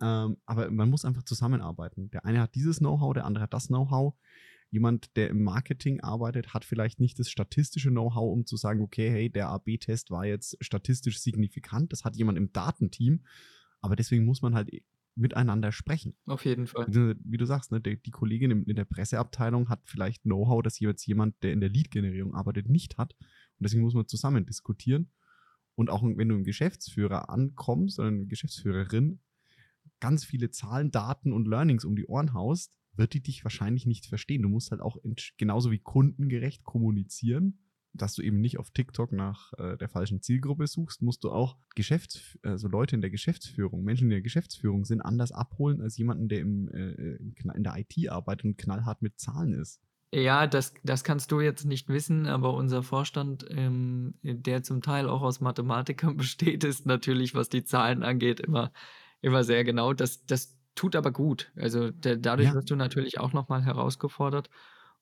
Ähm, 0.00 0.36
aber 0.46 0.70
man 0.70 0.90
muss 0.90 1.04
einfach 1.04 1.22
zusammenarbeiten. 1.24 2.10
Der 2.10 2.24
eine 2.24 2.40
hat 2.40 2.54
dieses 2.54 2.78
Know-how, 2.78 3.14
der 3.14 3.24
andere 3.24 3.44
hat 3.44 3.54
das 3.54 3.68
Know-how. 3.68 4.14
Jemand, 4.72 5.14
der 5.16 5.28
im 5.28 5.42
Marketing 5.42 6.00
arbeitet, 6.00 6.54
hat 6.54 6.64
vielleicht 6.64 6.98
nicht 6.98 7.18
das 7.18 7.28
statistische 7.28 7.90
Know-how, 7.90 8.32
um 8.32 8.46
zu 8.46 8.56
sagen, 8.56 8.80
okay, 8.80 9.10
hey, 9.10 9.30
der 9.30 9.50
AB-Test 9.50 10.10
war 10.10 10.24
jetzt 10.24 10.56
statistisch 10.62 11.20
signifikant. 11.20 11.92
Das 11.92 12.04
hat 12.04 12.16
jemand 12.16 12.38
im 12.38 12.54
Datenteam. 12.54 13.20
Aber 13.82 13.96
deswegen 13.96 14.24
muss 14.24 14.40
man 14.40 14.54
halt 14.54 14.70
miteinander 15.14 15.72
sprechen. 15.72 16.14
Auf 16.24 16.46
jeden 16.46 16.66
Fall. 16.66 16.86
Wie 16.88 17.36
du 17.36 17.44
sagst, 17.44 17.70
ne, 17.70 17.82
die, 17.82 18.02
die 18.02 18.10
Kollegin 18.10 18.50
in, 18.50 18.74
der 18.74 18.86
Presseabteilung 18.86 19.68
hat 19.68 19.82
vielleicht 19.84 20.22
Know-how, 20.22 20.62
das 20.62 20.80
jetzt 20.80 21.06
jemand, 21.06 21.42
der 21.42 21.52
in 21.52 21.60
der 21.60 21.68
Lead-Generierung 21.68 22.34
arbeitet, 22.34 22.70
nicht 22.70 22.96
hat. 22.96 23.14
Und 23.18 23.64
deswegen 23.64 23.82
muss 23.82 23.92
man 23.92 24.08
zusammen 24.08 24.46
diskutieren. 24.46 25.10
Und 25.74 25.90
auch 25.90 26.02
wenn 26.02 26.28
du 26.30 26.34
einen 26.34 26.44
Geschäftsführer 26.44 27.28
ankommst 27.28 27.98
oder 27.98 28.08
eine 28.08 28.24
Geschäftsführerin, 28.24 29.20
ganz 30.00 30.24
viele 30.24 30.50
Zahlen, 30.50 30.90
Daten 30.90 31.34
und 31.34 31.46
Learnings 31.46 31.84
um 31.84 31.94
die 31.94 32.06
Ohren 32.06 32.32
haust, 32.32 32.78
wird 32.94 33.14
die 33.14 33.22
dich 33.22 33.44
wahrscheinlich 33.44 33.86
nicht 33.86 34.06
verstehen. 34.06 34.42
Du 34.42 34.48
musst 34.48 34.70
halt 34.70 34.80
auch 34.80 34.96
genauso 35.36 35.70
wie 35.70 35.78
kundengerecht 35.78 36.64
kommunizieren 36.64 37.58
dass 37.94 38.14
du 38.14 38.22
eben 38.22 38.40
nicht 38.40 38.58
auf 38.58 38.70
TikTok 38.70 39.12
nach 39.12 39.52
äh, 39.58 39.76
der 39.76 39.88
falschen 39.88 40.22
Zielgruppe 40.22 40.66
suchst, 40.66 41.02
musst 41.02 41.24
du 41.24 41.30
auch 41.30 41.56
Geschäfts 41.74 42.38
also 42.42 42.68
Leute 42.68 42.94
in 42.94 43.00
der 43.00 43.10
Geschäftsführung, 43.10 43.84
Menschen 43.84 44.04
in 44.04 44.10
der 44.10 44.22
Geschäftsführung 44.22 44.84
sind 44.84 45.00
anders 45.00 45.32
abholen 45.32 45.80
als 45.80 45.96
jemanden, 45.96 46.28
der 46.28 46.40
im, 46.40 46.68
äh, 46.68 47.16
in 47.54 47.62
der 47.62 47.76
IT 47.76 48.08
arbeitet 48.08 48.44
und 48.44 48.58
knallhart 48.58 49.02
mit 49.02 49.18
Zahlen 49.18 49.52
ist. 49.54 49.80
Ja, 50.14 50.46
das, 50.46 50.74
das 50.82 51.04
kannst 51.04 51.32
du 51.32 51.40
jetzt 51.40 51.64
nicht 51.64 51.88
wissen, 51.88 52.26
aber 52.26 52.54
unser 52.54 52.82
Vorstand, 52.82 53.46
ähm, 53.48 54.14
der 54.22 54.62
zum 54.62 54.82
Teil 54.82 55.08
auch 55.08 55.22
aus 55.22 55.40
Mathematikern 55.40 56.16
besteht, 56.18 56.64
ist 56.64 56.86
natürlich, 56.86 57.34
was 57.34 57.48
die 57.48 57.64
Zahlen 57.64 58.02
angeht, 58.02 58.40
immer, 58.40 58.72
immer 59.22 59.44
sehr 59.44 59.64
genau. 59.64 59.94
Das, 59.94 60.24
das 60.26 60.58
tut 60.74 60.96
aber 60.96 61.12
gut. 61.12 61.52
Also 61.56 61.90
der, 61.90 62.16
dadurch 62.16 62.48
ja. 62.48 62.54
wirst 62.54 62.70
du 62.70 62.76
natürlich 62.76 63.18
auch 63.18 63.32
nochmal 63.32 63.64
herausgefordert 63.64 64.50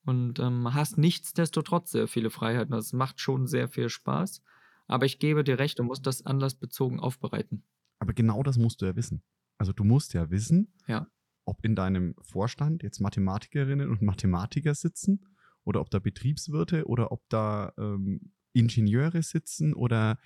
und 0.04 0.38
ähm, 0.38 0.72
hast 0.74 0.98
nichtsdestotrotz 0.98 1.90
sehr 1.92 2.08
viele 2.08 2.30
Freiheiten. 2.30 2.72
Das 2.72 2.92
macht 2.92 3.20
schon 3.20 3.46
sehr 3.46 3.68
viel 3.68 3.88
Spaß. 3.88 4.42
Aber 4.86 5.06
ich 5.06 5.18
gebe 5.18 5.44
dir 5.44 5.58
recht, 5.58 5.78
du 5.78 5.84
musst 5.84 6.06
das 6.06 6.26
anlassbezogen 6.26 6.98
aufbereiten. 6.98 7.62
Aber 8.00 8.12
genau 8.12 8.42
das 8.42 8.58
musst 8.58 8.82
du 8.82 8.86
ja 8.86 8.96
wissen. 8.96 9.22
Also 9.58 9.72
du 9.72 9.84
musst 9.84 10.14
ja 10.14 10.30
wissen, 10.30 10.72
ja. 10.88 11.06
ob 11.44 11.64
in 11.64 11.76
deinem 11.76 12.14
Vorstand 12.22 12.82
jetzt 12.82 12.98
Mathematikerinnen 12.98 13.90
und 13.90 14.02
Mathematiker 14.02 14.74
sitzen 14.74 15.26
oder 15.64 15.80
ob 15.80 15.90
da 15.90 15.98
Betriebswirte 15.98 16.86
oder 16.86 17.12
ob 17.12 17.28
da 17.28 17.72
ähm, 17.78 18.32
Ingenieure 18.52 19.22
sitzen 19.22 19.74
oder 19.74 20.18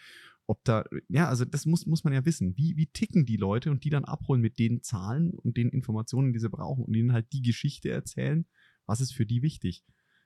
ob 0.47 0.63
da, 0.65 0.85
ja, 1.09 1.29
also 1.29 1.45
das 1.45 1.67
muss, 1.67 1.87
muss 1.87 2.05
man 2.05 2.13
ja 2.13 2.25
wissen. 2.25 2.57
Wie, 2.57 2.77
wie 2.77 2.87
ticken 2.87 3.25
die 3.27 3.37
Leute 3.37 3.71
und 3.71 3.85
die 3.85 3.91
dann 3.91 4.05
abholen 4.05 4.41
mit 4.41 4.59
den 4.59 4.83
Zahlen 4.83 5.33
und 5.35 5.57
den 5.57 5.71
Informationen, 5.71 6.33
die 6.33 6.39
sie 6.39 6.51
brauchen 6.51 6.85
und 6.85 6.95
ihnen 6.95 7.13
halt 7.13 7.33
die 7.33 7.43
Geschichte 7.43 7.91
erzählen, 7.91 8.47
was 8.87 9.01
ist 9.01 9.13
für 9.13 9.27
die 9.27 9.43
wichtig? 9.43 9.85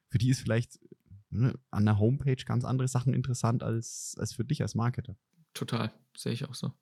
Für 0.08 0.18
die 0.18 0.30
ist 0.30 0.40
vielleicht 0.40 0.80
ne, 1.30 1.54
an 1.70 1.84
der 1.84 1.98
Homepage 1.98 2.42
ganz 2.44 2.64
andere 2.64 2.88
Sachen 2.88 3.14
interessant 3.14 3.62
als, 3.62 4.16
als 4.18 4.32
für 4.32 4.44
dich 4.44 4.62
als 4.62 4.74
Marketer. 4.74 5.16
Total, 5.54 5.92
sehe 6.16 6.32
ich 6.32 6.44
auch 6.44 6.54
so. 6.54 6.72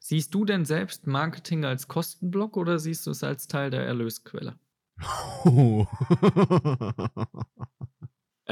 Siehst 0.00 0.34
du 0.34 0.44
denn 0.44 0.64
selbst 0.64 1.06
Marketing 1.06 1.64
als 1.64 1.88
Kostenblock 1.88 2.56
oder 2.56 2.78
siehst 2.78 3.06
du 3.06 3.10
es 3.10 3.22
als 3.22 3.46
Teil 3.46 3.70
der 3.70 3.84
Erlösquelle? 3.84 4.58
Oh. 5.44 5.86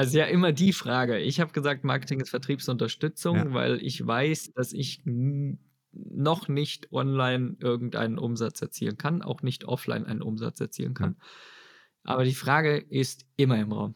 Also 0.01 0.19
ja 0.19 0.25
immer 0.25 0.53
die 0.53 0.73
Frage. 0.73 1.19
Ich 1.19 1.41
habe 1.41 1.53
gesagt, 1.53 1.85
Marketing 1.85 2.21
ist 2.21 2.31
Vertriebsunterstützung, 2.31 3.37
ja. 3.37 3.53
weil 3.53 3.83
ich 3.83 4.07
weiß, 4.07 4.55
dass 4.55 4.73
ich 4.73 5.03
noch 5.93 6.49
nicht 6.49 6.91
online 6.91 7.57
irgendeinen 7.61 8.17
Umsatz 8.17 8.63
erzielen 8.63 8.97
kann, 8.97 9.21
auch 9.21 9.43
nicht 9.43 9.67
offline 9.67 10.07
einen 10.07 10.23
Umsatz 10.23 10.59
erzielen 10.59 10.95
kann. 10.95 11.17
Ja. 11.19 11.25
Aber 12.05 12.25
die 12.25 12.35
Frage 12.35 12.79
ist 12.79 13.27
immer 13.37 13.61
im 13.61 13.73
Raum. 13.73 13.95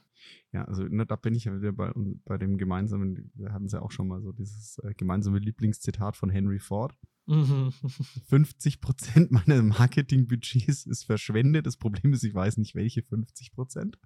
Ja, 0.53 0.67
also 0.67 0.83
ne, 0.83 1.07
da 1.07 1.17
bin 1.17 1.35
ich 1.35 1.47
ja 1.47 1.57
wieder 1.57 1.73
bei, 1.73 1.91
bei 2.27 2.37
dem 2.37 2.59
gemeinsamen, 2.59 3.33
wir 3.35 3.55
hatten 3.55 3.65
es 3.65 3.73
ja 3.73 3.81
auch 3.81 3.91
schon 3.91 4.07
mal 4.07 4.21
so, 4.21 4.33
dieses 4.33 4.79
äh, 4.85 4.93
gemeinsame 4.93 5.39
Lieblingszitat 5.39 6.19
von 6.19 6.29
Henry 6.29 6.59
Ford. 6.59 6.95
50 7.27 8.83
Prozent 8.83 9.31
meines 9.31 9.63
Marketingbudgets 9.63 10.85
ist 10.85 11.05
verschwendet. 11.05 11.65
Das 11.67 11.79
Problem 11.79 12.13
ist, 12.13 12.25
ich 12.25 12.35
weiß 12.35 12.59
nicht, 12.59 12.75
welche 12.75 13.03
50 13.03 13.53
Prozent. 13.53 13.99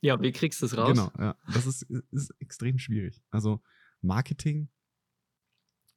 Ja, 0.00 0.20
wie 0.20 0.32
kriegst 0.32 0.62
du 0.62 0.66
es 0.66 0.76
raus? 0.76 0.90
Genau, 0.90 1.10
ja. 1.18 1.36
Das 1.52 1.66
ist, 1.66 1.82
ist 2.10 2.34
extrem 2.38 2.78
schwierig. 2.78 3.22
Also 3.30 3.62
Marketing, 4.02 4.68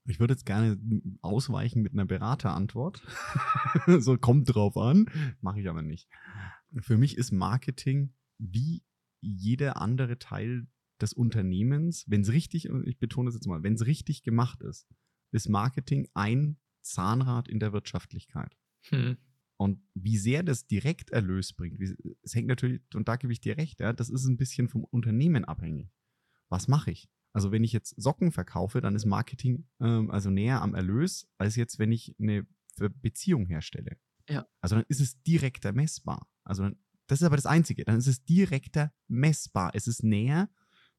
ich 0.05 0.19
würde 0.19 0.33
jetzt 0.33 0.45
gerne 0.45 0.79
ausweichen 1.21 1.81
mit 1.81 1.93
einer 1.93 2.05
Beraterantwort. 2.05 3.01
so 3.99 4.17
kommt 4.17 4.53
drauf 4.53 4.77
an, 4.77 5.07
mache 5.41 5.59
ich 5.59 5.69
aber 5.69 5.81
nicht. 5.81 6.09
Für 6.79 6.97
mich 6.97 7.17
ist 7.17 7.31
Marketing 7.31 8.13
wie 8.37 8.83
jeder 9.21 9.81
andere 9.81 10.17
Teil 10.17 10.67
des 11.01 11.13
Unternehmens, 11.13 12.05
wenn 12.07 12.21
es 12.21 12.31
richtig, 12.31 12.69
und 12.69 12.87
ich 12.87 12.97
betone 12.97 13.27
das 13.27 13.35
jetzt 13.35 13.47
mal, 13.47 13.63
wenn 13.63 13.73
es 13.73 13.85
richtig 13.85 14.23
gemacht 14.23 14.61
ist, 14.61 14.87
ist 15.31 15.49
Marketing 15.49 16.07
ein 16.13 16.57
Zahnrad 16.81 17.47
in 17.47 17.59
der 17.59 17.73
Wirtschaftlichkeit. 17.73 18.57
Hm. 18.89 19.17
Und 19.59 19.81
wie 19.93 20.17
sehr 20.17 20.41
das 20.41 20.67
direkt 20.67 21.09
Erlös 21.09 21.51
bringt, 21.51 21.81
es 22.21 22.33
hängt 22.33 22.47
natürlich, 22.47 22.81
und 22.93 23.09
da 23.09 23.17
gebe 23.17 23.33
ich 23.33 23.41
dir 23.41 23.57
recht, 23.57 23.81
ja, 23.81 23.91
das 23.91 24.09
ist 24.09 24.25
ein 24.25 24.37
bisschen 24.37 24.69
vom 24.69 24.85
Unternehmen 24.85 25.43
abhängig. 25.43 25.91
Was 26.47 26.69
mache 26.69 26.91
ich? 26.91 27.09
Also 27.33 27.51
wenn 27.51 27.65
ich 27.65 27.73
jetzt 27.73 28.01
Socken 28.01 28.31
verkaufe, 28.31 28.79
dann 28.79 28.95
ist 28.95 29.05
Marketing 29.05 29.67
ähm, 29.81 30.11
also 30.11 30.29
näher 30.29 30.61
am 30.61 30.75
Erlös, 30.75 31.27
als 31.37 31.57
jetzt, 31.57 31.77
wenn 31.77 31.91
ich 31.91 32.15
eine 32.19 32.47
Beziehung 33.01 33.47
herstelle. 33.47 33.97
Ja. 34.29 34.47
Also 34.61 34.77
dann 34.77 34.85
ist 34.87 35.01
es 35.01 35.21
direkter 35.23 35.73
messbar. 35.73 36.29
Also 36.45 36.63
dann, 36.63 36.77
das 37.07 37.19
ist 37.19 37.25
aber 37.25 37.35
das 37.35 37.45
Einzige. 37.45 37.83
Dann 37.83 37.97
ist 37.97 38.07
es 38.07 38.23
direkter 38.23 38.93
messbar. 39.09 39.71
Es 39.73 39.87
ist 39.87 40.05
näher, 40.05 40.49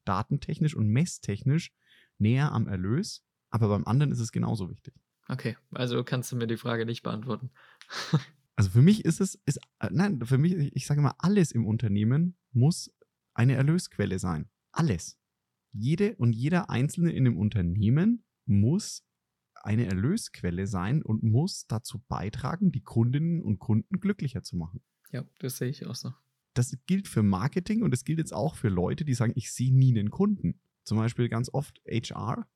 datentechnisch 0.05 0.75
und 0.75 0.89
messtechnisch, 0.89 1.73
näher 2.19 2.53
am 2.53 2.69
Erlös. 2.69 3.25
Aber 3.49 3.69
beim 3.69 3.87
anderen 3.87 4.13
ist 4.13 4.21
es 4.21 4.33
genauso 4.33 4.69
wichtig. 4.69 4.95
Okay, 5.29 5.57
also 5.71 6.05
kannst 6.05 6.31
du 6.31 6.37
mir 6.37 6.47
die 6.47 6.59
Frage 6.59 6.85
nicht 6.85 7.03
beantworten. 7.03 7.51
also 8.61 8.73
für 8.73 8.83
mich 8.83 9.07
ist 9.07 9.23
es, 9.23 9.37
ist, 9.47 9.59
äh, 9.79 9.89
nein, 9.91 10.21
für 10.23 10.37
mich, 10.37 10.53
ich 10.53 10.85
sage 10.85 11.01
mal, 11.01 11.15
alles 11.17 11.51
im 11.51 11.65
Unternehmen 11.65 12.37
muss 12.53 12.93
eine 13.33 13.55
Erlösquelle 13.55 14.19
sein. 14.19 14.51
Alles. 14.71 15.19
Jede 15.73 16.15
und 16.17 16.35
jeder 16.35 16.69
Einzelne 16.69 17.11
in 17.13 17.25
dem 17.25 17.39
Unternehmen 17.39 18.23
muss 18.45 19.03
eine 19.55 19.87
Erlösquelle 19.87 20.67
sein 20.67 21.01
und 21.01 21.23
muss 21.23 21.69
dazu 21.69 22.05
beitragen, 22.07 22.71
die 22.71 22.83
Kundinnen 22.83 23.41
und 23.41 23.61
Kunden 23.61 23.99
glücklicher 23.99 24.43
zu 24.43 24.59
machen. 24.59 24.83
Ja, 25.11 25.25
das 25.39 25.57
sehe 25.57 25.71
ich 25.71 25.87
auch 25.87 25.95
so. 25.95 26.13
Das 26.53 26.77
gilt 26.85 27.09
für 27.09 27.23
Marketing 27.23 27.83
und 27.83 27.93
das 27.93 28.05
gilt 28.05 28.19
jetzt 28.19 28.35
auch 28.35 28.57
für 28.57 28.69
Leute, 28.69 29.07
die 29.07 29.15
sagen, 29.15 29.33
ich 29.37 29.55
sehe 29.55 29.75
nie 29.75 29.99
einen 29.99 30.11
Kunden. 30.11 30.61
Zum 30.85 30.99
Beispiel 30.99 31.31
ganz 31.31 31.49
oft 31.51 31.81
HR, 31.87 32.47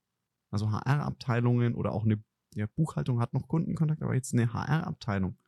also 0.50 0.70
HR-Abteilungen 0.70 1.74
oder 1.74 1.92
auch 1.92 2.04
eine 2.04 2.22
ja, 2.52 2.66
Buchhaltung 2.66 3.20
hat 3.20 3.32
noch 3.32 3.48
Kundenkontakt, 3.48 4.02
aber 4.02 4.14
jetzt 4.14 4.34
eine 4.34 4.52
HR-Abteilung, 4.52 5.38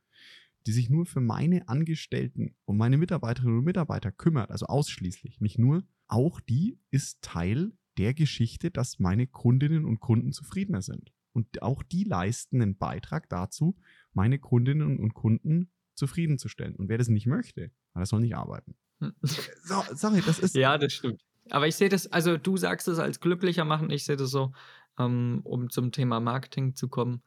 die 0.66 0.72
sich 0.72 0.90
nur 0.90 1.06
für 1.06 1.20
meine 1.20 1.68
Angestellten 1.68 2.54
und 2.64 2.76
meine 2.76 2.96
Mitarbeiterinnen 2.96 3.58
und 3.58 3.64
Mitarbeiter 3.64 4.10
kümmert, 4.10 4.50
also 4.50 4.66
ausschließlich, 4.66 5.40
nicht 5.40 5.58
nur, 5.58 5.84
auch 6.08 6.40
die 6.40 6.78
ist 6.90 7.22
Teil 7.22 7.72
der 7.98 8.14
Geschichte, 8.14 8.70
dass 8.70 8.98
meine 8.98 9.26
Kundinnen 9.26 9.84
und 9.84 10.00
Kunden 10.00 10.32
zufriedener 10.32 10.82
sind. 10.82 11.12
Und 11.32 11.62
auch 11.62 11.82
die 11.82 12.04
leisten 12.04 12.60
einen 12.62 12.78
Beitrag 12.78 13.28
dazu, 13.28 13.76
meine 14.12 14.38
Kundinnen 14.38 14.98
und 14.98 15.14
Kunden 15.14 15.70
zufriedenzustellen. 15.94 16.74
Und 16.76 16.88
wer 16.88 16.98
das 16.98 17.08
nicht 17.08 17.26
möchte, 17.26 17.70
der 17.94 18.06
soll 18.06 18.20
nicht 18.20 18.36
arbeiten. 18.36 18.74
Hm. 19.00 19.12
So, 19.22 19.82
sorry, 19.94 20.22
das 20.24 20.38
ist. 20.38 20.54
Ja, 20.56 20.78
das 20.78 20.92
stimmt. 20.92 21.22
Aber 21.50 21.66
ich 21.66 21.76
sehe 21.76 21.88
das, 21.88 22.06
also 22.08 22.36
du 22.36 22.56
sagst 22.56 22.88
es 22.88 22.98
als 22.98 23.20
glücklicher 23.20 23.64
machen, 23.64 23.90
ich 23.90 24.04
sehe 24.04 24.16
das 24.16 24.30
so, 24.30 24.52
ähm, 24.98 25.40
um 25.44 25.70
zum 25.70 25.92
Thema 25.92 26.20
Marketing 26.20 26.74
zu 26.74 26.88
kommen. 26.88 27.22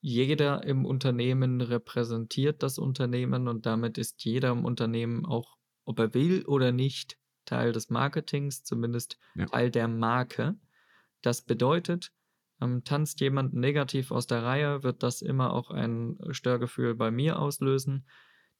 Jeder 0.00 0.64
im 0.64 0.86
Unternehmen 0.86 1.60
repräsentiert 1.60 2.62
das 2.62 2.78
Unternehmen 2.78 3.48
und 3.48 3.66
damit 3.66 3.98
ist 3.98 4.24
jeder 4.24 4.50
im 4.50 4.64
Unternehmen 4.64 5.26
auch, 5.26 5.58
ob 5.84 5.98
er 5.98 6.14
will 6.14 6.44
oder 6.46 6.72
nicht, 6.72 7.18
Teil 7.44 7.72
des 7.72 7.90
Marketings, 7.90 8.64
zumindest 8.64 9.18
ja. 9.34 9.46
Teil 9.46 9.70
der 9.70 9.88
Marke. 9.88 10.56
Das 11.20 11.42
bedeutet, 11.42 12.12
ähm, 12.60 12.84
tanzt 12.84 13.20
jemand 13.20 13.54
negativ 13.54 14.10
aus 14.10 14.26
der 14.26 14.42
Reihe, 14.42 14.82
wird 14.82 15.02
das 15.02 15.20
immer 15.20 15.52
auch 15.52 15.70
ein 15.70 16.18
Störgefühl 16.30 16.94
bei 16.94 17.10
mir 17.10 17.38
auslösen. 17.38 18.06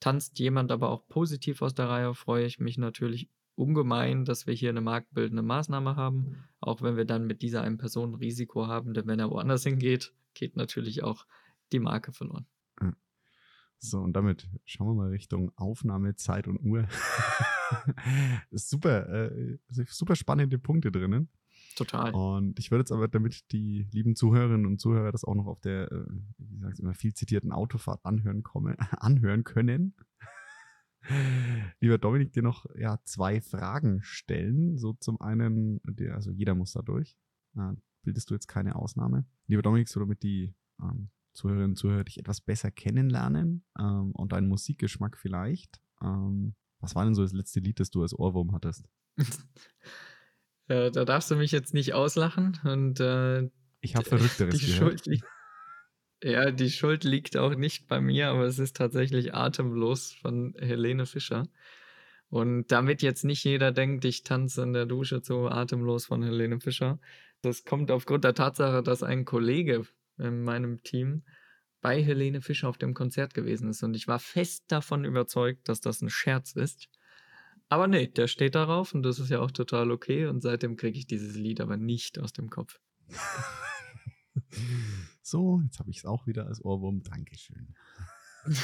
Tanzt 0.01 0.39
jemand 0.39 0.73
aber 0.73 0.91
auch 0.91 1.07
positiv 1.09 1.63
aus 1.63 1.75
der 1.75 1.89
Reihe, 1.89 2.15
freue 2.15 2.47
ich 2.47 2.59
mich 2.59 2.79
natürlich 2.79 3.31
ungemein, 3.55 4.25
dass 4.25 4.47
wir 4.47 4.55
hier 4.55 4.71
eine 4.71 4.81
marktbildende 4.81 5.43
Maßnahme 5.43 5.97
haben, 5.97 6.45
auch 6.61 6.81
wenn 6.83 6.97
wir 6.97 7.05
dann 7.05 7.27
mit 7.27 7.43
dieser 7.43 7.63
einen 7.63 7.77
Person 7.77 8.15
Risiko 8.15 8.67
haben, 8.67 8.95
denn 8.95 9.07
wenn 9.07 9.21
er 9.21 9.31
woanders 9.31 9.65
hingeht, 9.65 10.15
geht 10.35 10.57
natürlich 10.57 11.03
auch 11.03 11.27
die 11.73 11.81
Marke 11.81 12.13
verloren. 12.13 12.47
So, 13.83 13.99
und 13.99 14.13
damit 14.13 14.47
schauen 14.67 14.89
wir 14.89 14.95
mal 14.95 15.09
Richtung 15.09 15.53
Aufnahme, 15.57 16.15
Zeit 16.15 16.47
und 16.47 16.61
Uhr. 16.61 16.87
super, 18.51 19.09
äh, 19.09 19.59
super 19.69 20.17
spannende 20.17 20.59
Punkte 20.59 20.93
drinnen. 20.93 21.31
Total. 21.77 22.13
Und 22.13 22.59
ich 22.59 22.71
würde 22.71 22.83
jetzt 22.83 22.93
aber, 22.93 23.09
damit 23.09 23.51
die 23.53 23.89
lieben 23.91 24.17
Zuhörerinnen 24.17 24.67
und 24.67 24.81
Zuhörer 24.81 25.13
das 25.13 25.25
auch 25.25 25.35
noch 25.35 25.47
auf 25.47 25.61
der, 25.61 25.91
äh, 25.91 26.05
wie 26.37 26.57
gesagt, 26.57 26.79
immer 26.79 26.93
viel 26.93 27.15
zitierten 27.15 27.53
Autofahrt 27.53 28.05
anhören, 28.05 28.43
komme, 28.43 28.77
anhören 29.01 29.45
können, 29.45 29.95
lieber 31.81 31.97
Dominik, 31.97 32.35
dir 32.35 32.43
noch 32.43 32.67
ja, 32.77 32.99
zwei 33.05 33.41
Fragen 33.41 34.03
stellen. 34.03 34.77
So 34.77 34.93
zum 34.93 35.21
einen, 35.23 35.81
also 36.13 36.31
jeder 36.31 36.55
muss 36.55 36.73
da 36.73 36.83
durch. 36.83 37.17
Bildest 38.03 38.31
du 38.31 38.35
jetzt 38.35 38.49
keine 38.49 38.77
Ausnahme. 38.77 39.27
Lieber 39.47 39.63
Dominik, 39.63 39.89
so 39.89 40.01
damit 40.01 40.23
die 40.23 40.55
ähm, 40.83 41.11
Zuhörerinnen 41.33 41.73
und 41.73 41.77
Zuhörer 41.77 42.05
dich 42.05 42.19
etwas 42.19 42.41
besser 42.41 42.71
kennenlernen 42.71 43.65
ähm, 43.79 44.13
und 44.13 44.33
deinen 44.33 44.49
Musikgeschmack 44.49 45.17
vielleicht. 45.17 45.81
Ähm, 46.03 46.55
was 46.81 46.95
war 46.95 47.05
denn 47.05 47.15
so 47.15 47.23
das 47.23 47.33
letzte 47.33 47.61
Lied, 47.61 47.81
das 47.81 47.91
du 47.91 48.03
als 48.03 48.19
Ohrwurm 48.19 48.53
hattest? 48.53 48.89
äh, 50.69 50.91
da 50.91 51.05
darfst 51.05 51.31
du 51.31 51.37
mich 51.37 51.53
jetzt 51.53 51.75
nicht 51.75 51.95
auslachen 51.95 52.59
und 52.65 53.01
äh, 53.01 53.49
ich 53.81 53.97
habe 53.97 54.09
Verrückteres 54.09 54.59
die 54.59 54.67
gehört. 54.67 55.05
Schuld 55.07 55.23
ja, 56.23 56.51
die 56.51 56.71
Schuld 56.71 57.05
liegt 57.05 57.37
auch 57.37 57.55
nicht 57.55 57.87
bei 57.87 58.01
mir, 58.01 58.29
aber 58.29 58.45
es 58.45 58.59
ist 58.59 58.77
tatsächlich 58.77 59.35
Atemlos 59.35 60.13
von 60.13 60.55
Helene 60.59 61.07
Fischer. 61.07 61.47
Und 62.29 62.69
damit 62.69 63.03
jetzt 63.03 63.25
nicht 63.25 63.43
jeder 63.45 63.73
denkt, 63.73 64.05
ich 64.05 64.23
tanze 64.23 64.63
in 64.63 64.73
der 64.73 64.87
Dusche 64.87 65.21
zu 65.21 65.49
Atemlos 65.49 66.07
von 66.07 66.23
Helene 66.23 66.61
Fischer. 66.61 67.01
Das 67.43 67.65
kommt 67.65 67.91
aufgrund 67.91 68.25
der 68.25 68.35
Tatsache, 68.35 68.83
dass 68.83 69.03
ein 69.03 69.25
Kollege 69.25 69.87
in 70.19 70.43
meinem 70.43 70.83
Team 70.83 71.23
bei 71.81 72.03
Helene 72.03 72.43
Fischer 72.43 72.69
auf 72.69 72.77
dem 72.77 72.95
Konzert 72.95 73.33
gewesen 73.33 73.71
ist. 73.71 73.83
Und 73.83 73.95
ich 73.95 74.07
war 74.07 74.19
fest 74.19 74.65
davon 74.69 75.05
überzeugt, 75.05 75.69
dass 75.69 75.81
das 75.81 76.03
ein 76.03 76.11
Scherz 76.11 76.53
ist. 76.53 76.89
Aber 77.69 77.87
nee, 77.87 78.09
der 78.09 78.27
steht 78.27 78.55
darauf 78.55 78.95
und 78.95 79.03
das 79.03 79.19
ist 79.19 79.31
ja 79.31 79.41
auch 79.41 79.51
total 79.51 79.91
okay. 79.91 80.27
Und 80.27 80.43
seitdem 80.43 80.77
kriege 80.77 80.99
ich 80.99 81.07
dieses 81.07 81.37
Lied 81.37 81.61
aber 81.61 81.77
nicht 81.77 82.19
aus 82.19 82.33
dem 82.33 82.51
Kopf. 82.51 82.81
so, 85.23 85.61
jetzt 85.65 85.79
habe 85.79 85.91
ich 85.91 85.99
es 85.99 86.05
auch 86.05 86.27
wieder 86.27 86.47
als 86.47 86.63
Ohrwurm. 86.65 87.03
Dankeschön. 87.03 87.75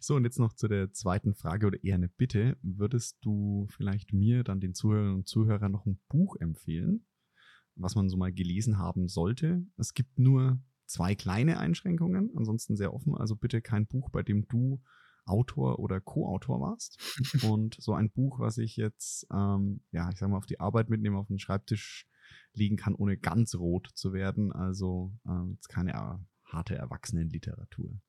So, 0.00 0.16
und 0.16 0.24
jetzt 0.24 0.40
noch 0.40 0.54
zu 0.54 0.66
der 0.66 0.92
zweiten 0.92 1.34
Frage 1.34 1.68
oder 1.68 1.84
eher 1.84 1.94
eine 1.94 2.08
Bitte. 2.08 2.56
Würdest 2.62 3.16
du 3.20 3.68
vielleicht 3.70 4.12
mir, 4.12 4.42
dann 4.42 4.58
den 4.58 4.74
Zuhörerinnen 4.74 5.14
und 5.14 5.28
Zuhörern 5.28 5.70
noch 5.70 5.86
ein 5.86 6.00
Buch 6.08 6.34
empfehlen, 6.40 7.06
was 7.80 7.94
man 7.94 8.08
so 8.08 8.16
mal 8.16 8.32
gelesen 8.32 8.78
haben 8.78 9.08
sollte? 9.08 9.64
Es 9.76 9.94
gibt 9.94 10.18
nur 10.18 10.60
zwei 10.86 11.14
kleine 11.14 11.58
Einschränkungen, 11.58 12.30
ansonsten 12.36 12.76
sehr 12.76 12.92
offen. 12.92 13.14
Also 13.14 13.36
bitte 13.36 13.62
kein 13.62 13.86
Buch, 13.86 14.10
bei 14.10 14.22
dem 14.22 14.46
du 14.48 14.80
Autor 15.24 15.78
oder 15.78 16.00
Co-Autor 16.00 16.60
warst. 16.60 16.98
Und 17.44 17.76
so 17.80 17.94
ein 17.94 18.10
Buch, 18.10 18.40
was 18.40 18.58
ich 18.58 18.76
jetzt, 18.76 19.26
ähm, 19.32 19.82
ja, 19.92 20.10
ich 20.10 20.18
sag 20.18 20.28
mal, 20.28 20.38
auf 20.38 20.46
die 20.46 20.60
Arbeit 20.60 20.90
mitnehme, 20.90 21.18
auf 21.18 21.28
den 21.28 21.38
Schreibtisch 21.38 22.06
legen 22.52 22.76
kann, 22.76 22.94
ohne 22.94 23.16
ganz 23.16 23.54
rot 23.54 23.88
zu 23.94 24.12
werden. 24.12 24.52
Also 24.52 25.12
äh, 25.26 25.50
jetzt 25.52 25.68
keine 25.68 25.92
äh, 25.92 26.52
harte 26.52 26.74
Erwachsenenliteratur. 26.74 28.00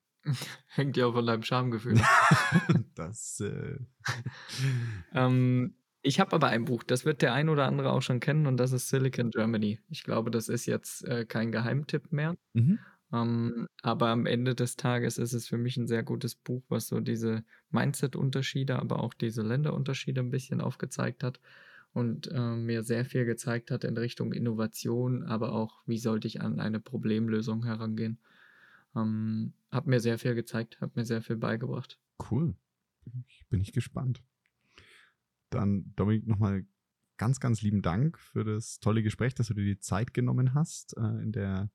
Hängt 0.66 0.96
ja 0.96 1.06
auch 1.06 1.14
von 1.14 1.26
deinem 1.26 1.42
Schamgefühl 1.42 2.00
das. 2.94 3.40
Äh 3.40 3.78
ähm, 5.12 5.76
ich 6.02 6.20
habe 6.20 6.32
aber 6.32 6.48
ein 6.48 6.64
Buch, 6.64 6.82
das 6.82 7.04
wird 7.04 7.22
der 7.22 7.32
ein 7.32 7.48
oder 7.48 7.66
andere 7.66 7.92
auch 7.92 8.02
schon 8.02 8.20
kennen, 8.20 8.46
und 8.46 8.56
das 8.56 8.72
ist 8.72 8.88
Silicon 8.88 9.30
Germany. 9.30 9.80
Ich 9.88 10.02
glaube, 10.02 10.30
das 10.30 10.48
ist 10.48 10.66
jetzt 10.66 11.06
äh, 11.06 11.24
kein 11.24 11.52
Geheimtipp 11.52 12.12
mehr. 12.12 12.36
Mhm. 12.54 12.78
Ähm, 13.12 13.66
aber 13.82 14.08
am 14.08 14.26
Ende 14.26 14.54
des 14.54 14.76
Tages 14.76 15.18
ist 15.18 15.32
es 15.32 15.46
für 15.46 15.58
mich 15.58 15.76
ein 15.76 15.86
sehr 15.86 16.02
gutes 16.02 16.34
Buch, 16.34 16.62
was 16.68 16.88
so 16.88 17.00
diese 17.00 17.44
Mindset-Unterschiede, 17.70 18.78
aber 18.78 19.00
auch 19.00 19.14
diese 19.14 19.42
Länderunterschiede 19.42 20.20
ein 20.20 20.30
bisschen 20.30 20.60
aufgezeigt 20.60 21.22
hat 21.22 21.40
und 21.92 22.28
äh, 22.32 22.56
mir 22.56 22.82
sehr 22.82 23.04
viel 23.04 23.24
gezeigt 23.24 23.70
hat 23.70 23.84
in 23.84 23.96
Richtung 23.96 24.32
Innovation, 24.32 25.22
aber 25.24 25.52
auch, 25.52 25.82
wie 25.86 25.98
sollte 25.98 26.26
ich 26.26 26.40
an 26.40 26.58
eine 26.58 26.80
Problemlösung 26.80 27.64
herangehen. 27.64 28.18
Ähm, 28.96 29.52
hat 29.70 29.86
mir 29.86 30.00
sehr 30.00 30.18
viel 30.18 30.34
gezeigt, 30.34 30.80
hat 30.80 30.96
mir 30.96 31.04
sehr 31.04 31.22
viel 31.22 31.36
beigebracht. 31.36 31.98
Cool. 32.30 32.54
Bin 33.50 33.60
ich 33.60 33.72
gespannt. 33.72 34.22
Dann, 35.54 35.92
Dominik, 35.96 36.26
nochmal 36.26 36.64
ganz, 37.16 37.40
ganz 37.40 37.62
lieben 37.62 37.82
Dank 37.82 38.18
für 38.18 38.44
das 38.44 38.80
tolle 38.80 39.02
Gespräch, 39.02 39.34
dass 39.34 39.48
du 39.48 39.54
dir 39.54 39.64
die 39.64 39.78
Zeit 39.78 40.14
genommen 40.14 40.54
hast 40.54 40.96
äh, 40.96 41.22
in 41.22 41.32
der 41.32 41.70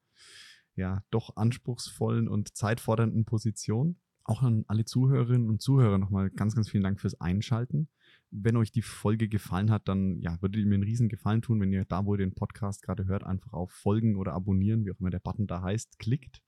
ja 0.76 1.04
doch 1.10 1.36
anspruchsvollen 1.36 2.28
und 2.28 2.56
zeitfordernden 2.56 3.26
Position. 3.26 3.98
Auch 4.24 4.44
an 4.44 4.66
alle 4.68 4.84
Zuhörerinnen 4.84 5.48
und 5.48 5.62
Zuhörer 5.62 5.98
nochmal 5.98 6.30
ganz, 6.30 6.54
ganz 6.54 6.70
vielen 6.70 6.84
Dank 6.84 7.00
fürs 7.00 7.20
Einschalten. 7.22 7.88
Wenn 8.30 8.58
euch 8.58 8.72
die 8.72 8.82
Folge 8.82 9.30
gefallen 9.30 9.72
hat, 9.72 9.88
dann 9.88 10.20
ja, 10.20 10.42
würdet 10.42 10.60
ihr 10.60 10.68
mir 10.68 10.76
einen 10.76 10.84
riesen 10.84 11.08
Gefallen 11.08 11.42
tun, 11.42 11.62
wenn 11.62 11.72
ihr 11.72 11.86
da, 11.86 12.06
wo 12.06 12.14
ihr 12.14 12.18
den 12.18 12.36
Podcast 12.36 12.82
gerade 12.82 13.06
hört, 13.06 13.24
einfach 13.24 13.54
auf 13.54 13.72
Folgen 13.72 14.18
oder 14.18 14.34
abonnieren, 14.34 14.86
wie 14.86 14.92
auch 14.92 15.00
immer 15.00 15.10
der 15.10 15.20
Button 15.20 15.48
da 15.48 15.62
heißt, 15.62 15.98
klickt. 15.98 16.42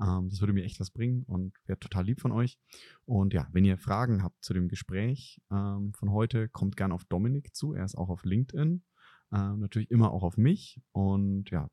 Ähm, 0.00 0.28
das 0.30 0.40
würde 0.40 0.52
mir 0.52 0.64
echt 0.64 0.80
was 0.80 0.90
bringen 0.90 1.24
und 1.24 1.54
wäre 1.66 1.78
total 1.78 2.04
lieb 2.04 2.20
von 2.20 2.32
euch. 2.32 2.58
Und 3.04 3.32
ja, 3.32 3.48
wenn 3.52 3.64
ihr 3.64 3.78
Fragen 3.78 4.22
habt 4.22 4.44
zu 4.44 4.54
dem 4.54 4.68
Gespräch 4.68 5.40
ähm, 5.50 5.92
von 5.94 6.12
heute, 6.12 6.48
kommt 6.48 6.76
gerne 6.76 6.94
auf 6.94 7.04
Dominik 7.04 7.54
zu. 7.54 7.74
Er 7.74 7.84
ist 7.84 7.96
auch 7.96 8.08
auf 8.08 8.24
LinkedIn. 8.24 8.82
Ähm, 9.32 9.60
natürlich 9.60 9.90
immer 9.90 10.12
auch 10.12 10.22
auf 10.22 10.36
mich. 10.36 10.80
Und 10.92 11.50
ja, 11.50 11.70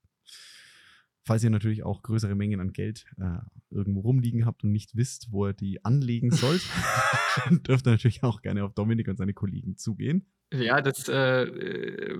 Falls 1.27 1.43
ihr 1.43 1.49
natürlich 1.49 1.83
auch 1.83 2.03
größere 2.03 2.35
Mengen 2.35 2.59
an 2.59 2.71
Geld 2.71 3.07
äh, 3.19 3.39
irgendwo 3.71 4.01
rumliegen 4.01 4.45
habt 4.45 4.63
und 4.63 4.71
nicht 4.71 4.95
wisst, 4.95 5.31
wo 5.31 5.47
ihr 5.47 5.53
die 5.53 5.83
anlegen 5.83 6.29
sollt, 6.35 6.61
dürft 7.67 7.87
ihr 7.87 7.91
natürlich 7.93 8.21
auch 8.21 8.43
gerne 8.43 8.63
auf 8.63 8.75
Dominik 8.75 9.07
und 9.07 9.17
seine 9.17 9.33
Kollegen 9.33 9.75
zugehen. 9.75 10.27
Ja, 10.53 10.81
das 10.81 11.09
äh, 11.09 11.47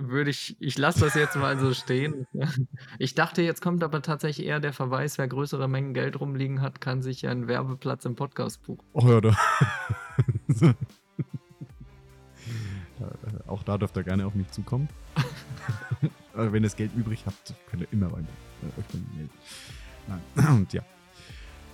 würde 0.00 0.30
ich, 0.30 0.56
ich 0.60 0.76
lasse 0.76 0.98
das 1.00 1.14
jetzt 1.14 1.36
mal 1.36 1.58
so 1.58 1.72
stehen. 1.72 2.26
Ich 2.98 3.14
dachte, 3.14 3.42
jetzt 3.42 3.60
kommt 3.62 3.84
aber 3.84 4.02
tatsächlich 4.02 4.46
eher 4.46 4.58
der 4.58 4.72
Verweis, 4.72 5.18
wer 5.18 5.28
größere 5.28 5.68
Mengen 5.68 5.94
Geld 5.94 6.18
rumliegen 6.18 6.60
hat, 6.60 6.80
kann 6.80 7.02
sich 7.02 7.26
einen 7.28 7.46
Werbeplatz 7.46 8.04
im 8.06 8.16
Podcast 8.16 8.62
buchen. 8.64 8.84
Oh 8.92 9.06
ja, 9.08 9.20
da. 9.20 9.36
auch 13.46 13.62
da 13.62 13.78
dürft 13.78 13.96
ihr 13.96 14.02
gerne 14.02 14.26
auf 14.26 14.34
mich 14.34 14.50
zukommen. 14.50 14.88
Aber 16.36 16.52
wenn 16.52 16.62
ihr 16.62 16.68
das 16.68 16.76
Geld 16.76 16.94
übrig 16.94 17.24
habt, 17.26 17.54
könnt 17.70 17.82
ihr 17.82 17.88
immer 17.92 18.06
äh, 18.06 18.10
euch 18.10 18.86
bei 18.92 18.98
mir 18.98 19.16
melden. 19.16 19.30
Nein. 20.06 20.46
Und 20.56 20.72
ja, 20.72 20.82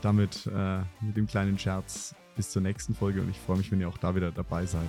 damit 0.00 0.46
äh, 0.46 0.80
mit 1.00 1.16
dem 1.16 1.26
kleinen 1.26 1.58
Scherz 1.58 2.14
bis 2.36 2.50
zur 2.50 2.62
nächsten 2.62 2.94
Folge 2.94 3.20
und 3.20 3.28
ich 3.28 3.38
freue 3.38 3.58
mich, 3.58 3.70
wenn 3.70 3.80
ihr 3.80 3.88
auch 3.88 3.98
da 3.98 4.14
wieder 4.14 4.32
dabei 4.32 4.64
seid. 4.64 4.88